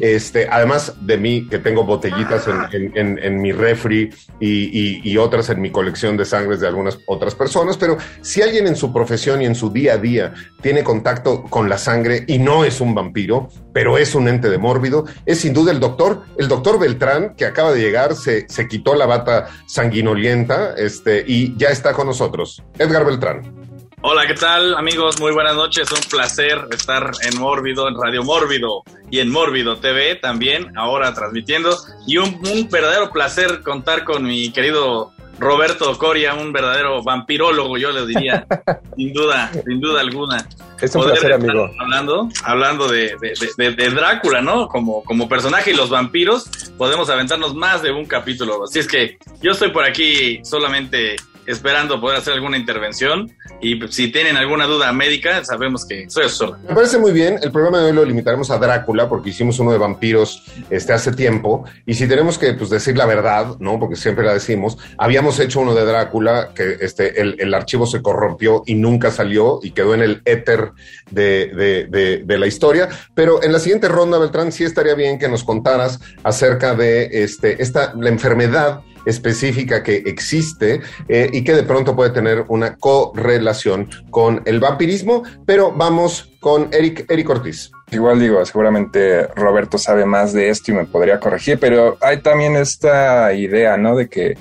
Este, 0.00 0.48
además 0.50 0.94
de 1.00 1.16
mí, 1.16 1.48
que 1.48 1.58
tengo 1.58 1.84
botellitas 1.84 2.46
en, 2.48 3.40
mi 3.40 3.52
refri 3.52 4.10
y, 4.40 5.16
otras 5.16 5.48
en 5.48 5.60
mi 5.60 5.70
colección 5.70 6.16
de 6.16 6.24
sangres 6.24 6.60
de 6.60 6.66
algunas 6.66 6.98
otras 7.06 7.34
personas, 7.34 7.76
pero 7.76 7.96
si 8.20 8.42
alguien 8.42 8.66
en 8.66 8.76
su 8.76 8.92
profesión 8.92 9.40
y 9.40 9.46
en 9.46 9.54
su 9.54 9.70
día 9.70 9.94
a 9.94 9.98
día 9.98 10.34
tiene 10.60 10.84
contacto 10.84 11.44
con 11.44 11.68
la 11.68 11.78
sangre 11.78 12.24
y 12.26 12.38
no 12.38 12.64
es 12.64 12.80
un 12.80 12.94
vampiro, 12.94 13.48
pero 13.72 13.98
es 13.98 14.14
un 14.14 14.28
ente 14.28 14.50
de 14.50 14.58
mórbido, 14.58 15.06
es 15.24 15.40
sin 15.40 15.54
duda 15.54 15.72
el 15.72 15.80
doctor, 15.80 16.22
el 16.38 16.48
doctor 16.48 16.78
Beltrán, 16.78 17.34
que 17.34 17.46
acaba 17.46 17.72
de 17.72 17.80
llegar, 17.80 18.14
se, 18.14 18.46
se 18.48 18.68
quitó 18.68 18.94
la 18.94 19.06
bata 19.06 19.48
sanguinolienta 19.66 20.74
este, 20.76 21.24
y 21.26 21.56
ya 21.56 21.68
está 21.68 21.92
con 21.92 22.06
nosotros. 22.06 22.62
Edgar 22.78 23.04
Beltrán. 23.04 23.65
Hola, 24.02 24.26
¿qué 24.26 24.34
tal 24.34 24.74
amigos? 24.74 25.18
Muy 25.20 25.32
buenas 25.32 25.56
noches. 25.56 25.90
Un 25.90 26.00
placer 26.10 26.66
estar 26.70 27.12
en 27.22 27.40
Mórbido, 27.40 27.88
en 27.88 27.94
Radio 27.94 28.22
Mórbido 28.22 28.82
y 29.10 29.20
en 29.20 29.30
Mórbido 29.30 29.78
TV 29.78 30.16
también, 30.16 30.76
ahora 30.76 31.14
transmitiendo. 31.14 31.76
Y 32.06 32.18
un, 32.18 32.38
verdadero 32.70 33.10
placer 33.10 33.62
contar 33.62 34.04
con 34.04 34.24
mi 34.24 34.52
querido 34.52 35.12
Roberto 35.38 35.96
Coria, 35.98 36.34
un 36.34 36.52
verdadero 36.52 37.02
vampirólogo, 37.02 37.78
yo 37.78 37.90
le 37.90 38.06
diría, 38.06 38.46
sin 38.96 39.12
duda, 39.14 39.50
sin 39.66 39.80
duda 39.80 40.00
alguna. 40.00 40.46
Es 40.80 40.94
un 40.94 41.04
placer, 41.04 41.32
amigo. 41.32 41.70
Hablando, 41.80 42.28
hablando 42.44 42.88
de, 42.88 43.16
de, 43.56 43.90
Drácula, 43.90 44.42
¿no? 44.42 44.68
Como, 44.68 45.02
como 45.04 45.26
personaje 45.26 45.72
y 45.72 45.74
los 45.74 45.88
vampiros, 45.88 46.44
podemos 46.76 47.08
aventarnos 47.08 47.54
más 47.54 47.82
de 47.82 47.92
un 47.92 48.04
capítulo. 48.04 48.64
Así 48.64 48.78
es 48.78 48.86
que 48.86 49.18
yo 49.40 49.52
estoy 49.52 49.70
por 49.70 49.84
aquí 49.84 50.40
solamente 50.44 51.16
esperando 51.46 52.00
poder 52.00 52.18
hacer 52.18 52.34
alguna 52.34 52.58
intervención. 52.58 53.32
Y 53.60 53.80
si 53.88 54.12
tienen 54.12 54.36
alguna 54.36 54.66
duda 54.66 54.92
médica, 54.92 55.44
sabemos 55.44 55.86
que 55.86 56.08
soy 56.10 56.28
solo. 56.28 56.58
Me 56.68 56.74
parece 56.74 56.98
muy 56.98 57.12
bien. 57.12 57.38
El 57.42 57.50
programa 57.50 57.80
de 57.80 57.86
hoy 57.86 57.92
lo 57.92 58.04
limitaremos 58.04 58.50
a 58.50 58.58
Drácula 58.58 59.08
porque 59.08 59.30
hicimos 59.30 59.58
uno 59.58 59.72
de 59.72 59.78
vampiros 59.78 60.44
este, 60.70 60.92
hace 60.92 61.12
tiempo. 61.12 61.64
Y 61.86 61.94
si 61.94 62.06
tenemos 62.06 62.38
que 62.38 62.52
pues, 62.54 62.70
decir 62.70 62.96
la 62.96 63.06
verdad, 63.06 63.56
¿no? 63.58 63.78
Porque 63.78 63.96
siempre 63.96 64.24
la 64.24 64.34
decimos, 64.34 64.76
habíamos 64.98 65.38
hecho 65.40 65.60
uno 65.60 65.74
de 65.74 65.84
Drácula 65.84 66.50
que 66.54 66.76
este, 66.80 67.20
el, 67.20 67.54
archivo 67.54 67.86
se 67.86 68.02
corrompió 68.02 68.62
y 68.66 68.74
nunca 68.74 69.10
salió 69.10 69.60
y 69.62 69.70
quedó 69.70 69.94
en 69.94 70.02
el 70.02 70.22
éter 70.26 70.72
de, 71.10 71.86
de, 71.88 72.22
de, 72.24 72.38
la 72.38 72.46
historia. 72.46 72.88
Pero 73.14 73.42
en 73.42 73.52
la 73.52 73.58
siguiente 73.58 73.88
ronda, 73.88 74.18
Beltrán, 74.18 74.52
sí 74.52 74.64
estaría 74.64 74.94
bien 74.94 75.18
que 75.18 75.28
nos 75.28 75.42
contaras 75.42 76.00
acerca 76.22 76.74
de 76.74 77.08
este, 77.24 77.62
esta, 77.62 77.94
la 77.98 78.10
enfermedad 78.10 78.82
específica 79.06 79.82
que 79.82 79.96
existe 80.04 80.80
eh, 81.08 81.30
y 81.32 81.44
que 81.44 81.54
de 81.54 81.62
pronto 81.62 81.96
puede 81.96 82.10
tener 82.10 82.44
una 82.48 82.76
correlación 82.76 83.88
con 84.10 84.42
el 84.44 84.60
vampirismo, 84.60 85.22
pero 85.46 85.72
vamos 85.72 86.32
con 86.40 86.68
Eric, 86.72 87.06
Eric 87.08 87.30
Ortiz. 87.30 87.70
Igual 87.90 88.20
digo, 88.20 88.44
seguramente 88.44 89.28
Roberto 89.28 89.78
sabe 89.78 90.04
más 90.04 90.32
de 90.32 90.50
esto 90.50 90.72
y 90.72 90.74
me 90.74 90.84
podría 90.84 91.20
corregir, 91.20 91.58
pero 91.58 91.96
hay 92.00 92.20
también 92.20 92.56
esta 92.56 93.32
idea, 93.32 93.76
¿no? 93.76 93.96
De 93.96 94.08
que 94.08 94.36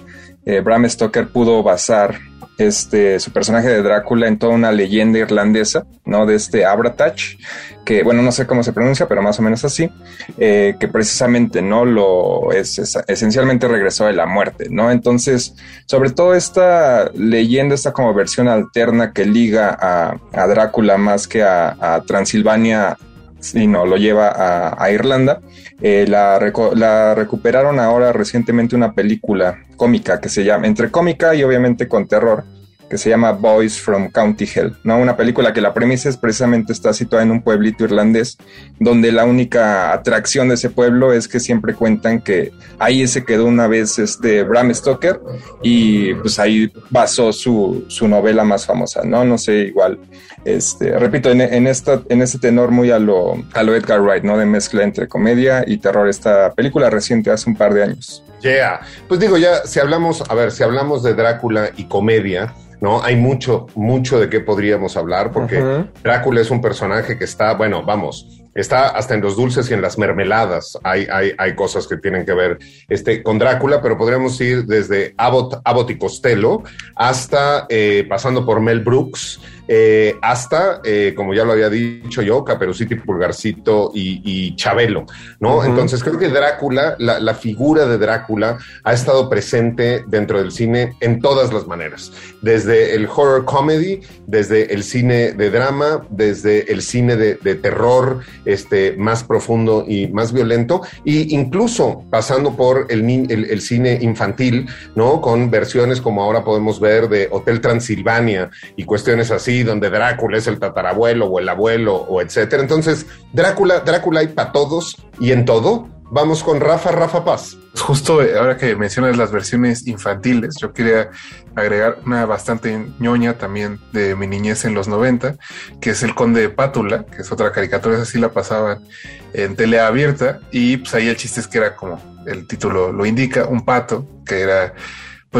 eh, 0.45 0.59
Bram 0.61 0.87
Stoker 0.89 1.27
pudo 1.29 1.63
basar 1.63 2.19
este, 2.57 3.19
su 3.19 3.31
personaje 3.31 3.67
de 3.67 3.81
Drácula 3.81 4.27
en 4.27 4.39
toda 4.39 4.53
una 4.53 4.71
leyenda 4.71 5.19
irlandesa, 5.19 5.85
¿no? 6.05 6.25
De 6.25 6.35
este 6.35 6.65
Abratach, 6.65 7.37
que, 7.83 8.03
bueno, 8.03 8.21
no 8.21 8.31
sé 8.31 8.47
cómo 8.47 8.63
se 8.63 8.73
pronuncia, 8.73 9.07
pero 9.07 9.21
más 9.21 9.39
o 9.39 9.41
menos 9.41 9.63
así, 9.65 9.89
eh, 10.37 10.75
que 10.79 10.87
precisamente, 10.87 11.61
¿no? 11.61 11.85
Lo 11.85 12.51
es, 12.51 12.79
esencialmente 13.07 13.67
regresó 13.67 14.05
de 14.05 14.13
la 14.13 14.25
muerte, 14.25 14.67
¿no? 14.69 14.91
Entonces, 14.91 15.55
sobre 15.85 16.09
todo 16.09 16.33
esta 16.33 17.11
leyenda, 17.13 17.75
esta 17.75 17.93
como 17.93 18.13
versión 18.13 18.47
alterna 18.47 19.13
que 19.13 19.25
liga 19.25 19.77
a, 19.79 20.47
Drácula 20.47 20.97
más 20.97 21.27
que 21.27 21.43
a, 21.43 22.01
Transilvania, 22.07 22.97
sino 23.45 23.85
lo 23.85 23.97
lleva 23.97 24.73
a, 24.77 24.91
Irlanda, 24.91 25.41
eh, 25.81 26.05
la, 26.07 26.39
la 26.75 27.15
recuperaron 27.15 27.79
ahora 27.79 28.11
recientemente 28.11 28.75
una 28.75 28.93
película 28.93 29.59
cómica 29.75 30.19
que 30.19 30.29
se 30.29 30.43
llama, 30.43 30.67
entre 30.67 30.91
cómica 30.91 31.35
y 31.35 31.43
obviamente 31.43 31.87
con 31.87 32.07
terror, 32.07 32.43
que 32.89 32.97
se 32.97 33.09
llama 33.09 33.31
Boys 33.31 33.79
from 33.79 34.09
County 34.09 34.47
Hell, 34.53 34.75
¿no? 34.83 34.97
Una 34.97 35.17
película 35.17 35.53
que 35.53 35.61
la 35.61 35.73
premisa 35.73 36.09
es 36.09 36.17
precisamente 36.17 36.73
está 36.73 36.93
situada 36.93 37.23
en 37.23 37.31
un 37.31 37.41
pueblito 37.41 37.83
irlandés, 37.83 38.37
donde 38.79 39.11
la 39.11 39.25
única 39.25 39.91
atracción 39.93 40.49
de 40.49 40.55
ese 40.55 40.69
pueblo 40.69 41.13
es 41.13 41.27
que 41.27 41.39
siempre 41.39 41.73
cuentan 41.73 42.21
que 42.21 42.51
ahí 42.79 43.07
se 43.07 43.23
quedó 43.23 43.45
una 43.45 43.67
vez 43.67 43.97
este 43.99 44.43
Bram 44.43 44.73
Stoker 44.73 45.19
y 45.63 46.13
pues 46.15 46.39
ahí 46.39 46.71
basó 46.89 47.33
su, 47.33 47.85
su 47.87 48.07
novela 48.07 48.43
más 48.43 48.65
famosa, 48.65 49.03
¿no? 49.03 49.23
No 49.25 49.37
sé, 49.37 49.53
igual, 49.53 49.99
este, 50.43 50.97
repito, 50.99 51.31
en, 51.31 51.41
en, 51.41 51.67
esta, 51.67 52.01
en 52.09 52.21
este 52.21 52.37
tenor 52.37 52.71
muy 52.71 52.91
a 52.91 52.99
lo, 52.99 53.43
a 53.53 53.63
lo 53.63 53.75
Edgar 53.75 54.01
Wright, 54.01 54.23
¿no? 54.23 54.37
De 54.37 54.45
mezcla 54.45 54.83
entre 54.83 55.07
comedia 55.07 55.63
y 55.65 55.77
terror, 55.77 56.07
esta 56.07 56.53
película 56.53 56.89
reciente 56.89 57.31
hace 57.31 57.49
un 57.49 57.55
par 57.55 57.73
de 57.73 57.83
años. 57.83 58.23
Yeah. 58.41 58.81
Pues 59.07 59.19
digo, 59.19 59.37
ya, 59.37 59.65
si 59.65 59.79
hablamos, 59.79 60.23
a 60.29 60.35
ver, 60.35 60.51
si 60.51 60.61
hablamos 60.61 61.01
de 61.01 61.15
Drácula 61.15 61.71
y 61.75 61.85
comedia, 61.85 62.53
¿no? 62.85 63.01
Hay 63.01 63.15
mucho, 63.15 63.65
mucho 63.73 64.19
de 64.19 64.29
qué 64.29 64.41
podríamos 64.41 64.95
hablar, 64.95 65.31
porque 65.31 65.87
Drácula 66.03 66.41
es 66.41 66.51
un 66.51 66.61
personaje 66.61 67.17
que 67.17 67.23
está, 67.23 67.55
bueno, 67.55 67.83
vamos, 67.83 68.43
está 68.53 68.89
hasta 68.89 69.15
en 69.15 69.21
los 69.21 69.35
dulces 69.35 69.71
y 69.71 69.73
en 69.73 69.81
las 69.81 69.97
mermeladas. 69.97 70.77
Hay, 70.83 71.07
hay, 71.11 71.31
hay 71.35 71.55
cosas 71.55 71.87
que 71.87 71.97
tienen 71.97 72.27
que 72.27 72.33
ver 72.35 72.59
este, 72.87 73.23
con 73.23 73.39
Drácula, 73.39 73.81
pero 73.81 73.97
podríamos 73.97 74.39
ir 74.39 74.65
desde 74.65 75.15
Abbott, 75.17 75.61
Abbott 75.65 75.89
y 75.89 75.97
Costello 75.97 76.61
hasta 76.95 77.65
eh, 77.69 78.05
pasando 78.07 78.45
por 78.45 78.61
Mel 78.61 78.81
Brooks, 78.81 79.41
eh, 79.67 80.15
hasta, 80.21 80.81
eh, 80.83 81.13
como 81.15 81.33
ya 81.33 81.43
lo 81.43 81.53
había 81.53 81.69
dicho 81.69 82.21
yo, 82.21 82.43
Caperucita 82.43 82.93
y 82.93 82.97
Pulgarcito 82.99 83.91
y, 83.93 84.21
y 84.23 84.55
Chabelo, 84.55 85.05
¿no? 85.39 85.63
Entonces 85.63 86.03
creo 86.03 86.17
que 86.17 86.29
Drácula, 86.29 86.95
la, 86.99 87.19
la 87.19 87.33
figura 87.33 87.85
de 87.85 87.97
Drácula 87.97 88.57
ha 88.83 88.93
estado 88.93 89.29
presente 89.29 90.03
dentro 90.07 90.39
del 90.39 90.51
cine 90.51 90.95
en 90.99 91.19
todas 91.19 91.53
las 91.53 91.67
maneras, 91.67 92.11
desde 92.41 92.95
el 92.95 93.07
horror 93.07 93.45
comedy, 93.45 94.01
desde 94.27 94.73
el 94.73 94.83
cine 94.83 95.33
de 95.33 95.49
drama, 95.49 96.05
desde 96.09 96.71
el 96.71 96.81
cine 96.81 97.15
de, 97.15 97.35
de 97.35 97.55
terror 97.55 98.19
este, 98.45 98.95
más 98.97 99.23
profundo 99.23 99.85
y 99.87 100.07
más 100.07 100.33
violento, 100.33 100.81
e 101.05 101.27
incluso 101.29 102.03
pasando 102.09 102.55
por 102.55 102.87
el, 102.89 103.05
el 103.29 103.61
cine 103.61 103.97
infantil, 104.01 104.67
¿no? 104.95 105.21
Con 105.21 105.49
versiones 105.49 106.01
como 106.01 106.23
ahora 106.23 106.43
podemos 106.43 106.79
ver 106.79 107.09
de 107.09 107.27
Hotel 107.31 107.61
Transilvania 107.61 108.49
y 108.75 108.83
cuestiones 108.83 109.31
así, 109.31 109.54
donde 109.63 109.89
Drácula 109.89 110.37
es 110.37 110.47
el 110.47 110.59
tatarabuelo 110.59 111.27
o 111.27 111.39
el 111.39 111.49
abuelo 111.49 111.95
o 111.95 112.21
etcétera. 112.21 112.61
Entonces, 112.61 113.05
Drácula, 113.33 113.79
Drácula 113.79 114.21
hay 114.21 114.27
para 114.27 114.51
todos 114.51 114.97
y 115.19 115.31
en 115.31 115.45
todo. 115.45 115.89
Vamos 116.11 116.43
con 116.43 116.61
Rafa, 116.61 116.91
Rafa 116.91 117.25
Paz. 117.25 117.57
Justo 117.79 118.21
eh, 118.21 118.37
ahora 118.37 118.57
que 118.57 118.75
mencionas 118.75 119.17
las 119.17 119.31
versiones 119.31 119.87
infantiles, 119.87 120.55
yo 120.61 120.71
quería 120.71 121.09
agregar 121.55 121.97
una 122.05 122.25
bastante 122.25 122.85
ñoña 122.99 123.37
también 123.37 123.79
de 123.91 124.15
mi 124.15 124.27
niñez 124.27 124.65
en 124.65 124.75
los 124.75 124.87
90, 124.87 125.35
que 125.81 125.89
es 125.89 126.03
El 126.03 126.13
Conde 126.13 126.41
de 126.41 126.49
Pátula, 126.49 127.05
que 127.05 127.23
es 127.23 127.31
otra 127.31 127.51
caricatura, 127.51 127.95
esa 127.95 128.05
sí 128.05 128.19
la 128.19 128.29
pasaban 128.29 128.85
en 129.33 129.55
tele 129.55 129.79
abierta, 129.79 130.39
y 130.51 130.77
pues 130.77 130.93
ahí 130.93 131.07
el 131.07 131.17
chiste 131.17 131.41
es 131.41 131.47
que 131.47 131.57
era 131.57 131.75
como 131.75 131.99
el 132.25 132.47
título 132.47 132.91
lo 132.91 133.05
indica, 133.05 133.45
un 133.47 133.65
pato, 133.65 134.07
que 134.25 134.41
era 134.41 134.73
pues, 134.73 134.83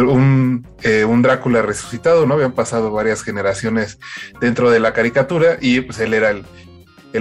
un, 0.03 0.67
eh, 0.83 1.05
un 1.05 1.21
Drácula 1.21 1.61
resucitado, 1.61 2.25
¿no? 2.25 2.35
Habían 2.35 2.51
pasado 2.51 2.91
varias 2.91 3.23
generaciones 3.23 3.99
dentro 4.41 4.69
de 4.69 4.79
la 4.79 4.93
caricatura 4.93 5.57
y 5.61 5.81
pues 5.81 5.99
él 5.99 6.13
era 6.13 6.31
el, 6.31 6.43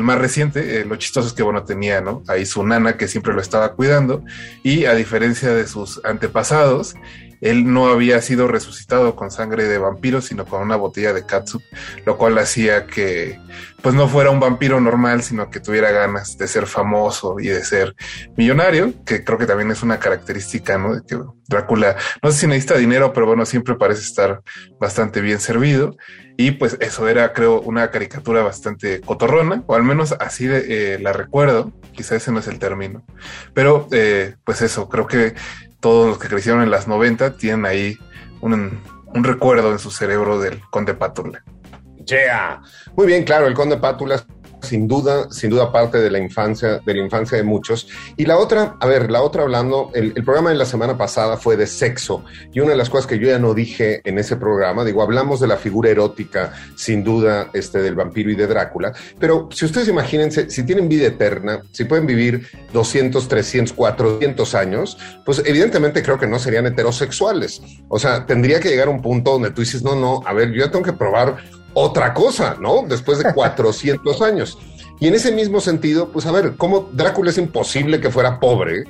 más 0.03 0.19
reciente, 0.19 0.81
eh, 0.81 0.85
lo 0.85 0.97
chistoso 0.97 1.29
es 1.29 1.35
que, 1.35 1.45
bueno, 1.45 1.63
tenía, 1.65 2.01
¿no? 2.01 2.25
Ahí 2.27 2.47
su 2.47 2.67
nana 2.67 2.97
que 2.97 3.07
siempre 3.07 3.33
lo 3.33 3.41
estaba 3.41 3.75
cuidando 3.75 4.25
y 4.65 4.87
a 4.87 4.95
diferencia 4.95 5.55
de 5.55 5.69
sus 5.69 6.01
antepasados, 6.05 6.97
él 7.45 7.71
no 7.71 7.89
había 7.89 8.23
sido 8.23 8.49
resucitado 8.49 9.15
con 9.15 9.31
sangre 9.31 9.65
de 9.65 9.77
vampiro, 9.77 10.23
sino 10.23 10.47
con 10.47 10.63
una 10.63 10.77
botella 10.77 11.13
de 11.13 11.27
catsup, 11.27 11.63
lo 12.07 12.17
cual 12.17 12.39
hacía 12.39 12.87
que, 12.87 13.39
pues, 13.83 13.95
no 13.95 14.09
fuera 14.09 14.31
un 14.31 14.41
vampiro 14.41 14.81
normal, 14.81 15.23
sino 15.23 15.51
que 15.51 15.61
tuviera 15.61 15.91
ganas 15.91 16.39
de 16.39 16.49
ser 16.49 16.67
famoso 16.67 17.39
y 17.39 17.49
de 17.49 17.63
ser 17.63 17.95
millonario, 18.35 18.95
que 19.05 19.25
creo 19.25 19.37
que 19.37 19.45
también 19.45 19.71
es 19.71 19.83
una 19.83 19.99
característica, 19.99 20.79
¿no? 20.79 20.95
De 20.95 21.03
que 21.07 21.19
Drácula, 21.47 21.97
no 22.23 22.33
sé 22.33 22.39
si 22.39 22.47
necesita 22.47 22.79
dinero, 22.79 23.13
pero 23.13 23.27
bueno, 23.27 23.45
siempre 23.45 23.75
parece 23.75 24.01
estar 24.01 24.41
bastante 24.81 25.21
bien 25.21 25.39
servido. 25.39 25.97
Y 26.37 26.53
pues 26.53 26.77
eso 26.81 27.07
era, 27.09 27.33
creo, 27.33 27.61
una 27.61 27.91
caricatura 27.91 28.43
bastante 28.43 29.01
cotorrona, 29.03 29.63
o 29.67 29.75
al 29.75 29.85
menos 29.85 30.13
así 30.19 30.47
de, 30.47 30.95
eh, 30.95 30.99
la 30.99 31.13
recuerdo. 31.13 31.73
Quizá 31.93 32.17
ese 32.17 32.33
no 32.33 32.41
es 32.41 32.49
el 32.49 32.59
término. 32.59 33.05
Pero 33.53 33.87
eh, 33.93 34.35
pues 34.45 34.63
eso, 34.63 34.89
creo 34.89 35.07
que 35.07 35.35
todos 35.85 36.09
los 36.09 36.19
que 36.19 36.29
crecieron 36.29 36.63
en 36.63 36.71
las 36.71 36.89
90 36.89 37.37
tienen 37.37 37.67
ahí 37.67 37.99
un, 38.41 38.81
un 39.05 39.23
recuerdo 39.23 39.71
en 39.71 39.79
su 39.79 39.91
cerebro 39.91 40.41
del 40.41 40.63
Conde 40.71 40.95
Pátula. 40.95 41.45
Yeah. 42.07 42.63
Muy 42.97 43.07
bien, 43.07 43.23
claro, 43.25 43.47
el 43.47 43.53
Conde 43.53 43.77
Pátula 43.77 44.25
sin 44.65 44.89
duda, 44.89 45.31
sin 45.31 45.51
duda 45.51 45.71
parte 45.71 45.99
de 45.99 46.11
la 46.11 46.19
infancia, 46.19 46.81
de 46.85 46.95
la 46.95 47.01
infancia 47.01 47.37
de 47.37 47.45
muchos. 47.45 47.89
Y 48.17 48.27
la 48.27 48.39
otra, 48.39 48.77
a 48.81 48.87
ver, 48.87 49.11
la 49.11 49.23
otra 49.23 49.43
hablando, 49.43 49.91
el, 49.95 50.13
programa 50.25 50.51
de 50.51 50.57
la 50.57 50.65
semana 50.65 50.99
pasada 50.99 51.37
fue 51.37 51.57
de 51.57 51.67
sexo. 51.67 52.25
Y 52.53 52.61
una 52.61 52.71
de 52.71 52.77
las 52.77 52.91
cosas 52.91 53.07
que 53.07 53.19
yo 53.19 53.29
ya 53.29 53.39
no 53.39 53.55
dije 53.55 54.01
en 54.05 54.19
ese 54.19 54.37
programa, 54.37 54.85
digo, 54.85 55.03
hablamos 55.03 55.41
de 55.41 55.47
la 55.47 55.57
figura 55.57 55.91
erótica, 55.91 56.53
sin 56.75 57.05
duda, 57.05 57.51
este, 57.53 57.81
del 57.81 57.95
vampiro 57.95 58.31
y 58.31 58.35
de 58.35 58.47
Drácula. 58.47 58.93
Pero 59.19 59.49
si 59.53 59.65
ustedes 59.65 59.89
imagínense, 59.89 60.51
si 60.51 60.65
tienen 60.65 60.89
vida 60.89 61.07
eterna, 61.07 61.63
si 61.73 61.85
pueden 61.85 62.07
vivir 62.07 62.47
200, 62.73 63.29
300, 63.29 63.73
400 63.75 64.55
años, 64.55 64.99
pues 65.25 65.43
evidentemente 65.45 66.03
creo 66.03 66.19
que 66.19 66.27
no 66.27 66.39
serían 66.39 66.67
heterosexuales. 66.67 67.63
O 67.89 67.99
sea, 67.99 68.27
tendría 68.27 68.61
que 68.61 68.71
llegar 68.71 68.89
un 68.89 69.03
punto 69.03 69.33
donde 69.33 69.51
tú 69.51 69.61
dices, 69.61 69.83
no, 69.83 69.95
no, 69.95 70.23
a 70.27 70.33
ver, 70.33 70.53
yo 70.53 70.71
tengo 70.71 70.85
que 70.85 70.93
probar 70.93 71.37
otra 71.75 72.15
cosa, 72.15 72.57
¿no? 72.61 72.85
Después 72.89 73.19
de 73.19 73.33
400 73.33 74.23
años. 74.23 74.59
Y 75.01 75.09
en 75.09 75.15
ese 75.15 75.33
mismo 75.33 75.61
sentido, 75.61 76.11
pues 76.11 76.25
a 76.27 76.33
ver, 76.33 76.57
¿cómo 76.57 76.89
Drácula 76.93 77.31
es 77.31 77.39
imposible 77.39 78.01
que 78.01 78.11
fuera 78.11 78.41
pobre? 78.41 78.85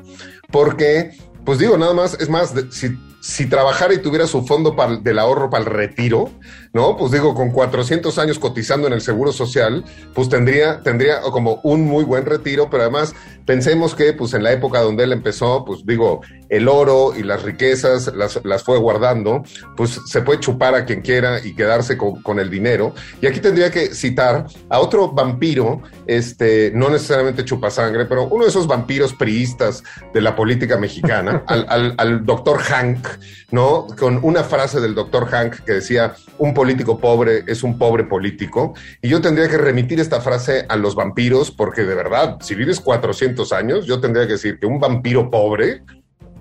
Porque, 0.50 1.16
pues 1.44 1.58
digo, 1.58 1.76
nada 1.78 1.94
más, 1.94 2.14
es 2.20 2.28
más, 2.28 2.54
si, 2.70 2.96
si 3.24 3.46
trabajara 3.46 3.94
y 3.94 3.98
tuviera 3.98 4.26
su 4.26 4.46
fondo 4.46 4.76
para, 4.76 4.98
del 4.98 5.18
ahorro 5.18 5.48
para 5.48 5.64
el 5.64 5.70
retiro, 5.70 6.30
¿no? 6.74 6.94
Pues 6.94 7.10
digo, 7.10 7.34
con 7.34 7.52
400 7.52 8.18
años 8.18 8.38
cotizando 8.38 8.86
en 8.86 8.92
el 8.92 9.00
Seguro 9.00 9.32
Social, 9.32 9.82
pues 10.12 10.28
tendría, 10.28 10.82
tendría 10.82 11.22
como 11.22 11.58
un 11.62 11.86
muy 11.86 12.04
buen 12.04 12.26
retiro, 12.26 12.68
pero 12.68 12.82
además 12.82 13.14
pensemos 13.46 13.94
que, 13.94 14.12
pues 14.12 14.34
en 14.34 14.42
la 14.42 14.52
época 14.52 14.80
donde 14.80 15.04
él 15.04 15.12
empezó, 15.12 15.64
pues 15.64 15.86
digo, 15.86 16.20
el 16.50 16.68
oro 16.68 17.14
y 17.16 17.22
las 17.22 17.42
riquezas 17.42 18.14
las, 18.14 18.44
las 18.44 18.62
fue 18.62 18.76
guardando, 18.78 19.42
pues 19.74 20.00
se 20.04 20.20
puede 20.20 20.40
chupar 20.40 20.74
a 20.74 20.84
quien 20.84 21.00
quiera 21.00 21.38
y 21.42 21.54
quedarse 21.54 21.96
con, 21.96 22.20
con, 22.22 22.38
el 22.38 22.50
dinero. 22.50 22.94
Y 23.22 23.26
aquí 23.26 23.40
tendría 23.40 23.70
que 23.70 23.94
citar 23.94 24.46
a 24.68 24.80
otro 24.80 25.12
vampiro, 25.12 25.80
este, 26.06 26.72
no 26.74 26.90
necesariamente 26.90 27.44
chupasangre, 27.44 28.04
pero 28.04 28.26
uno 28.26 28.44
de 28.44 28.50
esos 28.50 28.66
vampiros 28.66 29.14
priistas 29.14 29.82
de 30.12 30.20
la 30.20 30.36
política 30.36 30.76
mexicana, 30.76 31.42
al, 31.48 31.64
al, 31.70 31.94
al 31.96 32.26
doctor 32.26 32.58
Hank, 32.58 33.13
¿no? 33.50 33.86
Con 33.98 34.20
una 34.22 34.44
frase 34.44 34.80
del 34.80 34.94
doctor 34.94 35.26
Hank 35.26 35.60
que 35.60 35.74
decía, 35.74 36.14
un 36.38 36.54
político 36.54 36.98
pobre 36.98 37.44
es 37.46 37.62
un 37.62 37.78
pobre 37.78 38.04
político. 38.04 38.74
Y 39.02 39.08
yo 39.08 39.20
tendría 39.20 39.48
que 39.48 39.58
remitir 39.58 40.00
esta 40.00 40.20
frase 40.20 40.66
a 40.68 40.76
los 40.76 40.94
vampiros, 40.94 41.50
porque 41.50 41.84
de 41.84 41.94
verdad, 41.94 42.38
si 42.40 42.54
vives 42.54 42.80
400 42.80 43.52
años, 43.52 43.86
yo 43.86 44.00
tendría 44.00 44.26
que 44.26 44.34
decir 44.34 44.58
que 44.58 44.66
un 44.66 44.80
vampiro 44.80 45.30
pobre 45.30 45.82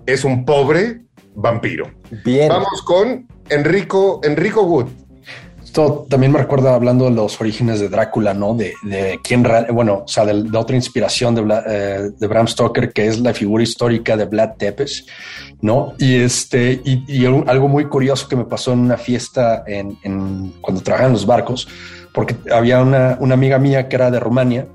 es 0.06 0.24
un 0.24 0.46
pobre 0.46 1.02
vampiro. 1.36 1.92
Bien. 2.24 2.50
Vamos 2.50 2.82
con 2.84 3.28
Enrico, 3.50 4.20
Enrico 4.24 4.64
Wood. 4.64 4.88
Esto 5.74 6.06
también 6.08 6.32
me 6.32 6.38
recuerda 6.38 6.76
hablando 6.76 7.06
de 7.06 7.12
los 7.16 7.42
orígenes 7.42 7.80
de 7.80 7.90
Drácula, 7.90 8.36
¿no? 8.36 8.54
De, 8.54 8.76
de 8.84 9.20
quién, 9.24 9.44
bueno, 9.72 10.04
o 10.06 10.08
sea, 10.08 10.24
de, 10.24 10.44
de 10.44 10.56
otra 10.56 10.76
inspiración 10.76 11.34
de, 11.34 11.62
eh, 11.68 12.12
de, 12.16 12.28
Bram 12.28 12.48
Stoker, 12.48 12.94
que 12.94 13.08
es 13.08 13.20
la 13.20 13.34
figura 13.34 13.64
histórica 13.64 14.16
de 14.16 14.26
Vlad 14.26 14.52
Tepes, 14.56 15.08
¿no? 15.62 15.96
Y 15.98 16.18
este, 16.18 16.80
y, 16.86 17.04
y 17.08 17.26
algo 17.26 17.68
muy 17.68 17.86
curioso 17.86 18.28
que 18.28 18.36
me 18.36 18.46
pasó 18.46 18.74
en 18.74 18.82
una 18.82 18.98
fiesta 18.98 19.64
en, 19.66 19.98
en 20.04 20.54
cuando 20.62 20.84
trabajaba 20.84 21.08
en 21.08 21.14
los 21.14 21.26
barcos, 21.26 21.68
porque 22.14 22.36
había 22.52 22.80
una, 22.80 23.18
una 23.20 23.34
amiga 23.34 23.58
mía 23.58 23.90
que 23.90 23.96
era 23.96 24.12
de 24.12 24.20
Rumania 24.20 24.68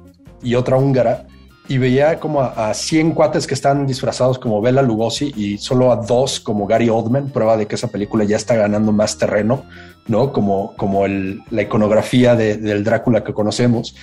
y 0.43 0.57
otra 0.57 0.79
húngara, 0.79 1.29
y 1.69 1.79
veía 1.79 2.19
como 2.19 2.41
a, 2.41 2.71
a 2.71 2.75
100 2.75 3.13
cuates 3.13 3.47
que 3.47 3.55
están 3.55 3.87
disfrazados 3.87 4.39
como 4.39 4.61
Bela 4.61 4.83
Lugosi 4.83 5.33
y 5.37 5.59
solo 5.59 5.93
a 5.93 5.97
dos 5.97 6.41
como 6.41 6.67
Gary 6.67 6.89
Oldman, 6.89 7.29
prueba 7.29 7.57
de 7.57 7.67
que 7.67 7.77
esa 7.77 7.87
película 7.87 8.25
ya 8.25 8.37
está 8.37 8.57
ganando 8.57 8.91
más 8.91 9.17
terreno, 9.17 9.65
¿no? 10.09 10.33
Como, 10.33 10.75
como 10.77 11.07
el, 11.07 11.43
la 11.51 11.63
iconografía 11.63 12.35
de, 12.35 12.57
del 12.57 12.83
Drácula 12.83 13.23
que 13.23 13.33
conocemos. 13.33 13.95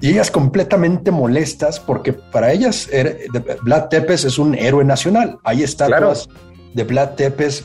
Y 0.00 0.10
ellas 0.10 0.30
completamente 0.30 1.10
molestas 1.10 1.80
porque 1.80 2.12
para 2.12 2.52
ellas 2.52 2.88
er, 2.92 3.26
de, 3.32 3.56
Vlad 3.62 3.88
Tepes 3.88 4.24
es 4.24 4.38
un 4.38 4.54
héroe 4.54 4.84
nacional. 4.84 5.38
Hay 5.44 5.62
estatuas 5.62 6.26
claro. 6.26 6.40
de 6.74 6.84
Vlad 6.84 7.10
Tepes 7.14 7.64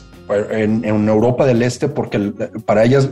en, 0.50 0.84
en, 0.84 1.08
Europa 1.08 1.44
del 1.44 1.62
Este 1.62 1.88
porque 1.88 2.32
para 2.64 2.84
ellas 2.84 3.10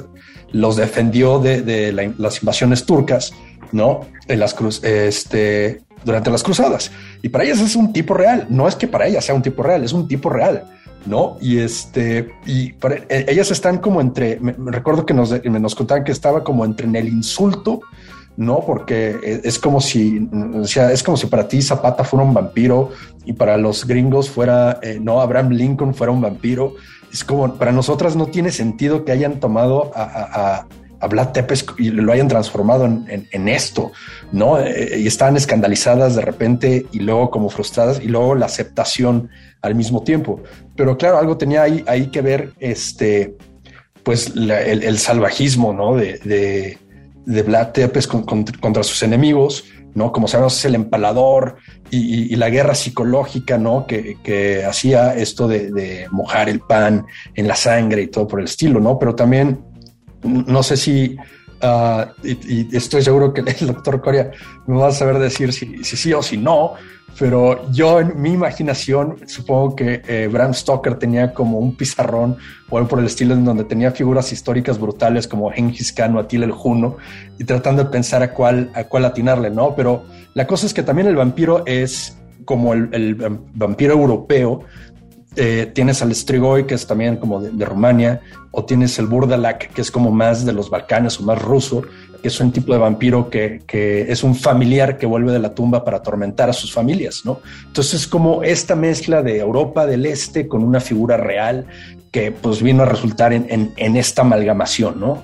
los 0.52 0.76
defendió 0.76 1.38
de, 1.38 1.62
de 1.62 1.92
la, 1.92 2.10
las 2.16 2.42
invasiones 2.42 2.86
turcas, 2.86 3.32
¿no? 3.72 4.00
En 4.28 4.40
las 4.40 4.54
cruz, 4.54 4.82
este, 4.82 5.82
durante 6.04 6.30
las 6.30 6.42
cruzadas. 6.42 6.90
Y 7.22 7.28
para 7.28 7.44
ellas 7.44 7.60
es 7.60 7.76
un 7.76 7.92
tipo 7.92 8.14
real. 8.14 8.46
No 8.48 8.68
es 8.68 8.76
que 8.76 8.88
para 8.88 9.06
ellas 9.06 9.24
sea 9.24 9.34
un 9.34 9.42
tipo 9.42 9.62
real, 9.62 9.84
es 9.84 9.92
un 9.92 10.08
tipo 10.08 10.30
real. 10.30 10.64
¿No? 11.06 11.36
Y 11.40 11.58
este, 11.58 12.30
y 12.46 12.74
eh, 13.08 13.26
ellas 13.28 13.50
están 13.50 13.78
como 13.78 14.00
entre, 14.00 14.38
me, 14.40 14.52
me 14.54 14.70
recuerdo 14.70 15.06
que 15.06 15.14
nos, 15.14 15.44
nos 15.44 15.74
contaban 15.74 16.04
que 16.04 16.12
estaba 16.12 16.44
como 16.44 16.64
entre 16.64 16.86
en 16.86 16.96
el 16.96 17.08
insulto, 17.08 17.80
¿no? 18.36 18.60
Porque 18.60 19.40
es 19.42 19.58
como 19.58 19.80
si, 19.80 20.28
sea, 20.64 20.92
es 20.92 21.02
como 21.02 21.16
si 21.16 21.26
para 21.26 21.48
ti 21.48 21.60
Zapata 21.60 22.04
fuera 22.04 22.24
un 22.24 22.32
vampiro 22.32 22.90
y 23.24 23.32
para 23.32 23.56
los 23.56 23.84
gringos 23.84 24.30
fuera, 24.30 24.78
eh, 24.80 24.98
no, 25.02 25.20
Abraham 25.20 25.50
Lincoln 25.50 25.94
fuera 25.94 26.12
un 26.12 26.20
vampiro. 26.20 26.74
Es 27.12 27.24
como, 27.24 27.54
para 27.54 27.72
nosotras 27.72 28.14
no 28.14 28.26
tiene 28.26 28.52
sentido 28.52 29.04
que 29.04 29.10
hayan 29.10 29.40
tomado 29.40 29.90
a, 29.94 30.02
a, 30.02 30.66
a 31.00 31.06
Vlad 31.08 31.32
Tepes 31.32 31.66
y 31.78 31.90
lo 31.90 32.12
hayan 32.12 32.28
transformado 32.28 32.84
en, 32.84 33.06
en, 33.08 33.28
en 33.32 33.48
esto, 33.48 33.92
¿no? 34.32 34.58
Eh, 34.60 35.00
y 35.00 35.06
estaban 35.06 35.36
escandalizadas 35.36 36.14
de 36.14 36.22
repente 36.22 36.86
y 36.92 37.00
luego 37.00 37.30
como 37.30 37.50
frustradas 37.50 38.00
y 38.00 38.06
luego 38.06 38.34
la 38.34 38.46
aceptación 38.46 39.30
al 39.62 39.74
mismo 39.74 40.02
tiempo. 40.02 40.42
Pero 40.76 40.96
claro, 40.96 41.18
algo 41.18 41.36
tenía 41.36 41.62
ahí, 41.62 42.06
que 42.08 42.22
ver, 42.22 42.52
este, 42.58 43.36
pues 44.02 44.32
el, 44.36 44.98
salvajismo, 44.98 45.72
¿no? 45.72 45.96
De, 45.96 46.18
de, 46.18 46.78
de 47.26 47.42
Vlad 47.42 47.72
Tepes 47.72 48.06
con, 48.06 48.22
con, 48.22 48.44
contra 48.44 48.82
sus 48.82 49.02
enemigos, 49.02 49.64
¿no? 49.94 50.12
Como 50.12 50.28
sabemos, 50.28 50.56
es 50.56 50.64
el 50.64 50.74
empalador 50.74 51.56
y, 51.90 52.34
la 52.36 52.50
guerra 52.50 52.74
psicológica, 52.74 53.58
¿no? 53.58 53.86
Que, 53.86 54.18
que 54.22 54.64
hacía 54.64 55.14
esto 55.14 55.48
de, 55.48 55.70
de, 55.70 56.06
mojar 56.10 56.48
el 56.48 56.60
pan 56.60 57.06
en 57.34 57.48
la 57.48 57.56
sangre 57.56 58.02
y 58.02 58.06
todo 58.08 58.26
por 58.26 58.40
el 58.40 58.46
estilo, 58.46 58.80
¿no? 58.80 58.98
Pero 58.98 59.14
también, 59.14 59.64
no 60.22 60.62
sé 60.62 60.76
si 60.76 61.16
ah, 61.62 62.12
y, 62.22 62.74
estoy 62.76 63.02
seguro 63.02 63.32
que 63.32 63.40
el 63.40 63.66
doctor 63.66 64.00
Coria 64.00 64.30
me 64.66 64.76
va 64.78 64.88
a 64.88 64.92
saber 64.92 65.18
decir 65.18 65.52
si, 65.52 65.84
sí 65.84 66.12
o 66.12 66.22
si 66.22 66.36
no, 66.36 66.74
pero 67.18 67.70
yo 67.72 68.00
en 68.00 68.20
mi 68.20 68.32
imaginación 68.32 69.16
supongo 69.26 69.74
que 69.74 70.02
eh, 70.06 70.28
Bram 70.30 70.54
Stoker 70.54 70.94
tenía 70.96 71.34
como 71.34 71.58
un 71.58 71.74
pizarrón 71.74 72.36
o 72.70 72.76
algo 72.78 72.88
por 72.88 73.00
el 73.00 73.06
estilo 73.06 73.34
en 73.34 73.44
donde 73.44 73.64
tenía 73.64 73.90
figuras 73.90 74.32
históricas 74.32 74.78
brutales 74.78 75.26
como 75.26 75.50
Genghis 75.50 75.92
Khan 75.92 76.16
o 76.16 76.20
el 76.20 76.52
Juno 76.52 76.96
y 77.38 77.44
tratando 77.44 77.84
de 77.84 77.90
pensar 77.90 78.22
a 78.22 78.32
cuál, 78.32 78.70
a 78.74 78.84
cuál 78.84 79.04
atinarle, 79.04 79.50
¿no? 79.50 79.74
Pero 79.74 80.04
la 80.34 80.46
cosa 80.46 80.66
es 80.66 80.74
que 80.74 80.82
también 80.82 81.08
el 81.08 81.16
vampiro 81.16 81.64
es 81.66 82.16
como 82.44 82.72
el, 82.72 83.14
vampiro 83.54 83.92
europeo. 83.92 84.64
Eh, 85.36 85.70
tienes 85.74 86.02
al 86.02 86.14
Strigoi, 86.14 86.66
que 86.66 86.74
es 86.74 86.86
también 86.86 87.16
como 87.16 87.40
de, 87.40 87.64
Rumania, 87.64 88.20
o 88.50 88.64
tienes 88.64 88.98
el 88.98 89.06
Burdalak, 89.06 89.72
que 89.72 89.82
es 89.82 89.90
como 89.90 90.10
más 90.10 90.44
de 90.44 90.52
los 90.52 90.70
Balcanes 90.70 91.20
o 91.20 91.22
más 91.22 91.40
ruso, 91.40 91.82
que 92.20 92.28
es 92.28 92.40
un 92.40 92.50
tipo 92.50 92.72
de 92.72 92.78
vampiro 92.78 93.30
que, 93.30 93.62
es 94.08 94.22
un 94.24 94.34
familiar 94.34 94.98
que 94.98 95.06
vuelve 95.06 95.32
de 95.32 95.38
la 95.38 95.54
tumba 95.54 95.84
para 95.84 95.98
atormentar 95.98 96.50
a 96.50 96.52
sus 96.52 96.72
familias, 96.72 97.22
¿no? 97.24 97.40
Entonces, 97.66 98.06
como 98.06 98.42
esta 98.42 98.74
mezcla 98.74 99.22
de 99.22 99.38
Europa 99.38 99.86
del 99.86 100.06
Este 100.06 100.48
con 100.48 100.64
una 100.64 100.80
figura 100.80 101.16
real 101.16 101.66
que 102.10 102.32
pues 102.32 102.62
vino 102.62 102.82
a 102.82 102.86
resultar 102.86 103.32
en, 103.32 103.96
esta 103.96 104.22
amalgamación, 104.22 104.98
¿no? 104.98 105.22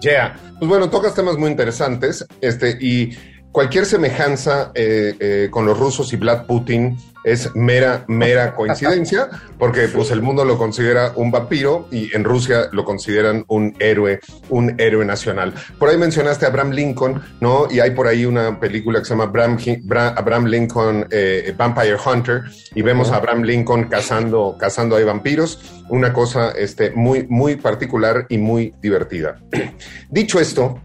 Ya, 0.00 0.38
pues 0.58 0.68
bueno, 0.68 0.88
tocas 0.88 1.14
temas 1.14 1.36
muy 1.36 1.50
interesantes, 1.50 2.24
este, 2.40 2.78
y 2.80 3.10
cualquier 3.52 3.84
semejanza 3.84 4.70
eh, 4.74 5.14
eh, 5.18 5.48
con 5.50 5.66
los 5.66 5.78
rusos 5.78 6.12
y 6.12 6.16
Vlad 6.16 6.46
Putin 6.46 6.96
es 7.24 7.54
mera, 7.54 8.04
mera 8.08 8.54
coincidencia, 8.54 9.28
porque 9.58 9.88
pues 9.88 10.10
el 10.10 10.22
mundo 10.22 10.44
lo 10.44 10.56
considera 10.58 11.12
un 11.16 11.30
vampiro 11.30 11.86
y 11.90 12.14
en 12.14 12.24
Rusia 12.24 12.68
lo 12.72 12.84
consideran 12.84 13.44
un 13.48 13.74
héroe, 13.78 14.20
un 14.48 14.74
héroe 14.80 15.04
nacional. 15.04 15.54
Por 15.78 15.88
ahí 15.88 15.96
mencionaste 15.96 16.46
a 16.46 16.48
Abraham 16.48 16.70
Lincoln, 16.70 17.22
¿no? 17.40 17.66
Y 17.70 17.80
hay 17.80 17.90
por 17.90 18.06
ahí 18.06 18.24
una 18.24 18.58
película 18.58 19.00
que 19.00 19.04
se 19.04 19.10
llama 19.10 19.24
Abraham, 19.24 20.46
Lincoln 20.46 21.06
eh, 21.10 21.54
Vampire 21.56 21.96
Hunter 22.04 22.42
y 22.74 22.82
vemos 22.82 23.10
a 23.10 23.16
Abraham 23.16 23.42
Lincoln 23.42 23.84
cazando, 23.84 24.56
cazando 24.58 24.96
a 24.96 25.04
vampiros, 25.04 25.82
una 25.88 26.12
cosa 26.12 26.52
este, 26.52 26.90
muy, 26.90 27.26
muy 27.28 27.56
particular 27.56 28.26
y 28.28 28.38
muy 28.38 28.74
divertida. 28.80 29.40
Dicho 30.10 30.40
esto, 30.40 30.80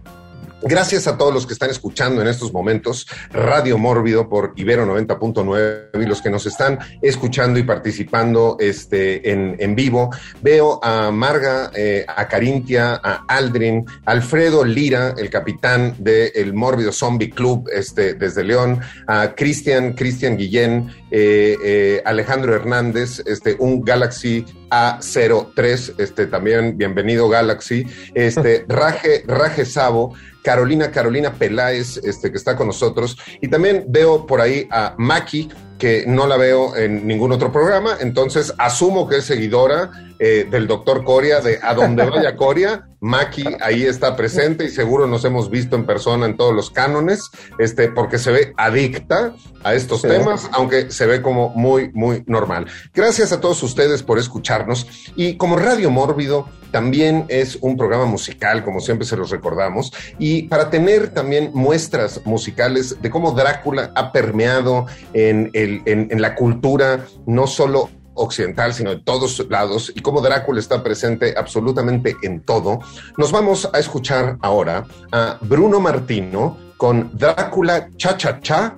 Gracias 0.67 1.05
a 1.05 1.15
todos 1.15 1.31
los 1.31 1.45
que 1.45 1.53
están 1.53 1.69
escuchando 1.69 2.23
en 2.23 2.27
estos 2.27 2.51
momentos 2.51 3.05
Radio 3.29 3.77
Mórbido 3.77 4.27
por 4.27 4.53
Ibero 4.55 4.83
90.9 4.87 6.01
y 6.01 6.07
los 6.07 6.23
que 6.23 6.31
nos 6.31 6.47
están 6.47 6.79
escuchando 7.03 7.59
y 7.59 7.63
participando 7.63 8.57
este, 8.59 9.31
en, 9.31 9.75
vivo. 9.75 10.09
Veo 10.41 10.83
a 10.83 11.11
Marga, 11.11 11.69
eh, 11.75 12.03
a 12.07 12.27
Carintia, 12.27 12.99
a 13.03 13.25
Aldrin, 13.27 13.85
Alfredo 14.05 14.65
Lira, 14.65 15.13
el 15.15 15.29
capitán 15.29 15.97
del 15.99 16.55
Mórbido 16.55 16.91
Zombie 16.91 17.29
Club 17.29 17.69
este, 17.71 18.15
desde 18.15 18.43
León, 18.43 18.79
a 19.05 19.35
Cristian, 19.35 19.93
Cristian 19.93 20.35
Guillén, 20.35 20.89
eh, 21.11 21.57
eh, 21.63 22.01
Alejandro 22.05 22.55
Hernández, 22.55 23.21
este, 23.27 23.55
un 23.59 23.83
Galaxy 23.83 24.43
A03, 24.71 25.93
este, 25.99 26.25
también 26.25 26.75
bienvenido 26.75 27.29
Galaxy, 27.29 27.85
este, 28.15 28.65
Raje, 28.67 29.23
Raje 29.27 29.63
Sabo, 29.63 30.15
Carolina, 30.45 30.91
Carolina 30.91 31.33
Peláez, 31.33 31.97
este, 31.97 32.29
que 32.29 32.37
está 32.37 32.55
con 32.55 32.67
nosotros. 32.67 33.17
Y 33.41 33.47
también 33.47 33.85
veo 33.87 34.27
por 34.27 34.39
ahí 34.41 34.67
a 34.69 34.93
Maki, 34.95 35.49
que 35.77 36.05
no 36.07 36.27
la 36.27 36.37
veo 36.37 36.75
en 36.75 37.05
ningún 37.05 37.31
otro 37.31 37.51
programa, 37.51 37.97
entonces 37.99 38.53
asumo 38.57 39.07
que 39.07 39.17
es 39.17 39.25
seguidora 39.25 39.91
eh, 40.19 40.47
del 40.49 40.67
doctor 40.67 41.03
Coria, 41.03 41.41
de 41.41 41.59
a 41.61 41.73
donde 41.73 42.03
vaya 42.09 42.35
Coria, 42.35 42.87
Maki 43.01 43.43
ahí 43.61 43.83
está 43.83 44.15
presente 44.15 44.65
y 44.65 44.69
seguro 44.69 45.05
nos 45.05 45.25
hemos 45.25 45.49
visto 45.49 45.75
en 45.75 45.85
persona 45.85 46.25
en 46.25 46.37
todos 46.37 46.55
los 46.55 46.71
cánones, 46.71 47.29
este, 47.59 47.89
porque 47.89 48.17
se 48.17 48.31
ve 48.31 48.53
adicta 48.57 49.33
a 49.63 49.73
estos 49.73 50.01
temas, 50.01 50.49
aunque 50.53 50.91
se 50.91 51.05
ve 51.05 51.21
como 51.21 51.49
muy, 51.49 51.91
muy 51.93 52.23
normal. 52.27 52.67
Gracias 52.93 53.31
a 53.31 53.41
todos 53.41 53.61
ustedes 53.63 54.03
por 54.03 54.19
escucharnos. 54.19 54.87
Y 55.15 55.37
como 55.37 55.55
Radio 55.57 55.89
Mórbido 55.89 56.47
también 56.71 57.25
es 57.29 57.57
un 57.61 57.77
programa 57.77 58.05
musical, 58.05 58.63
como 58.63 58.79
siempre 58.79 59.07
se 59.07 59.15
los 59.15 59.29
recordamos, 59.29 59.93
y 60.19 60.43
para 60.43 60.69
tener 60.69 61.13
también 61.13 61.51
muestras 61.53 62.21
musicales 62.25 63.01
de 63.01 63.09
cómo 63.09 63.31
Drácula 63.31 63.91
ha 63.95 64.11
permeado 64.11 64.85
en, 65.13 65.49
el, 65.65 65.81
en 65.85 66.21
la 66.21 66.35
cultura, 66.35 67.05
no 67.25 67.47
solo 67.47 67.89
occidental, 68.15 68.73
sino 68.73 68.91
de 68.91 69.01
todos 69.01 69.45
lados, 69.49 69.91
y 69.93 70.01
como 70.01 70.21
Drácula 70.21 70.59
está 70.59 70.81
presente 70.81 71.35
absolutamente 71.37 72.15
en 72.23 72.41
todo, 72.41 72.79
nos 73.17 73.31
vamos 73.31 73.69
a 73.71 73.79
escuchar 73.79 74.37
ahora 74.41 74.85
a 75.11 75.37
Bruno 75.41 75.79
Martino 75.79 76.57
con 76.77 77.11
Drácula 77.13 77.89
Cha 77.97 78.17
Cha 78.17 78.39
Cha 78.39 78.75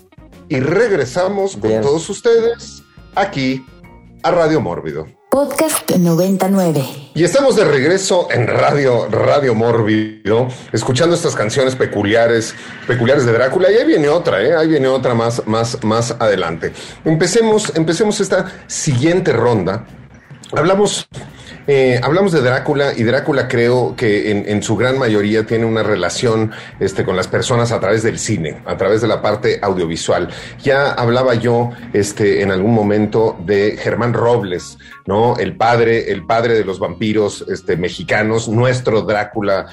y 0.50 0.60
regresamos 0.60 1.56
con 1.56 1.82
todos 1.82 2.10
ustedes 2.10 2.84
aquí 3.16 3.66
a 4.24 4.32
Radio 4.32 4.62
Mórbido. 4.62 5.17
Podcast 5.38 5.92
99. 5.92 7.12
Y 7.14 7.24
estamos 7.24 7.56
de 7.56 7.64
regreso 7.64 8.28
en 8.32 8.48
Radio, 8.48 9.08
Radio 9.08 9.54
Mórbido, 9.54 10.48
escuchando 10.72 11.16
estas 11.16 11.36
canciones 11.36 11.76
peculiares, 11.76 12.56
peculiares 12.88 13.24
de 13.24 13.34
Drácula. 13.34 13.72
Y 13.72 13.76
ahí 13.76 13.86
viene 13.86 14.10
otra, 14.10 14.42
¿eh? 14.42 14.56
Ahí 14.56 14.68
viene 14.68 14.88
otra 14.88 15.14
más, 15.14 15.46
más, 15.46 15.84
más 15.84 16.16
adelante. 16.18 16.74
Empecemos, 17.06 17.72
empecemos 17.76 18.20
esta 18.20 18.52
siguiente 18.66 19.32
ronda. 19.32 19.86
Hablamos 20.54 21.08
eh, 21.68 22.00
hablamos 22.02 22.32
de 22.32 22.42
Drácula 22.42 22.94
y 22.96 23.04
Drácula 23.04 23.48
creo 23.48 23.96
que 23.96 24.32
en, 24.32 24.64
su 24.64 24.78
gran 24.78 24.98
mayoría 24.98 25.46
tiene 25.46 25.66
una 25.66 25.84
relación 25.84 26.52
este, 26.80 27.04
con 27.04 27.16
las 27.18 27.28
personas 27.28 27.72
a 27.72 27.80
través 27.80 28.04
del 28.04 28.20
cine, 28.20 28.62
a 28.66 28.78
través 28.78 29.02
de 29.02 29.08
la 29.08 29.22
parte 29.22 29.60
audiovisual. 29.62 30.30
Ya 30.64 30.92
hablaba 30.92 31.36
yo 31.36 31.72
este, 31.92 32.42
en 32.42 32.52
algún 32.52 32.74
momento 32.74 33.38
de 33.46 33.78
Germán 33.78 34.14
Robles, 34.14 34.78
¿no? 35.06 35.36
El 35.38 35.58
padre, 35.58 36.12
el 36.12 36.26
padre 36.26 36.54
de 36.54 36.64
los 36.64 36.80
vampiros 36.80 37.46
este, 37.50 37.76
mexicanos, 37.76 38.48
nuestro 38.48 39.02
Drácula 39.02 39.68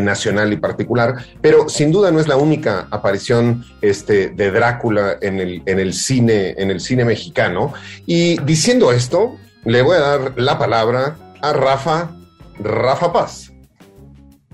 nacional 0.00 0.52
y 0.52 0.56
particular, 0.56 1.16
pero 1.40 1.68
sin 1.68 1.92
duda 1.92 2.10
no 2.10 2.20
es 2.20 2.28
la 2.28 2.36
única 2.36 2.88
aparición 2.90 3.64
de 3.80 4.50
Drácula 4.50 5.18
en 5.20 5.40
el, 5.40 5.62
en 5.66 5.78
el 5.78 5.92
cine, 5.92 6.54
en 6.56 6.70
el 6.70 6.80
cine 6.80 7.04
mexicano. 7.04 7.74
Y 8.06 8.40
diciendo 8.42 8.92
esto, 8.92 9.36
le 9.64 9.82
voy 9.82 9.96
a 9.96 10.00
dar 10.00 10.32
la 10.36 10.58
palabra 10.58 11.16
a 11.44 11.52
Rafa, 11.52 12.10
Rafa 12.58 13.12
Paz. 13.12 13.52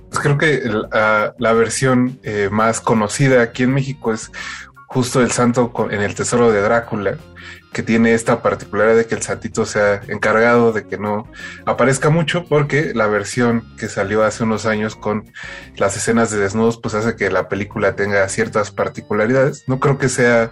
Pues 0.09 0.19
creo 0.19 0.39
que 0.39 0.61
la, 1.39 1.53
versión 1.53 2.19
eh, 2.25 2.49
más 2.51 2.81
conocida 2.81 3.43
aquí 3.43 3.63
en 3.63 3.73
México 3.73 4.13
es 4.13 4.33
justo 4.89 5.21
el 5.21 5.31
santo 5.31 5.73
en 5.89 6.01
el 6.01 6.17
tesoro 6.17 6.51
de 6.51 6.61
Drácula, 6.61 7.17
que 7.73 7.85
tiene 7.85 8.13
esta 8.13 8.43
particularidad 8.43 8.97
de 8.97 9.07
que 9.07 9.15
el 9.15 9.23
santito 9.23 9.65
sea 9.67 10.01
encargado 10.09 10.73
de 10.73 10.89
que 10.89 10.99
no 10.99 11.31
aparezca 11.65 12.11
mucho, 12.11 12.45
porque 12.47 12.93
la 12.93 13.07
versión 13.07 13.65
que 13.77 13.89
salió 13.89 14.25
hace 14.25 14.43
unos 14.43 14.67
años 14.67 14.97
con 14.97 15.33
las 15.77 15.97
escenas 15.97 16.33
de 16.33 16.39
desnudos, 16.39 16.81
pues 16.81 16.95
hace 16.95 17.15
que 17.15 17.31
la 17.31 17.49
película 17.49 17.95
tenga 17.95 18.29
ciertas 18.29 18.73
particularidades. 18.73 19.63
No 19.69 19.79
creo 19.79 19.97
que 19.97 20.09
sea 20.09 20.51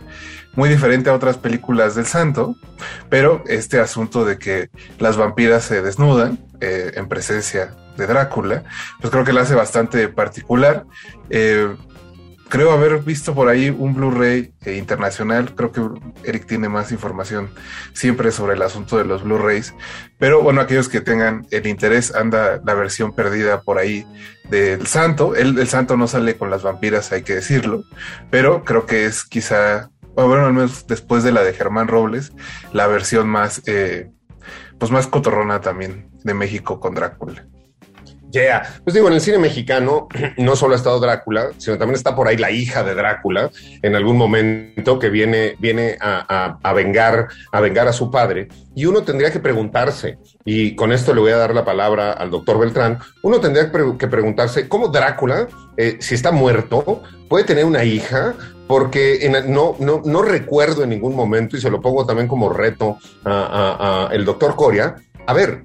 muy 0.55 0.69
diferente 0.69 1.11
a 1.11 1.15
otras 1.15 1.37
películas 1.37 1.95
del 1.95 2.07
santo, 2.07 2.57
pero 3.09 3.43
este 3.47 3.81
asunto 3.81 4.25
de 4.25 4.39
que 4.39 4.71
las 4.99 5.17
vampiras 5.17 5.65
se 5.65 5.83
desnudan 5.83 6.39
eh, 6.61 6.93
en 6.95 7.09
presencia 7.09 7.75
de 7.97 8.07
Drácula, 8.07 8.65
pues 9.01 9.11
creo 9.11 9.25
que 9.25 9.33
la 9.33 9.43
hace 9.43 9.55
bastante 9.55 10.09
particular. 10.09 10.85
Eh, 11.31 11.75
creo 12.49 12.73
haber 12.73 13.01
visto 13.01 13.35
por 13.35 13.49
ahí 13.49 13.71
un 13.71 13.95
Blu-ray 13.95 14.53
eh, 14.65 14.77
internacional. 14.77 15.55
Creo 15.55 15.73
que 15.73 15.83
Eric 16.25 16.47
tiene 16.47 16.69
más 16.69 16.91
información 16.93 17.51
siempre 17.93 18.33
sobre 18.33 18.55
el 18.55 18.63
asunto 18.63 18.97
de 18.97 19.05
los 19.05 19.23
Blu-rays. 19.23 19.75
Pero 20.19 20.43
bueno, 20.43 20.61
aquellos 20.61 20.89
que 20.89 21.01
tengan 21.01 21.47
el 21.51 21.67
interés, 21.67 22.15
anda 22.15 22.61
la 22.65 22.75
versión 22.75 23.13
perdida 23.13 23.61
por 23.61 23.79
ahí 23.79 24.07
del 24.51 24.87
Santo. 24.87 25.35
El, 25.37 25.59
el 25.59 25.69
Santo 25.69 25.97
no 25.97 26.09
sale 26.09 26.37
con 26.37 26.51
las 26.51 26.63
vampiras, 26.63 27.13
hay 27.13 27.23
que 27.23 27.35
decirlo. 27.35 27.85
Pero 28.31 28.65
creo 28.65 28.87
que 28.87 29.05
es 29.05 29.25
quizá, 29.25 29.91
bueno, 30.27 30.47
al 30.47 30.53
menos 30.53 30.87
después 30.87 31.23
de 31.23 31.33
la 31.33 31.43
de 31.43 31.53
Germán 31.53 31.89
Robles, 31.89 32.33
la 32.73 32.87
versión 32.87 33.29
más, 33.29 33.63
eh, 33.67 34.11
pues 34.79 34.91
más 34.91 35.07
cotorrona 35.07 35.61
también 35.61 36.11
de 36.25 36.35
México 36.35 36.81
con 36.81 36.95
Drácula. 36.95 37.47
Yeah. 38.31 38.81
Pues 38.85 38.93
digo, 38.93 39.09
en 39.09 39.15
el 39.15 39.21
cine 39.23 39.39
mexicano 39.39 40.07
no 40.37 40.57
solo 40.57 40.75
ha 40.75 40.77
estado 40.77 41.01
Drácula, 41.01 41.51
sino 41.57 41.79
también 41.79 41.97
está 41.97 42.15
por 42.15 42.29
ahí 42.29 42.37
la 42.37 42.51
hija 42.51 42.83
de 42.83 42.95
Drácula 42.95 43.51
en 43.83 43.95
algún 43.95 44.17
momento 44.17 44.99
que 44.99 45.09
viene, 45.09 45.57
viene 45.59 45.97
a, 46.01 46.73
vengar, 46.75 47.29
a 47.53 47.61
vengar 47.61 47.89
a 47.89 47.93
su 47.93 48.11
padre. 48.11 48.49
Y 48.75 48.85
uno 48.85 49.03
tendría 49.03 49.33
que 49.33 49.41
preguntarse, 49.41 50.19
y 50.45 50.75
con 50.77 50.93
esto 50.93 51.15
le 51.15 51.21
voy 51.21 51.33
a 51.33 51.37
dar 51.37 51.55
la 51.55 51.65
palabra 51.65 52.13
al 52.13 52.31
doctor 52.31 52.59
Beltrán, 52.59 52.99
uno 53.23 53.41
tendría 53.41 53.71
que 53.99 54.09
preguntarse 54.09 54.69
cómo 54.69 54.89
Drácula, 54.89 55.49
eh, 55.77 55.97
si 56.01 56.15
está 56.15 56.31
muerto, 56.31 57.03
puede 57.29 57.45
tener 57.45 57.65
una 57.65 57.85
hija, 57.85 58.35
porque 58.69 59.29
no, 59.49 59.75
no, 59.81 60.03
no 60.05 60.23
recuerdo 60.23 60.85
en 60.85 60.91
ningún 60.91 61.17
momento, 61.17 61.57
y 61.57 61.61
se 61.61 61.71
lo 61.71 61.81
pongo 61.81 62.07
también 62.07 62.29
como 62.29 62.51
reto 62.51 62.99
a, 63.25 64.09
a 64.09 64.15
el 64.15 64.25
doctor 64.25 64.55
Coria, 64.55 64.95
a 65.27 65.33
ver, 65.33 65.65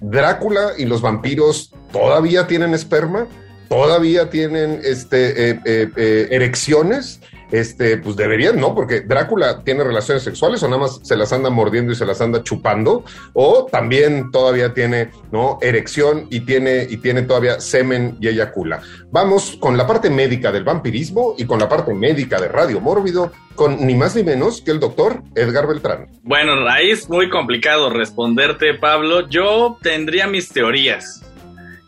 Drácula 0.00 0.72
y 0.76 0.84
los 0.84 1.00
vampiros 1.00 1.72
todavía 1.90 2.46
tienen 2.46 2.74
esperma, 2.74 3.26
todavía 3.74 4.30
tienen 4.30 4.80
este, 4.84 5.50
eh, 5.50 5.60
eh, 5.64 5.90
eh, 5.96 6.28
erecciones 6.30 7.20
este, 7.50 7.96
pues 7.96 8.14
deberían, 8.14 8.60
¿no? 8.60 8.72
Porque 8.72 9.00
Drácula 9.00 9.64
tiene 9.64 9.82
relaciones 9.82 10.22
sexuales 10.22 10.62
o 10.62 10.68
nada 10.68 10.82
más 10.82 11.00
se 11.02 11.16
las 11.16 11.32
anda 11.32 11.50
mordiendo 11.50 11.90
y 11.90 11.96
se 11.96 12.06
las 12.06 12.20
anda 12.20 12.42
chupando, 12.44 13.04
o 13.32 13.66
también 13.70 14.30
todavía 14.30 14.74
tiene, 14.74 15.10
¿no? 15.32 15.58
Erección 15.60 16.28
y 16.30 16.40
tiene, 16.40 16.86
y 16.88 16.98
tiene 16.98 17.22
todavía 17.22 17.58
semen 17.58 18.16
y 18.20 18.28
eyacula. 18.28 18.80
Vamos 19.10 19.56
con 19.60 19.76
la 19.76 19.86
parte 19.86 20.08
médica 20.08 20.52
del 20.52 20.62
vampirismo 20.62 21.34
y 21.36 21.44
con 21.44 21.58
la 21.58 21.68
parte 21.68 21.94
médica 21.94 22.40
de 22.40 22.48
Radio 22.48 22.80
Mórbido, 22.80 23.32
con 23.56 23.84
ni 23.84 23.94
más 23.94 24.14
ni 24.14 24.22
menos 24.22 24.62
que 24.62 24.70
el 24.70 24.78
doctor 24.78 25.20
Edgar 25.34 25.66
Beltrán. 25.66 26.06
Bueno, 26.22 26.52
ahí 26.68 26.92
es 26.92 27.08
muy 27.08 27.28
complicado 27.28 27.90
responderte, 27.90 28.74
Pablo. 28.74 29.28
Yo 29.28 29.78
tendría 29.82 30.28
mis 30.28 30.48
teorías. 30.48 31.24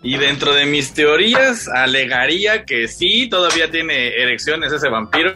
Y 0.07 0.19
dentro 0.19 0.55
de 0.55 0.67
mis 0.67 0.95
teorías 0.95 1.67
alegaría 1.67 2.65
que 2.65 2.87
sí, 2.87 3.29
todavía 3.29 3.73
tiene 3.73 4.11
erecciones 4.11 4.73
ese 4.73 4.89
vampiro, 4.89 5.35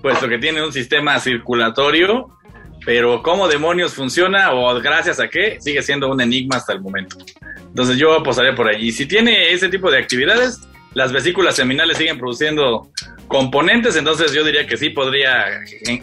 puesto 0.00 0.28
que 0.28 0.38
tiene 0.38 0.64
un 0.64 0.72
sistema 0.72 1.18
circulatorio, 1.18 2.28
pero 2.84 3.20
cómo 3.20 3.48
demonios 3.48 3.94
funciona 3.94 4.52
o 4.52 4.80
gracias 4.80 5.18
a 5.18 5.26
qué, 5.26 5.56
sigue 5.60 5.82
siendo 5.82 6.08
un 6.08 6.20
enigma 6.20 6.58
hasta 6.58 6.72
el 6.72 6.82
momento. 6.82 7.16
Entonces 7.58 7.96
yo 7.96 8.12
apostaría 8.12 8.54
por 8.54 8.68
allí. 8.68 8.92
Si 8.92 9.06
tiene 9.06 9.50
ese 9.50 9.68
tipo 9.68 9.90
de 9.90 9.98
actividades, 9.98 10.60
las 10.94 11.12
vesículas 11.12 11.56
seminales 11.56 11.98
siguen 11.98 12.16
produciendo 12.16 12.88
componentes, 13.28 13.96
entonces 13.96 14.32
yo 14.32 14.44
diría 14.44 14.66
que 14.66 14.76
sí 14.76 14.90
podría 14.90 15.46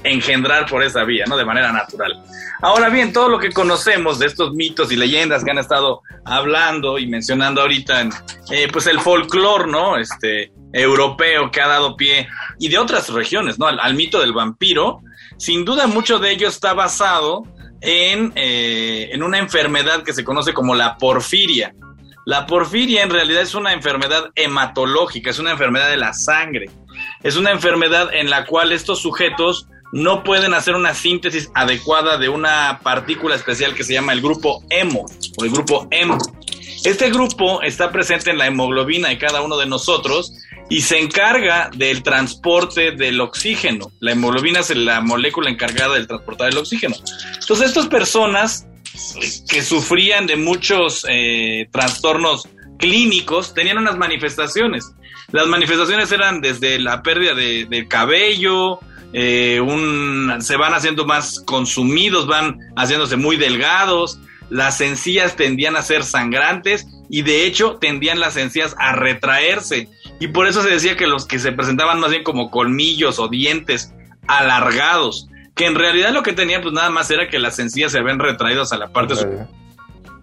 engendrar 0.03 0.65
por 0.65 0.83
esa 0.83 1.03
vía, 1.03 1.25
¿no? 1.27 1.37
De 1.37 1.45
manera 1.45 1.71
natural. 1.71 2.23
Ahora 2.61 2.89
bien, 2.89 3.13
todo 3.13 3.29
lo 3.29 3.39
que 3.39 3.51
conocemos 3.51 4.19
de 4.19 4.27
estos 4.27 4.53
mitos 4.53 4.91
y 4.91 4.95
leyendas 4.95 5.43
que 5.43 5.51
han 5.51 5.57
estado 5.57 6.01
hablando 6.25 6.99
y 6.99 7.07
mencionando 7.07 7.61
ahorita 7.61 8.01
en, 8.01 8.09
eh, 8.51 8.67
pues 8.71 8.87
el 8.87 8.99
folclore, 8.99 9.69
¿no? 9.69 9.97
Este, 9.97 10.51
europeo 10.73 11.51
que 11.51 11.61
ha 11.61 11.67
dado 11.67 11.95
pie 11.95 12.27
y 12.59 12.67
de 12.67 12.77
otras 12.77 13.09
regiones, 13.09 13.59
¿no? 13.59 13.67
Al, 13.67 13.93
mito 13.93 14.19
del 14.19 14.33
vampiro, 14.33 15.01
sin 15.37 15.63
duda 15.63 15.87
mucho 15.87 16.19
de 16.19 16.31
ello 16.31 16.47
está 16.47 16.73
basado 16.73 17.43
en, 17.79 18.33
eh, 18.35 19.09
en 19.11 19.23
una 19.23 19.37
enfermedad 19.37 20.03
que 20.03 20.13
se 20.13 20.23
conoce 20.23 20.53
como 20.53 20.73
la 20.73 20.97
porfiria. 20.97 21.73
La 22.25 22.45
porfiria 22.45 23.03
en 23.03 23.09
realidad 23.09 23.41
es 23.41 23.53
una 23.53 23.73
enfermedad 23.73 24.29
hematológica, 24.35 25.29
es 25.29 25.39
una 25.39 25.51
enfermedad 25.51 25.89
de 25.89 25.97
la 25.97 26.13
sangre. 26.13 26.69
Es 27.23 27.37
una 27.37 27.51
enfermedad 27.51 28.13
en 28.13 28.29
la 28.29 28.45
cual 28.45 28.71
estos 28.71 28.99
sujetos 29.01 29.67
no 29.93 30.23
pueden 30.23 30.53
hacer 30.53 30.75
una 30.75 30.93
síntesis 30.93 31.51
adecuada 31.53 32.17
de 32.17 32.27
una 32.27 32.79
partícula 32.83 33.35
especial 33.35 33.75
que 33.75 33.83
se 33.83 33.93
llama 33.93 34.11
el 34.11 34.21
grupo 34.21 34.63
hemo 34.69 35.05
o 35.37 35.45
el 35.45 35.51
grupo 35.51 35.87
M. 35.91 36.17
Este 36.83 37.09
grupo 37.11 37.61
está 37.61 37.91
presente 37.91 38.31
en 38.31 38.37
la 38.37 38.47
hemoglobina 38.47 39.09
de 39.09 39.17
cada 39.17 39.41
uno 39.41 39.57
de 39.57 39.67
nosotros 39.67 40.33
y 40.69 40.81
se 40.81 40.99
encarga 40.99 41.69
del 41.75 42.03
transporte 42.03 42.91
del 42.91 43.21
oxígeno. 43.21 43.91
La 43.99 44.13
hemoglobina 44.13 44.59
es 44.59 44.75
la 44.75 44.99
molécula 44.99 45.49
encargada 45.49 45.93
del 45.93 46.07
transportar 46.07 46.49
el 46.49 46.57
oxígeno. 46.57 46.95
Entonces, 47.39 47.67
estas 47.67 47.87
personas 47.87 48.67
que 49.47 49.61
sufrían 49.61 50.27
de 50.27 50.35
muchos 50.35 51.05
eh, 51.07 51.67
trastornos 51.71 52.49
clínicos 52.79 53.53
tenían 53.53 53.77
unas 53.77 53.97
manifestaciones. 53.97 54.91
Las 55.31 55.47
manifestaciones 55.47 56.11
eran 56.11 56.41
desde 56.41 56.79
la 56.79 57.01
pérdida 57.01 57.33
de, 57.33 57.87
cabello, 57.87 58.79
eh, 59.13 59.59
un, 59.61 60.37
se 60.41 60.57
van 60.57 60.73
haciendo 60.73 61.05
más 61.05 61.39
consumidos, 61.45 62.27
van 62.27 62.59
haciéndose 62.75 63.15
muy 63.15 63.37
delgados, 63.37 64.19
las 64.49 64.81
encías 64.81 65.35
tendían 65.35 65.75
a 65.75 65.81
ser 65.81 66.03
sangrantes 66.03 66.87
y 67.09 67.21
de 67.23 67.45
hecho 67.45 67.77
tendían 67.79 68.19
las 68.19 68.37
encías 68.37 68.75
a 68.77 68.93
retraerse. 68.93 69.89
Y 70.19 70.27
por 70.27 70.47
eso 70.47 70.61
se 70.61 70.69
decía 70.69 70.95
que 70.95 71.07
los 71.07 71.25
que 71.25 71.39
se 71.39 71.51
presentaban 71.51 71.99
más 71.99 72.11
bien 72.11 72.23
como 72.23 72.51
colmillos 72.51 73.19
o 73.19 73.27
dientes 73.27 73.93
alargados, 74.27 75.27
que 75.55 75.65
en 75.65 75.75
realidad 75.75 76.11
lo 76.11 76.23
que 76.23 76.33
tenían 76.33 76.61
pues 76.61 76.73
nada 76.73 76.89
más 76.89 77.09
era 77.11 77.29
que 77.29 77.39
las 77.39 77.59
encías 77.59 77.91
se 77.91 78.01
ven 78.01 78.19
retraídas 78.19 78.71
a 78.73 78.77
la 78.77 78.91
parte 78.91 79.15
superior. 79.15 79.47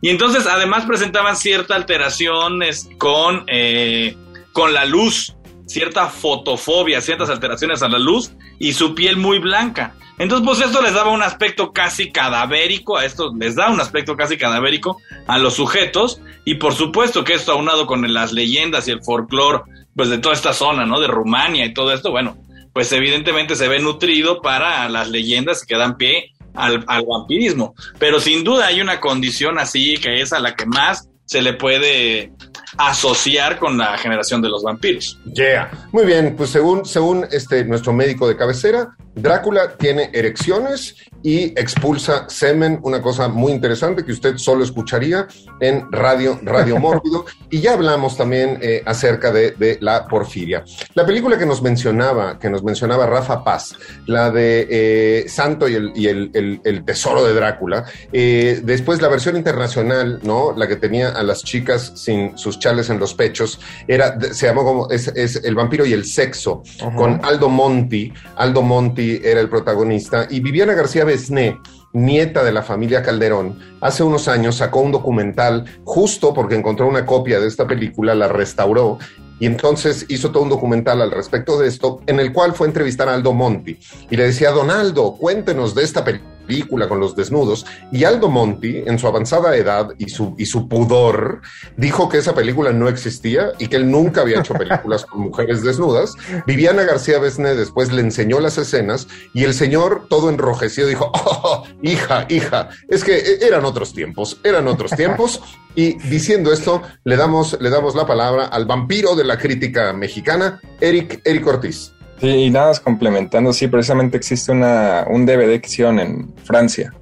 Y 0.02 0.08
entonces 0.08 0.46
además 0.46 0.86
presentaban 0.86 1.36
cierta 1.36 1.74
alteraciones 1.74 2.88
con, 2.98 3.44
eh, 3.48 4.16
con 4.52 4.72
la 4.72 4.84
luz 4.84 5.34
cierta 5.70 6.08
fotofobia, 6.08 7.00
ciertas 7.00 7.30
alteraciones 7.30 7.82
a 7.82 7.88
la 7.88 7.98
luz 7.98 8.32
y 8.58 8.72
su 8.72 8.94
piel 8.94 9.16
muy 9.16 9.38
blanca. 9.38 9.94
Entonces, 10.18 10.46
pues 10.46 10.60
esto 10.60 10.82
les 10.82 10.92
daba 10.92 11.12
un 11.12 11.22
aspecto 11.22 11.72
casi 11.72 12.10
cadavérico, 12.10 12.98
a 12.98 13.06
esto 13.06 13.32
les 13.38 13.54
da 13.54 13.70
un 13.70 13.80
aspecto 13.80 14.16
casi 14.16 14.36
cadavérico 14.36 14.98
a 15.26 15.38
los 15.38 15.54
sujetos 15.54 16.20
y 16.44 16.56
por 16.56 16.74
supuesto 16.74 17.24
que 17.24 17.34
esto 17.34 17.52
aunado 17.52 17.86
con 17.86 18.12
las 18.12 18.32
leyendas 18.32 18.86
y 18.86 18.90
el 18.90 19.02
folclore 19.02 19.62
pues 19.96 20.10
de 20.10 20.18
toda 20.18 20.34
esta 20.34 20.52
zona, 20.52 20.84
¿no? 20.84 21.00
De 21.00 21.06
Rumania 21.06 21.64
y 21.64 21.72
todo 21.72 21.92
esto, 21.92 22.10
bueno, 22.10 22.36
pues 22.72 22.92
evidentemente 22.92 23.56
se 23.56 23.68
ve 23.68 23.78
nutrido 23.78 24.42
para 24.42 24.88
las 24.88 25.08
leyendas 25.08 25.64
que 25.64 25.76
dan 25.76 25.96
pie 25.96 26.32
al, 26.54 26.84
al 26.86 27.04
vampirismo. 27.06 27.74
Pero 27.98 28.20
sin 28.20 28.44
duda 28.44 28.66
hay 28.66 28.80
una 28.80 29.00
condición 29.00 29.58
así 29.58 29.94
que 29.94 30.20
es 30.20 30.32
a 30.32 30.40
la 30.40 30.54
que 30.54 30.66
más 30.66 31.08
se 31.24 31.42
le 31.42 31.54
puede 31.54 32.32
asociar 32.76 33.58
con 33.58 33.76
la 33.76 33.96
generación 33.98 34.40
de 34.42 34.48
los 34.48 34.62
vampiros. 34.62 35.18
Yeah. 35.34 35.70
Muy 35.92 36.04
bien, 36.06 36.34
pues 36.36 36.50
según, 36.50 36.84
según 36.84 37.26
este, 37.30 37.64
nuestro 37.64 37.92
médico 37.92 38.28
de 38.28 38.36
cabecera, 38.36 38.96
Drácula 39.20 39.76
tiene 39.76 40.10
erecciones 40.12 40.96
y 41.22 41.44
expulsa 41.58 42.28
semen, 42.28 42.80
una 42.82 43.02
cosa 43.02 43.28
muy 43.28 43.52
interesante 43.52 44.04
que 44.04 44.12
usted 44.12 44.38
solo 44.38 44.64
escucharía 44.64 45.26
en 45.60 45.90
Radio, 45.92 46.38
Radio 46.42 46.78
Mórbido. 46.80 47.26
y 47.50 47.60
ya 47.60 47.74
hablamos 47.74 48.16
también 48.16 48.58
eh, 48.62 48.82
acerca 48.86 49.30
de, 49.30 49.78
la 49.80 50.06
porfiria. 50.06 50.64
La 50.94 51.04
película 51.04 51.38
que 51.38 51.46
nos 51.46 51.62
mencionaba, 51.62 52.38
que 52.38 52.48
nos 52.48 52.62
mencionaba 52.62 53.06
Rafa 53.06 53.44
Paz, 53.44 53.74
la 54.06 54.30
de 54.30 54.66
eh, 54.70 55.28
Santo 55.28 55.68
y, 55.68 55.74
el, 55.74 55.92
y 55.94 56.08
el, 56.08 56.84
tesoro 56.84 57.24
de 57.24 57.34
Drácula, 57.34 57.84
eh, 58.12 58.60
después 58.64 59.02
la 59.02 59.08
versión 59.08 59.36
internacional, 59.36 60.20
¿no? 60.22 60.54
La 60.56 60.66
que 60.66 60.76
tenía 60.76 61.10
a 61.10 61.22
las 61.22 61.44
chicas 61.44 61.92
sin 61.94 62.36
sus 62.38 62.58
chales 62.58 62.88
en 62.90 62.98
los 62.98 63.14
pechos, 63.14 63.60
era, 63.86 64.18
se 64.32 64.46
llamó 64.46 64.64
como, 64.64 64.90
es, 64.90 65.08
El 65.44 65.54
vampiro 65.54 65.84
y 65.84 65.92
el 65.92 66.04
sexo, 66.04 66.62
con 66.96 67.20
Aldo 67.24 67.48
Monti. 67.48 68.12
Aldo 68.36 68.62
Monti 68.62 69.09
era 69.16 69.40
el 69.40 69.48
protagonista 69.48 70.26
y 70.30 70.40
Viviana 70.40 70.74
García 70.74 71.04
Besné 71.04 71.58
nieta 71.92 72.44
de 72.44 72.52
la 72.52 72.62
familia 72.62 73.02
Calderón, 73.02 73.58
hace 73.80 74.02
unos 74.02 74.28
años 74.28 74.56
sacó 74.56 74.80
un 74.80 74.92
documental 74.92 75.64
justo 75.84 76.32
porque 76.32 76.54
encontró 76.54 76.86
una 76.86 77.04
copia 77.04 77.40
de 77.40 77.48
esta 77.48 77.66
película, 77.66 78.14
la 78.14 78.28
restauró 78.28 78.98
y 79.40 79.46
entonces 79.46 80.06
hizo 80.08 80.30
todo 80.30 80.42
un 80.42 80.50
documental 80.50 81.00
al 81.00 81.10
respecto 81.10 81.58
de 81.58 81.66
esto, 81.66 82.00
en 82.06 82.20
el 82.20 82.32
cual 82.32 82.52
fue 82.52 82.66
a 82.66 82.70
entrevistar 82.70 83.08
a 83.08 83.14
Aldo 83.14 83.32
Monti 83.32 83.78
y 84.10 84.16
le 84.16 84.24
decía, 84.24 84.50
Donaldo, 84.50 85.16
cuéntenos 85.16 85.74
de 85.74 85.82
esta 85.82 86.04
película 86.04 86.30
película 86.50 86.88
con 86.88 86.98
los 86.98 87.14
desnudos. 87.14 87.64
Y 87.92 88.02
Aldo 88.02 88.28
Monti, 88.28 88.82
en 88.84 88.98
su 88.98 89.06
avanzada 89.06 89.54
edad 89.56 89.90
y 89.98 90.08
su, 90.10 90.34
y 90.36 90.46
su 90.46 90.68
pudor, 90.68 91.42
dijo 91.76 92.08
que 92.08 92.18
esa 92.18 92.34
película 92.34 92.72
no 92.72 92.88
existía 92.88 93.52
y 93.60 93.68
que 93.68 93.76
él 93.76 93.88
nunca 93.88 94.22
había 94.22 94.40
hecho 94.40 94.54
películas 94.54 95.06
con 95.06 95.20
mujeres 95.20 95.62
desnudas. 95.62 96.14
Viviana 96.46 96.82
García 96.82 97.20
Besné 97.20 97.54
después 97.54 97.92
le 97.92 98.00
enseñó 98.00 98.40
las 98.40 98.58
escenas 98.58 99.06
y 99.32 99.44
el 99.44 99.54
señor, 99.54 100.06
todo 100.10 100.28
enrojecido, 100.28 100.88
dijo, 100.88 101.12
oh, 101.14 101.64
hija, 101.82 102.26
hija, 102.28 102.70
es 102.88 103.04
que 103.04 103.16
e-, 103.16 103.46
eran 103.46 103.64
otros 103.64 103.92
tiempos, 103.92 104.40
eran 104.42 104.66
otros 104.66 104.90
tiempos. 104.90 105.40
Y 105.76 105.98
diciendo 106.08 106.52
esto, 106.52 106.82
le 107.04 107.16
damos, 107.16 107.56
le 107.60 107.70
damos 107.70 107.94
la 107.94 108.08
palabra 108.08 108.46
al 108.46 108.64
vampiro 108.64 109.14
de 109.14 109.22
la 109.22 109.38
crítica 109.38 109.92
mexicana, 109.92 110.60
Eric, 110.80 111.20
Eric 111.24 111.46
Ortiz. 111.46 111.92
Sí, 112.20 112.28
y 112.28 112.50
nada 112.50 112.68
más 112.68 112.80
complementando, 112.80 113.52
sí, 113.52 113.66
precisamente 113.66 114.18
existe 114.18 114.52
una, 114.52 115.06
un 115.08 115.24
DVD 115.24 115.58
que 115.60 115.66
hicieron 115.66 115.98
en 115.98 116.34
Francia. 116.44 116.92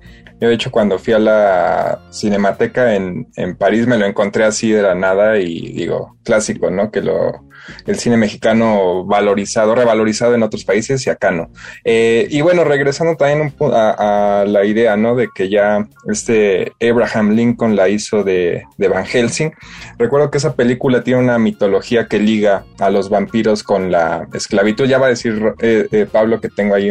Yo, 0.40 0.48
de 0.48 0.54
hecho, 0.54 0.70
cuando 0.70 0.98
fui 0.98 1.12
a 1.12 1.18
la 1.18 2.00
Cinemateca 2.12 2.94
en, 2.94 3.28
en 3.36 3.56
París, 3.56 3.86
me 3.86 3.98
lo 3.98 4.06
encontré 4.06 4.44
así 4.44 4.70
de 4.70 4.82
la 4.82 4.94
nada 4.94 5.38
y 5.38 5.72
digo, 5.72 6.16
clásico, 6.24 6.70
¿no? 6.70 6.90
Que 6.90 7.00
lo, 7.00 7.48
el 7.86 7.98
cine 7.98 8.16
mexicano 8.16 9.04
valorizado, 9.04 9.74
revalorizado 9.74 10.34
en 10.34 10.42
otros 10.42 10.64
países 10.64 11.06
y 11.06 11.10
acá 11.10 11.30
no. 11.30 11.50
Eh, 11.84 12.26
y 12.30 12.40
bueno, 12.40 12.64
regresando 12.64 13.16
también 13.16 13.54
a, 13.60 14.44
la 14.46 14.64
idea, 14.64 14.96
¿no? 14.96 15.14
De 15.14 15.28
que 15.34 15.48
ya 15.48 15.86
este 16.10 16.72
Abraham 16.80 17.30
Lincoln 17.32 17.76
la 17.76 17.88
hizo 17.88 18.24
de, 18.24 18.62
Van 18.78 19.04
Helsing. 19.04 19.52
Recuerdo 19.98 20.30
que 20.30 20.38
esa 20.38 20.54
película 20.54 21.02
tiene 21.02 21.20
una 21.20 21.38
mitología 21.38 22.06
que 22.06 22.18
liga 22.18 22.64
a 22.78 22.90
los 22.90 23.10
vampiros 23.10 23.62
con 23.62 23.90
la 23.90 24.28
esclavitud. 24.32 24.86
Ya 24.86 24.98
va 24.98 25.06
a 25.06 25.10
decir 25.10 25.54
eh, 25.60 25.88
eh, 25.92 26.06
Pablo 26.10 26.40
que 26.40 26.48
tengo 26.48 26.74
ahí 26.74 26.90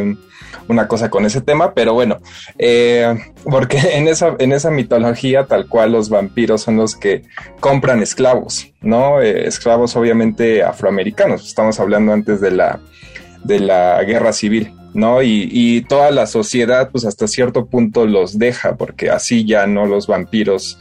una 0.67 0.87
cosa 0.87 1.09
con 1.09 1.25
ese 1.25 1.41
tema, 1.41 1.73
pero 1.73 1.93
bueno, 1.93 2.19
porque 3.43 3.77
en 3.93 4.07
esa, 4.07 4.35
en 4.39 4.51
esa 4.51 4.71
mitología 4.71 5.45
tal 5.45 5.67
cual 5.67 5.93
los 5.93 6.09
vampiros 6.09 6.61
son 6.61 6.77
los 6.77 6.95
que 6.95 7.23
compran 7.59 8.01
esclavos, 8.01 8.71
¿no? 8.81 9.21
esclavos 9.21 9.95
obviamente 9.95 10.63
afroamericanos. 10.63 11.47
Estamos 11.47 11.79
hablando 11.79 12.13
antes 12.13 12.41
de 12.41 12.51
la, 12.51 12.79
de 13.43 13.59
la 13.59 14.03
guerra 14.03 14.33
civil, 14.33 14.73
¿no? 14.93 15.21
Y, 15.21 15.49
y, 15.51 15.81
toda 15.81 16.11
la 16.11 16.27
sociedad, 16.27 16.89
pues 16.91 17.05
hasta 17.05 17.27
cierto 17.27 17.65
punto 17.65 18.05
los 18.05 18.37
deja, 18.39 18.75
porque 18.75 19.09
así 19.09 19.45
ya 19.45 19.67
no 19.67 19.85
los 19.85 20.07
vampiros, 20.07 20.79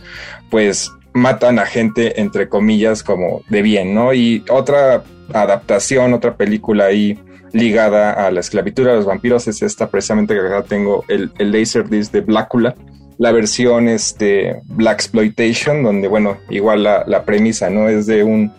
pues 0.51 0.93
matan 1.13 1.59
a 1.59 1.67
gente, 1.67 2.21
entre 2.21 2.49
comillas, 2.49 3.03
como 3.03 3.43
de 3.49 3.63
bien, 3.63 3.95
¿no? 3.95 4.13
Y 4.13 4.45
otra 4.51 5.03
adaptación, 5.33 6.13
otra 6.13 6.37
película 6.37 6.87
ahí 6.87 7.19
ligada 7.53 8.13
a 8.13 8.31
la 8.31 8.41
esclavitud 8.41 8.85
de 8.85 8.95
los 8.95 9.05
vampiros 9.05 9.47
es 9.49 9.63
esta 9.63 9.89
precisamente 9.89 10.35
que 10.35 10.41
acá 10.41 10.63
tengo 10.63 11.05
el, 11.09 11.31
el 11.39 11.53
Laserdisc 11.53 12.13
de 12.13 12.21
Blácula, 12.21 12.75
la 13.19 13.33
versión 13.33 13.89
este 13.89 14.61
Black 14.65 15.01
Exploitation, 15.01 15.83
donde 15.83 16.09
bueno, 16.09 16.39
igual 16.51 16.83
la, 16.83 17.25
premisa, 17.25 17.71
¿no? 17.71 17.89
Es 17.89 18.07
de 18.07 18.23
un, 18.23 18.53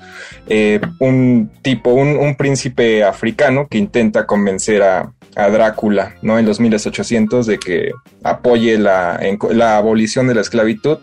eh, 0.47 0.79
un 0.99 1.51
tipo, 1.61 1.91
un, 1.91 2.35
príncipe 2.35 3.03
africano 3.03 3.67
que 3.69 3.77
intenta 3.77 4.25
convencer 4.25 4.81
a, 4.83 5.13
Drácula, 5.35 6.15
¿no? 6.23 6.39
En 6.39 6.47
los 6.47 6.59
1800 6.59 7.45
de 7.45 7.59
que 7.59 7.91
apoye 8.23 8.79
la, 8.79 9.19
la 9.51 9.77
abolición 9.77 10.27
de 10.27 10.33
la 10.33 10.41
esclavitud 10.41 10.97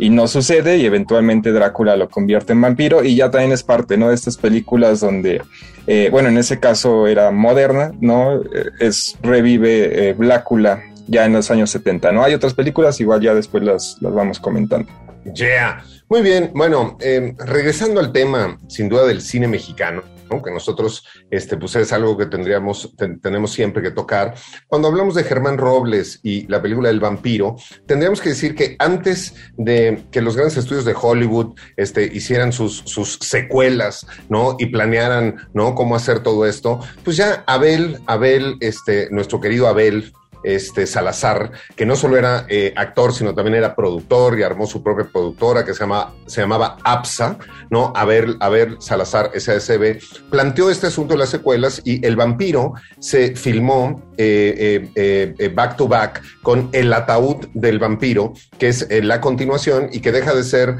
y 0.00 0.08
no 0.08 0.26
sucede 0.26 0.78
y 0.78 0.86
eventualmente 0.86 1.52
Drácula 1.52 1.94
lo 1.94 2.08
convierte 2.08 2.54
en 2.54 2.60
vampiro 2.62 3.04
y 3.04 3.14
ya 3.14 3.30
también 3.30 3.52
es 3.52 3.62
parte, 3.62 3.98
¿no? 3.98 4.08
De 4.08 4.14
estas 4.14 4.38
películas 4.38 5.00
donde, 5.00 5.42
eh, 5.86 6.08
bueno, 6.10 6.30
en 6.30 6.38
ese 6.38 6.58
caso 6.58 7.06
era 7.06 7.30
moderna, 7.30 7.92
¿no? 8.00 8.36
Eh, 8.36 8.70
es 8.80 9.18
revive 9.22 10.14
Blácula 10.14 10.82
ya 11.06 11.26
en 11.26 11.34
los 11.34 11.50
años 11.50 11.70
70, 11.70 12.12
¿no? 12.12 12.24
Hay 12.24 12.32
otras 12.32 12.54
películas, 12.54 12.98
igual 13.00 13.20
ya 13.20 13.34
después 13.34 13.62
las, 13.62 13.98
las 14.00 14.14
vamos 14.14 14.40
comentando. 14.40 14.90
Yeah. 15.34 15.84
Muy 16.08 16.22
bien, 16.22 16.50
bueno, 16.54 16.96
em, 17.00 17.36
regresando 17.36 18.00
al 18.00 18.10
tema, 18.10 18.58
sin 18.68 18.88
duda, 18.88 19.04
del 19.04 19.20
cine 19.20 19.48
mexicano, 19.48 20.02
que 20.38 20.52
nosotros, 20.52 21.04
este, 21.30 21.56
pues 21.56 21.74
es 21.76 21.92
algo 21.92 22.16
que 22.16 22.26
tendríamos, 22.26 22.94
tenemos 23.20 23.50
siempre 23.52 23.82
que 23.82 23.90
tocar. 23.90 24.34
Cuando 24.68 24.88
hablamos 24.88 25.16
de 25.16 25.24
Germán 25.24 25.58
Robles 25.58 26.20
y 26.22 26.46
la 26.46 26.62
película 26.62 26.88
del 26.88 27.00
vampiro, 27.00 27.56
tendríamos 27.86 28.20
que 28.20 28.30
decir 28.30 28.54
que 28.54 28.76
antes 28.78 29.34
de 29.56 30.04
que 30.12 30.22
los 30.22 30.36
grandes 30.36 30.56
estudios 30.56 30.84
de 30.84 30.94
Hollywood 31.00 31.54
este, 31.76 32.04
hicieran 32.04 32.52
sus, 32.52 32.82
sus 32.86 33.18
secuelas, 33.20 34.06
¿no? 34.28 34.56
Y 34.58 34.66
planearan, 34.66 35.48
¿no? 35.52 35.74
Cómo 35.74 35.96
hacer 35.96 36.20
todo 36.20 36.46
esto, 36.46 36.80
pues 37.04 37.16
ya 37.16 37.42
Abel, 37.46 37.98
Abel, 38.06 38.56
este, 38.60 39.08
nuestro 39.10 39.40
querido 39.40 39.66
Abel, 39.66 40.12
este, 40.42 40.86
Salazar, 40.86 41.52
que 41.76 41.86
no 41.86 41.96
solo 41.96 42.16
era 42.16 42.46
eh, 42.48 42.72
actor, 42.76 43.12
sino 43.12 43.34
también 43.34 43.56
era 43.56 43.74
productor 43.74 44.38
y 44.38 44.42
armó 44.42 44.66
su 44.66 44.82
propia 44.82 45.08
productora 45.10 45.64
que 45.64 45.74
se, 45.74 45.80
llama, 45.80 46.14
se 46.26 46.40
llamaba 46.40 46.78
APSA, 46.84 47.38
¿no? 47.70 47.92
A 47.94 48.04
ver, 48.04 48.36
a 48.40 48.48
ver, 48.48 48.76
Salazar 48.80 49.30
SASB, 49.38 50.00
planteó 50.30 50.70
este 50.70 50.88
asunto 50.88 51.14
de 51.14 51.18
las 51.18 51.30
secuelas 51.30 51.82
y 51.84 52.04
El 52.06 52.16
vampiro 52.16 52.74
se 52.98 53.36
filmó 53.36 54.02
eh, 54.16 54.90
eh, 54.94 55.52
back 55.54 55.76
to 55.76 55.88
back 55.88 56.22
con 56.42 56.68
El 56.72 56.92
ataúd 56.92 57.46
del 57.54 57.78
vampiro, 57.78 58.32
que 58.58 58.68
es 58.68 58.86
la 59.02 59.20
continuación 59.20 59.88
y 59.92 60.00
que 60.00 60.12
deja 60.12 60.34
de 60.34 60.44
ser 60.44 60.76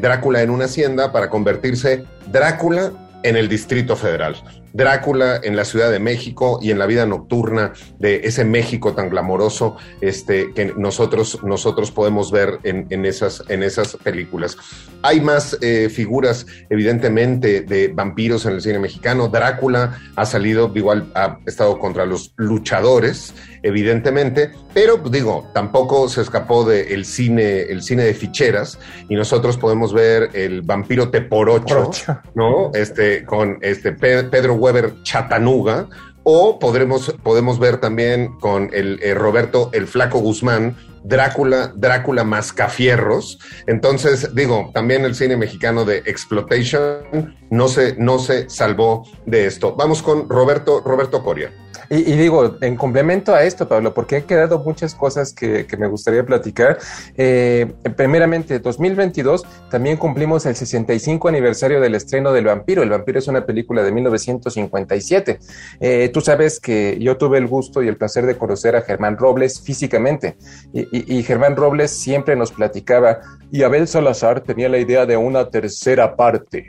Drácula 0.00 0.42
en 0.42 0.50
una 0.50 0.66
hacienda 0.66 1.12
para 1.12 1.30
convertirse 1.30 2.04
Drácula 2.26 2.92
en 3.22 3.36
el 3.36 3.48
Distrito 3.48 3.96
Federal. 3.96 4.36
Drácula 4.72 5.40
en 5.42 5.56
la 5.56 5.64
Ciudad 5.64 5.90
de 5.90 5.98
México 5.98 6.58
y 6.62 6.70
en 6.70 6.78
la 6.78 6.86
vida 6.86 7.06
nocturna 7.06 7.72
de 7.98 8.22
ese 8.24 8.44
México 8.44 8.94
tan 8.94 9.10
glamoroso 9.10 9.76
este, 10.00 10.52
que 10.52 10.72
nosotros, 10.76 11.42
nosotros 11.42 11.90
podemos 11.90 12.30
ver 12.30 12.58
en, 12.62 13.04
esas, 13.04 13.42
en 13.48 13.62
esas 13.62 13.96
películas. 13.96 14.56
Hay 15.02 15.20
más 15.20 15.56
eh, 15.60 15.88
figuras, 15.88 16.46
evidentemente, 16.68 17.62
de 17.62 17.88
vampiros 17.88 18.46
en 18.46 18.52
el 18.54 18.62
cine 18.62 18.78
mexicano. 18.78 19.28
Drácula 19.28 19.98
ha 20.16 20.26
salido, 20.26 20.70
igual 20.74 21.10
ha 21.14 21.38
estado 21.46 21.78
contra 21.78 22.04
los 22.06 22.32
luchadores, 22.36 23.34
evidentemente, 23.62 24.50
pero 24.72 25.00
pues, 25.00 25.12
digo, 25.12 25.48
tampoco 25.52 26.08
se 26.08 26.20
escapó 26.20 26.64
del 26.64 27.04
cine, 27.04 27.62
el 27.62 27.82
cine 27.82 28.04
de 28.04 28.14
ficheras 28.14 28.78
y 29.08 29.14
nosotros 29.14 29.56
podemos 29.56 29.92
ver 29.92 30.30
el 30.34 30.62
vampiro 30.62 31.10
Teporocho, 31.10 31.90
¿no? 32.34 32.70
Este, 32.74 33.24
con 33.24 33.58
este 33.60 33.92
Pedro 33.92 34.54
Weber 34.60 35.02
Chatanuga, 35.02 35.88
o 36.22 36.58
podremos, 36.58 37.14
podemos 37.22 37.58
ver 37.58 37.78
también 37.78 38.38
con 38.38 38.70
el 38.72 39.00
eh, 39.02 39.14
Roberto 39.14 39.70
el 39.72 39.86
Flaco 39.86 40.18
Guzmán, 40.18 40.76
Drácula, 41.02 41.72
Drácula 41.74 42.24
Mascafierros. 42.24 43.38
Entonces, 43.66 44.34
digo, 44.34 44.70
también 44.74 45.04
el 45.04 45.14
cine 45.14 45.36
mexicano 45.36 45.84
de 45.84 45.98
Exploitation 45.98 47.34
no 47.50 47.68
se, 47.68 47.96
no 47.96 48.18
se 48.18 48.50
salvó 48.50 49.08
de 49.24 49.46
esto. 49.46 49.74
Vamos 49.76 50.02
con 50.02 50.28
Roberto, 50.28 50.80
Roberto 50.84 51.22
Coria. 51.24 51.52
Y, 51.92 52.12
digo, 52.12 52.56
en 52.60 52.76
complemento 52.76 53.34
a 53.34 53.42
esto, 53.42 53.66
Pablo, 53.66 53.92
porque 53.92 54.14
han 54.14 54.22
quedado 54.22 54.60
muchas 54.60 54.94
cosas 54.94 55.32
que, 55.32 55.66
me 55.76 55.88
gustaría 55.88 56.24
platicar. 56.24 56.78
Eh, 57.16 57.66
primeramente, 57.96 58.60
2022 58.60 59.44
también 59.72 59.96
cumplimos 59.96 60.46
el 60.46 60.54
65 60.54 61.26
aniversario 61.26 61.80
del 61.80 61.96
estreno 61.96 62.32
del 62.32 62.44
Vampiro. 62.44 62.84
El 62.84 62.90
Vampiro 62.90 63.18
es 63.18 63.26
una 63.26 63.44
película 63.44 63.82
de 63.82 63.90
1957. 63.90 65.40
Eh, 65.80 66.10
tú 66.14 66.20
sabes 66.20 66.60
que 66.60 66.96
yo 67.00 67.16
tuve 67.16 67.38
el 67.38 67.48
gusto 67.48 67.82
y 67.82 67.88
el 67.88 67.96
placer 67.96 68.24
de 68.24 68.38
conocer 68.38 68.76
a 68.76 68.82
Germán 68.82 69.16
Robles 69.16 69.60
físicamente. 69.60 70.36
Y, 70.72 71.18
y 71.18 71.24
Germán 71.24 71.56
Robles 71.56 71.90
siempre 71.90 72.36
nos 72.36 72.52
platicaba, 72.52 73.18
y 73.50 73.64
Abel 73.64 73.88
Salazar 73.88 74.42
tenía 74.42 74.68
la 74.68 74.78
idea 74.78 75.06
de 75.06 75.16
una 75.16 75.50
tercera 75.50 76.14
parte. 76.14 76.68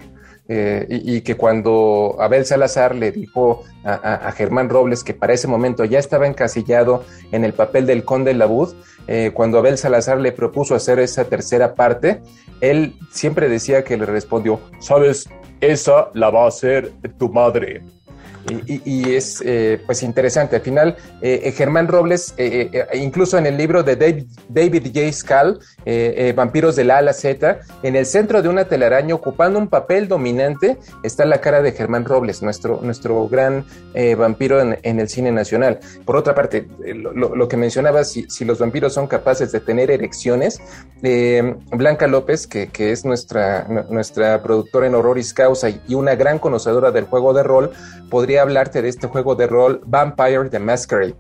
Eh, 0.54 0.86
y, 0.90 1.22
que 1.22 1.36
cuando 1.36 2.18
Abel 2.20 2.46
Salazar 2.46 2.94
le 2.94 3.14
dijo 3.14 3.64
a, 3.86 4.30
Germán 4.34 4.68
Robles 4.68 5.02
que 5.02 5.14
para 5.14 5.32
ese 5.32 5.48
momento 5.48 5.86
ya 5.86 5.98
estaba 5.98 6.28
encasillado 6.28 7.06
en 7.32 7.46
el 7.46 7.54
papel 7.54 7.86
del 7.86 8.04
conde 8.04 8.34
Labud, 8.34 8.74
eh, 9.08 9.32
cuando 9.34 9.60
Abel 9.60 9.78
Salazar 9.78 10.20
le 10.20 10.34
propuso 10.34 10.76
hacer 10.76 11.00
esa 11.00 11.24
tercera 11.24 11.74
parte, 11.74 12.22
él 12.60 12.96
siempre 13.12 13.48
decía 13.48 13.86
que 13.86 13.96
le 13.96 14.06
respondió, 14.06 14.60
sabes, 14.80 15.30
esa 15.62 16.10
la 16.14 16.30
va 16.32 16.44
a 16.44 16.48
hacer 16.50 16.92
tu 17.18 17.30
madre. 17.30 17.84
Y, 18.50 19.14
es 19.14 19.42
eh, 19.46 19.82
pues 19.86 20.04
interesante. 20.04 20.56
Al 20.56 20.62
final, 20.62 20.96
eh, 21.22 21.42
eh, 21.44 21.52
Germán 21.52 21.88
Robles, 21.88 22.34
incluso 22.94 23.38
en 23.38 23.46
el 23.46 23.58
libro 23.58 23.84
de 23.84 23.96
David, 23.96 24.26
David 24.50 24.88
J. 24.94 25.12
Scal, 25.12 25.60
Vampiros 26.36 26.76
del 26.76 26.92
A 26.92 27.00
a 27.00 27.14
Z, 27.14 27.60
en 27.84 27.96
el 27.96 28.06
centro 28.06 28.42
de 28.42 28.50
una 28.50 28.66
telaraña, 28.66 29.16
ocupando 29.16 29.60
un 29.60 29.68
papel 29.68 30.08
dominante, 30.08 30.78
está 31.04 31.26
la 31.26 31.42
cara 31.42 31.62
de 31.62 31.72
Germán 31.72 32.06
Robles, 32.06 32.42
nuestro, 32.42 32.80
nuestro 32.82 33.28
gran 33.28 33.66
vampiro 34.18 34.62
en, 34.62 35.00
el 35.00 35.10
cine 35.10 35.32
nacional. 35.32 35.80
Por 36.06 36.16
otra 36.16 36.36
parte, 36.36 36.68
lo, 36.84 37.48
que 37.48 37.58
mencionaba, 37.58 38.04
si, 38.04 38.30
si, 38.30 38.46
los 38.46 38.60
vampiros 38.60 38.94
son 38.94 39.08
capaces 39.08 39.52
de 39.52 39.60
tener 39.60 39.92
erecciones, 39.92 40.60
Blanca 41.72 42.08
López, 42.08 42.48
que, 42.48 42.68
que, 42.68 42.92
es 42.92 43.06
nuestra, 43.06 43.68
nuestra 43.90 44.42
productora 44.44 44.88
en 44.88 44.96
Horroris 44.96 45.34
Causa 45.34 45.70
y 45.70 45.96
una 45.96 46.16
gran 46.16 46.40
conocedora 46.40 46.92
del 46.92 47.06
juego 47.06 47.34
de 47.34 47.44
rol, 47.44 47.72
podría 48.10 48.31
hablarte 48.40 48.82
de 48.82 48.90
este 48.90 49.08
juego 49.08 49.36
de 49.36 49.48
rol 49.48 49.82
Vampire 49.86 50.50
the 50.50 50.60
Masquerade. 50.60 51.16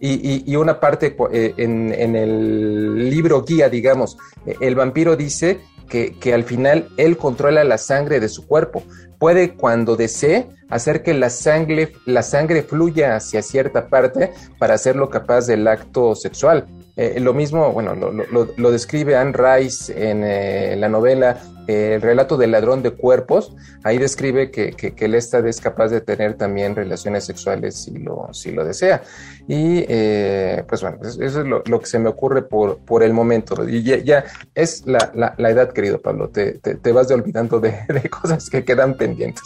Y, 0.00 0.54
una 0.56 0.78
parte 0.78 1.16
eh, 1.32 1.54
en, 1.56 1.92
el 2.14 3.08
libro 3.08 3.42
guía, 3.42 3.68
digamos, 3.68 4.18
el 4.60 4.74
vampiro 4.74 5.16
dice 5.16 5.60
que, 5.88 6.18
que, 6.18 6.34
al 6.34 6.44
final 6.44 6.88
él 6.96 7.16
controla 7.16 7.64
la 7.64 7.78
sangre 7.78 8.20
de 8.20 8.28
su 8.28 8.46
cuerpo. 8.46 8.82
Puede, 9.18 9.54
cuando 9.54 9.96
desee, 9.96 10.48
hacer 10.68 11.02
que 11.02 11.14
la 11.14 11.30
sangre, 11.30 11.92
la 12.04 12.22
sangre 12.22 12.62
fluya 12.62 13.16
hacia 13.16 13.42
cierta 13.42 13.88
parte 13.88 14.32
para 14.58 14.74
hacerlo 14.74 15.10
capaz 15.10 15.46
del 15.46 15.66
acto 15.68 16.14
sexual. 16.14 16.66
Eh, 16.98 17.20
lo 17.20 17.34
mismo, 17.34 17.72
bueno, 17.72 17.94
lo, 17.94 18.70
describe 18.70 19.16
Anne 19.16 19.34
Rice 19.34 19.92
en 20.10 20.24
eh, 20.24 20.76
la 20.78 20.88
novela 20.88 21.38
eh, 21.68 21.96
El 21.96 22.00
relato 22.00 22.38
del 22.38 22.52
ladrón 22.52 22.82
de 22.82 22.92
cuerpos. 22.92 23.54
Ahí 23.84 23.98
describe 23.98 24.50
que, 24.50 24.70
que, 24.72 24.94
es 24.96 25.60
capaz 25.60 25.88
de 25.88 26.00
tener 26.00 26.38
también 26.38 26.74
relaciones 26.74 27.24
sexuales 27.24 27.74
si 27.74 27.98
lo, 27.98 28.30
si 28.32 28.50
lo 28.50 28.64
desea. 28.64 29.02
Y 29.46 29.82
pues 30.62 30.80
bueno, 30.80 30.98
eso 31.02 31.20
es 31.20 31.46
lo, 31.46 31.80
que 31.80 31.86
se 31.86 31.98
me 31.98 32.08
ocurre 32.08 32.40
por, 32.40 32.78
por 32.78 33.02
el 33.02 33.12
momento. 33.12 33.68
Y 33.68 33.82
ya, 33.82 34.24
es 34.54 34.86
la, 34.86 35.12
la, 35.36 35.50
edad, 35.50 35.72
querido 35.72 36.00
Pablo. 36.00 36.30
Te, 36.30 36.52
te, 36.52 36.92
vas 36.92 37.08
de 37.08 37.14
olvidando 37.14 37.60
de, 37.60 37.74
de 37.88 38.08
cosas 38.08 38.48
que 38.48 38.64
quedan 38.64 38.96
pendientes. 38.96 39.42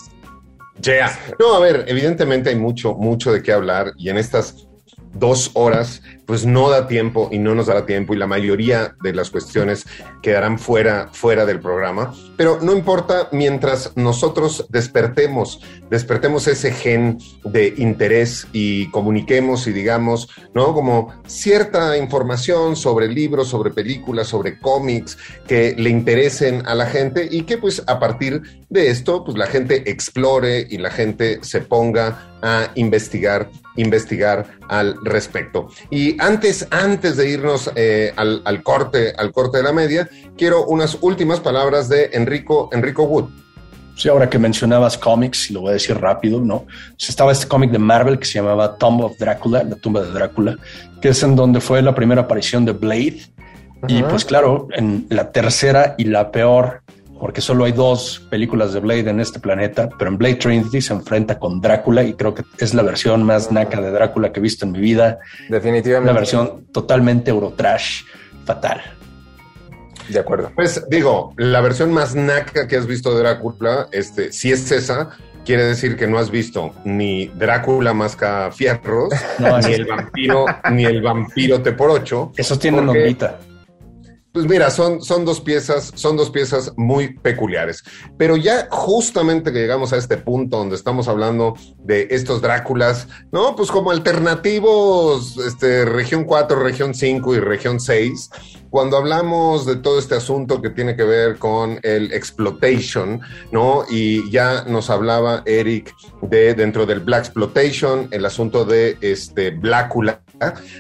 Yeah. 0.83 1.11
No, 1.39 1.55
a 1.55 1.61
ver, 1.61 1.85
evidentemente 1.89 2.51
hay 2.51 2.57
mucho, 2.57 2.95
mucho 2.95 3.33
de 3.33 3.43
qué 3.43 3.53
hablar 3.53 3.93
y 3.97 4.09
en 4.09 4.17
estas 4.17 4.69
dos 5.13 5.51
horas, 5.55 6.03
pues 6.27 6.47
no 6.47 6.71
da 6.71 6.87
tiempo 6.87 7.29
y 7.33 7.39
no 7.39 7.55
nos 7.55 7.67
dará 7.67 7.87
tiempo 7.87 8.15
y 8.15 8.17
la 8.17 8.27
mayoría 8.27 8.95
de 9.03 9.13
las 9.13 9.31
cuestiones 9.31 9.87
quedarán 10.23 10.59
fuera, 10.59 11.09
fuera 11.13 11.45
del 11.45 11.61
programa. 11.61 12.15
Pero 12.37 12.61
no 12.63 12.73
importa, 12.73 13.29
mientras 13.33 13.97
nosotros 13.97 14.67
despertemos, 14.69 15.61
despertemos 15.91 16.47
ese 16.47 16.73
gen 16.73 17.19
de 17.45 17.75
interés 17.77 18.47
y 18.53 18.89
comuniquemos 18.91 19.67
y 19.67 19.73
digamos, 19.73 20.29
¿no? 20.55 20.73
Como 20.73 21.13
cierta 21.27 21.97
información 21.97 22.77
sobre 22.77 23.09
libros, 23.09 23.49
sobre 23.49 23.71
películas, 23.71 24.29
sobre 24.29 24.59
cómics 24.61 25.19
que 25.49 25.75
le 25.77 25.91
interesen 25.91 26.65
a 26.67 26.75
la 26.75 26.87
gente 26.87 27.27
y 27.31 27.43
que 27.43 27.59
pues 27.59 27.83
a 27.87 27.99
partir 27.99 28.43
de 28.69 28.89
esto, 28.89 29.25
pues 29.25 29.37
la 29.37 29.47
gente 29.47 29.91
explore 29.91 30.67
y 30.71 30.79
la 30.79 30.91
gente 30.91 31.41
se 31.43 31.61
ponga 31.61 32.31
a 32.43 32.71
investigar 32.75 33.51
investigar 33.77 34.47
al 34.69 34.97
respecto. 35.05 35.69
Y 35.91 36.21
antes, 36.21 36.67
antes 36.71 37.17
de 37.17 37.31
irnos 37.31 37.71
eh, 37.75 38.13
al, 38.17 38.43
al 38.45 38.63
corte, 38.63 39.13
al 39.17 39.33
corte 39.33 39.59
de 39.59 39.63
la 39.63 39.73
media, 39.73 40.09
quiero 40.37 40.65
unas 40.67 40.99
últimas 41.01 41.41
palabras 41.41 41.89
de 41.89 42.11
Enrico, 42.13 42.69
Enrico 42.73 43.05
Wood. 43.05 43.31
Sí, 43.97 44.09
ahora 44.09 44.31
que 44.31 44.39
mencionabas 44.39 44.97
cómics, 44.97 45.51
y 45.51 45.53
lo 45.53 45.61
voy 45.61 45.71
a 45.71 45.73
decir 45.75 45.99
rápido, 46.01 46.41
¿no? 46.41 46.65
Estaba 46.99 47.33
este 47.33 47.47
cómic 47.47 47.71
de 47.71 47.79
Marvel 47.79 48.19
que 48.19 48.25
se 48.25 48.35
llamaba 48.35 48.77
Tomb 48.77 49.03
of 49.03 49.19
Drácula, 49.19 49.63
la 49.63 49.77
tumba 49.77 50.01
de 50.01 50.11
Drácula, 50.11 50.57
que 51.03 51.11
es 51.11 51.23
en 51.23 51.37
donde 51.37 51.61
fue 51.61 51.83
la 51.83 51.95
primera 51.95 52.23
aparición 52.23 52.65
de 52.65 52.73
Blade. 52.73 53.21
Y 53.89 54.03
pues 54.03 54.25
claro, 54.25 54.69
en 54.73 55.07
la 55.09 55.33
tercera 55.33 55.95
y 55.97 56.05
la 56.05 56.31
peor, 56.31 56.80
porque 57.21 57.41
solo 57.43 57.65
hay 57.67 57.73
dos 57.73 58.27
películas 58.31 58.73
de 58.73 58.81
Blade 58.81 59.11
en 59.11 59.21
este 59.21 59.39
planeta, 59.41 59.89
pero 59.99 60.11
en 60.11 60.17
Blade 60.19 60.37
Trinity 60.37 60.81
se 60.81 60.95
enfrenta 60.95 61.39
con 61.39 61.61
Drácula 61.61 62.03
y 62.03 62.15
creo 62.15 62.35
que 62.35 62.45
es 62.59 62.73
la 62.75 62.83
versión 62.83 63.23
más 63.25 63.53
naca 63.53 63.81
de 63.81 63.91
Drácula 63.91 64.33
que 64.33 64.41
he 64.41 64.43
visto 64.43 64.65
en 64.65 64.73
mi 64.73 64.81
vida. 64.81 65.19
Definitivamente. 65.49 66.11
Una 66.11 66.19
versión 66.19 66.67
totalmente 66.73 67.31
Eurotrash, 67.31 68.05
fatal. 68.47 68.81
De 70.09 70.19
acuerdo. 70.19 70.51
Pues 70.57 70.85
digo, 70.89 71.35
la 71.37 71.61
versión 71.61 71.93
más 71.93 72.15
naca 72.15 72.67
que 72.67 72.77
has 72.77 72.87
visto 72.87 73.15
de 73.15 73.21
Drácula, 73.23 73.87
este, 73.93 74.33
si 74.33 74.51
es 74.51 74.73
esa, 74.73 75.11
quiere 75.45 75.65
decir 75.65 75.97
que 75.97 76.07
no 76.07 76.19
has 76.19 76.31
visto 76.31 76.73
ni 76.85 77.27
Drácula 77.29 77.93
masca 77.93 78.51
fierros, 78.51 79.13
No, 79.39 79.59
ni 79.61 79.75
el 79.75 79.85
vampiro, 79.85 80.47
ni 80.73 80.85
el 80.85 81.03
vampiro 81.03 81.61
te 81.61 81.73
por 81.73 81.91
ocho. 81.91 82.33
Esos 82.37 82.59
tienen 82.59 82.87
Porque- 82.87 83.03
ondita. 83.03 83.39
Pues 84.33 84.47
mira, 84.47 84.71
son, 84.71 85.03
son 85.03 85.25
dos 85.25 85.41
piezas, 85.41 85.91
son 85.97 86.17
dos 86.17 86.31
piezas 86.31 86.73
muy 86.77 87.15
peculiares. 87.15 87.83
Pero 88.17 88.37
ya 88.37 88.69
justamente 88.71 89.53
que 89.53 89.59
llegamos 89.59 89.93
a 89.93 89.97
este 89.97 90.19
punto 90.19 90.59
donde 90.59 90.77
estamos 90.77 91.09
hablando 91.09 91.55
de 91.79 92.07
estos 92.11 92.41
Dráculas, 92.41 93.09
¿no? 93.33 93.57
Pues 93.57 93.73
como 93.73 93.91
alternativos, 93.91 95.37
este, 95.39 95.85
región 95.85 96.23
4, 96.25 96.63
región 96.63 96.95
5 96.95 97.35
y 97.35 97.41
región 97.41 97.81
6, 97.81 98.31
cuando 98.71 98.97
hablamos 98.97 99.67
de 99.67 99.75
todo 99.75 99.99
este 99.99 100.15
asunto 100.15 100.63
que 100.63 100.71
tiene 100.71 100.95
que 100.95 101.03
ver 101.03 101.37
con 101.39 101.81
el 101.83 102.13
exploitation, 102.13 103.21
¿no? 103.51 103.85
Y 103.91 104.31
ya 104.31 104.63
nos 104.63 104.91
hablaba 104.91 105.43
Eric 105.45 105.93
de 106.23 106.55
dentro 106.55 106.87
del 106.87 107.01
Black 107.01 107.25
Exploitation, 107.25 108.07
el 108.13 108.25
asunto 108.25 108.65
de 108.65 108.97
este 109.01 109.51
Blácula, 109.51 110.23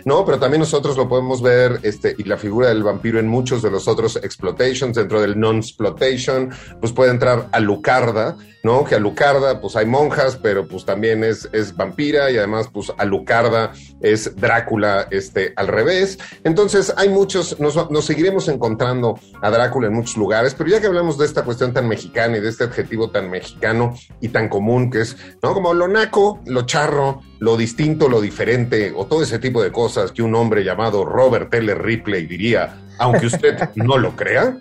¿no? 0.05 0.25
Pero 0.25 0.39
también 0.39 0.61
nosotros 0.61 0.97
lo 0.97 1.09
podemos 1.09 1.43
ver, 1.43 1.81
este, 1.83 2.15
y 2.19 2.25
la 2.25 2.37
figura 2.37 2.69
del 2.69 2.83
vampiro 2.83 3.19
en 3.19 3.29
muchos 3.29 3.63
de 3.63 3.71
los 3.71 3.89
otros 3.89 4.17
exploitations, 4.17 4.97
dentro 4.97 5.21
del 5.21 5.39
non-exploitation, 5.39 6.51
pues 6.81 6.93
puede 6.93 7.11
entrar 7.11 7.49
Alucarda, 7.53 8.37
¿no? 8.63 8.85
Que 8.85 8.95
Alucarda, 8.95 9.61
pues 9.61 9.77
hay 9.77 9.87
monjas, 9.87 10.37
pero 10.37 10.67
pues 10.67 10.85
también 10.85 11.25
es, 11.25 11.49
es 11.53 11.77
vampira 11.77 12.31
y 12.31 12.37
además, 12.37 12.69
pues 12.73 12.93
Alucarda 12.99 13.73
es 14.01 14.37
Drácula, 14.37 15.09
este, 15.11 15.53
al 15.57 15.69
revés. 15.69 16.19
Entonces, 16.45 16.93
hay 16.97 17.09
muchos, 17.09 17.59
nos, 17.61 17.91
nos 17.91 18.05
seguiremos 18.05 18.49
encontrando 18.49 19.19
a 19.41 19.51
Drácula 19.51 19.89
en 19.89 19.95
muchos 19.95 20.17
lugares, 20.17 20.55
pero 20.55 20.71
ya 20.71 20.81
que 20.81 20.87
hablamos 20.87 21.19
de 21.19 21.27
esta 21.27 21.45
cuestión 21.45 21.73
tan 21.73 21.89
mexicana 21.89 22.37
y 22.37 22.41
de 22.41 22.49
este 22.49 22.65
adjetivo 22.65 23.11
tan 23.11 23.31
mexicano 23.31 23.95
y 24.21 24.29
tan 24.29 24.49
común 24.49 24.91
que 24.91 25.03
es, 25.03 25.17
¿no? 25.43 25.55
Como 25.55 25.75
lo 25.75 25.89
naco, 25.89 26.41
lo 26.47 26.63
charro, 26.67 27.23
lo 27.41 27.57
distinto, 27.57 28.09
lo 28.09 28.20
diferente, 28.20 28.93
o 28.95 29.07
todo 29.07 29.22
ese 29.22 29.38
tipo 29.38 29.62
de 29.62 29.72
cosas 29.72 30.12
que 30.12 30.22
un 30.22 30.34
hombre 30.34 30.62
llamado 30.62 31.05
Robert 31.05 31.53
L. 31.53 31.74
Ripley 31.74 32.26
diría, 32.26 32.76
aunque 32.99 33.26
usted 33.26 33.57
no 33.74 33.99
lo 33.99 34.14
crea, 34.14 34.57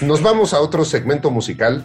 nos 0.00 0.22
vamos 0.22 0.52
a 0.54 0.60
otro 0.60 0.84
segmento 0.84 1.30
musical 1.30 1.84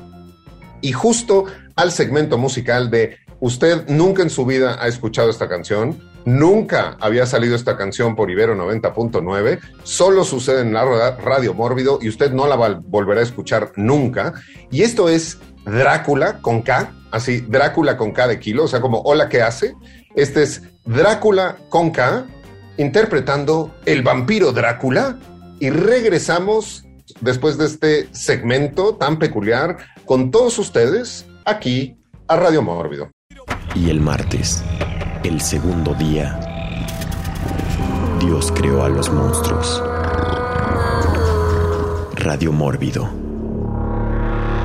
y 0.81 0.91
justo 0.93 1.45
al 1.75 1.91
segmento 1.91 2.37
musical 2.37 2.89
de 2.89 3.17
usted 3.39 3.87
nunca 3.89 4.23
en 4.23 4.29
su 4.29 4.45
vida 4.45 4.77
ha 4.81 4.87
escuchado 4.87 5.29
esta 5.29 5.47
canción, 5.47 5.99
nunca 6.25 6.97
había 6.99 7.25
salido 7.25 7.55
esta 7.55 7.77
canción 7.77 8.15
por 8.15 8.31
Ibero 8.31 8.55
90.9, 8.55 9.59
solo 9.83 10.23
sucede 10.23 10.61
en 10.61 10.73
la 10.73 10.85
ra- 10.85 11.17
radio 11.17 11.53
mórbido 11.53 11.99
y 12.01 12.09
usted 12.09 12.31
no 12.31 12.47
la 12.47 12.55
va- 12.55 12.81
volverá 12.83 13.19
a 13.19 13.23
escuchar 13.23 13.71
nunca. 13.75 14.33
Y 14.71 14.81
esto 14.83 15.09
es 15.09 15.37
Drácula 15.65 16.39
con 16.41 16.61
K, 16.61 16.91
así 17.11 17.41
Drácula 17.41 17.97
con 17.97 18.11
K 18.11 18.27
de 18.27 18.39
kilo, 18.39 18.63
o 18.63 18.67
sea, 18.67 18.79
como 18.81 19.01
hola, 19.01 19.27
¿qué 19.29 19.41
hace? 19.41 19.75
Este 20.18 20.41
es 20.41 20.63
Drácula 20.84 21.57
con 21.70 21.91
K, 21.91 22.26
interpretando 22.78 23.76
el 23.86 24.01
vampiro 24.01 24.51
Drácula 24.51 25.20
y 25.59 25.70
regresamos 25.70 26.84
después 27.22 27.59
de 27.59 27.65
este 27.68 28.09
segmento 28.15 28.95
tan 28.95 29.20
peculiar 29.20 29.78
con 30.05 30.32
todos 30.32 30.57
ustedes 30.57 31.28
aquí 31.45 31.99
a 32.28 32.36
Radio 32.36 32.63
Mórbido. 32.63 33.11
Y 33.76 33.91
el 33.91 34.01
martes, 34.01 34.63
el 35.24 35.39
segundo 35.39 35.93
día, 35.93 36.39
Dios 38.20 38.51
creó 38.51 38.84
a 38.84 38.89
los 38.89 39.13
monstruos. 39.13 39.84
Radio 42.15 42.51
Mórbido. 42.51 43.26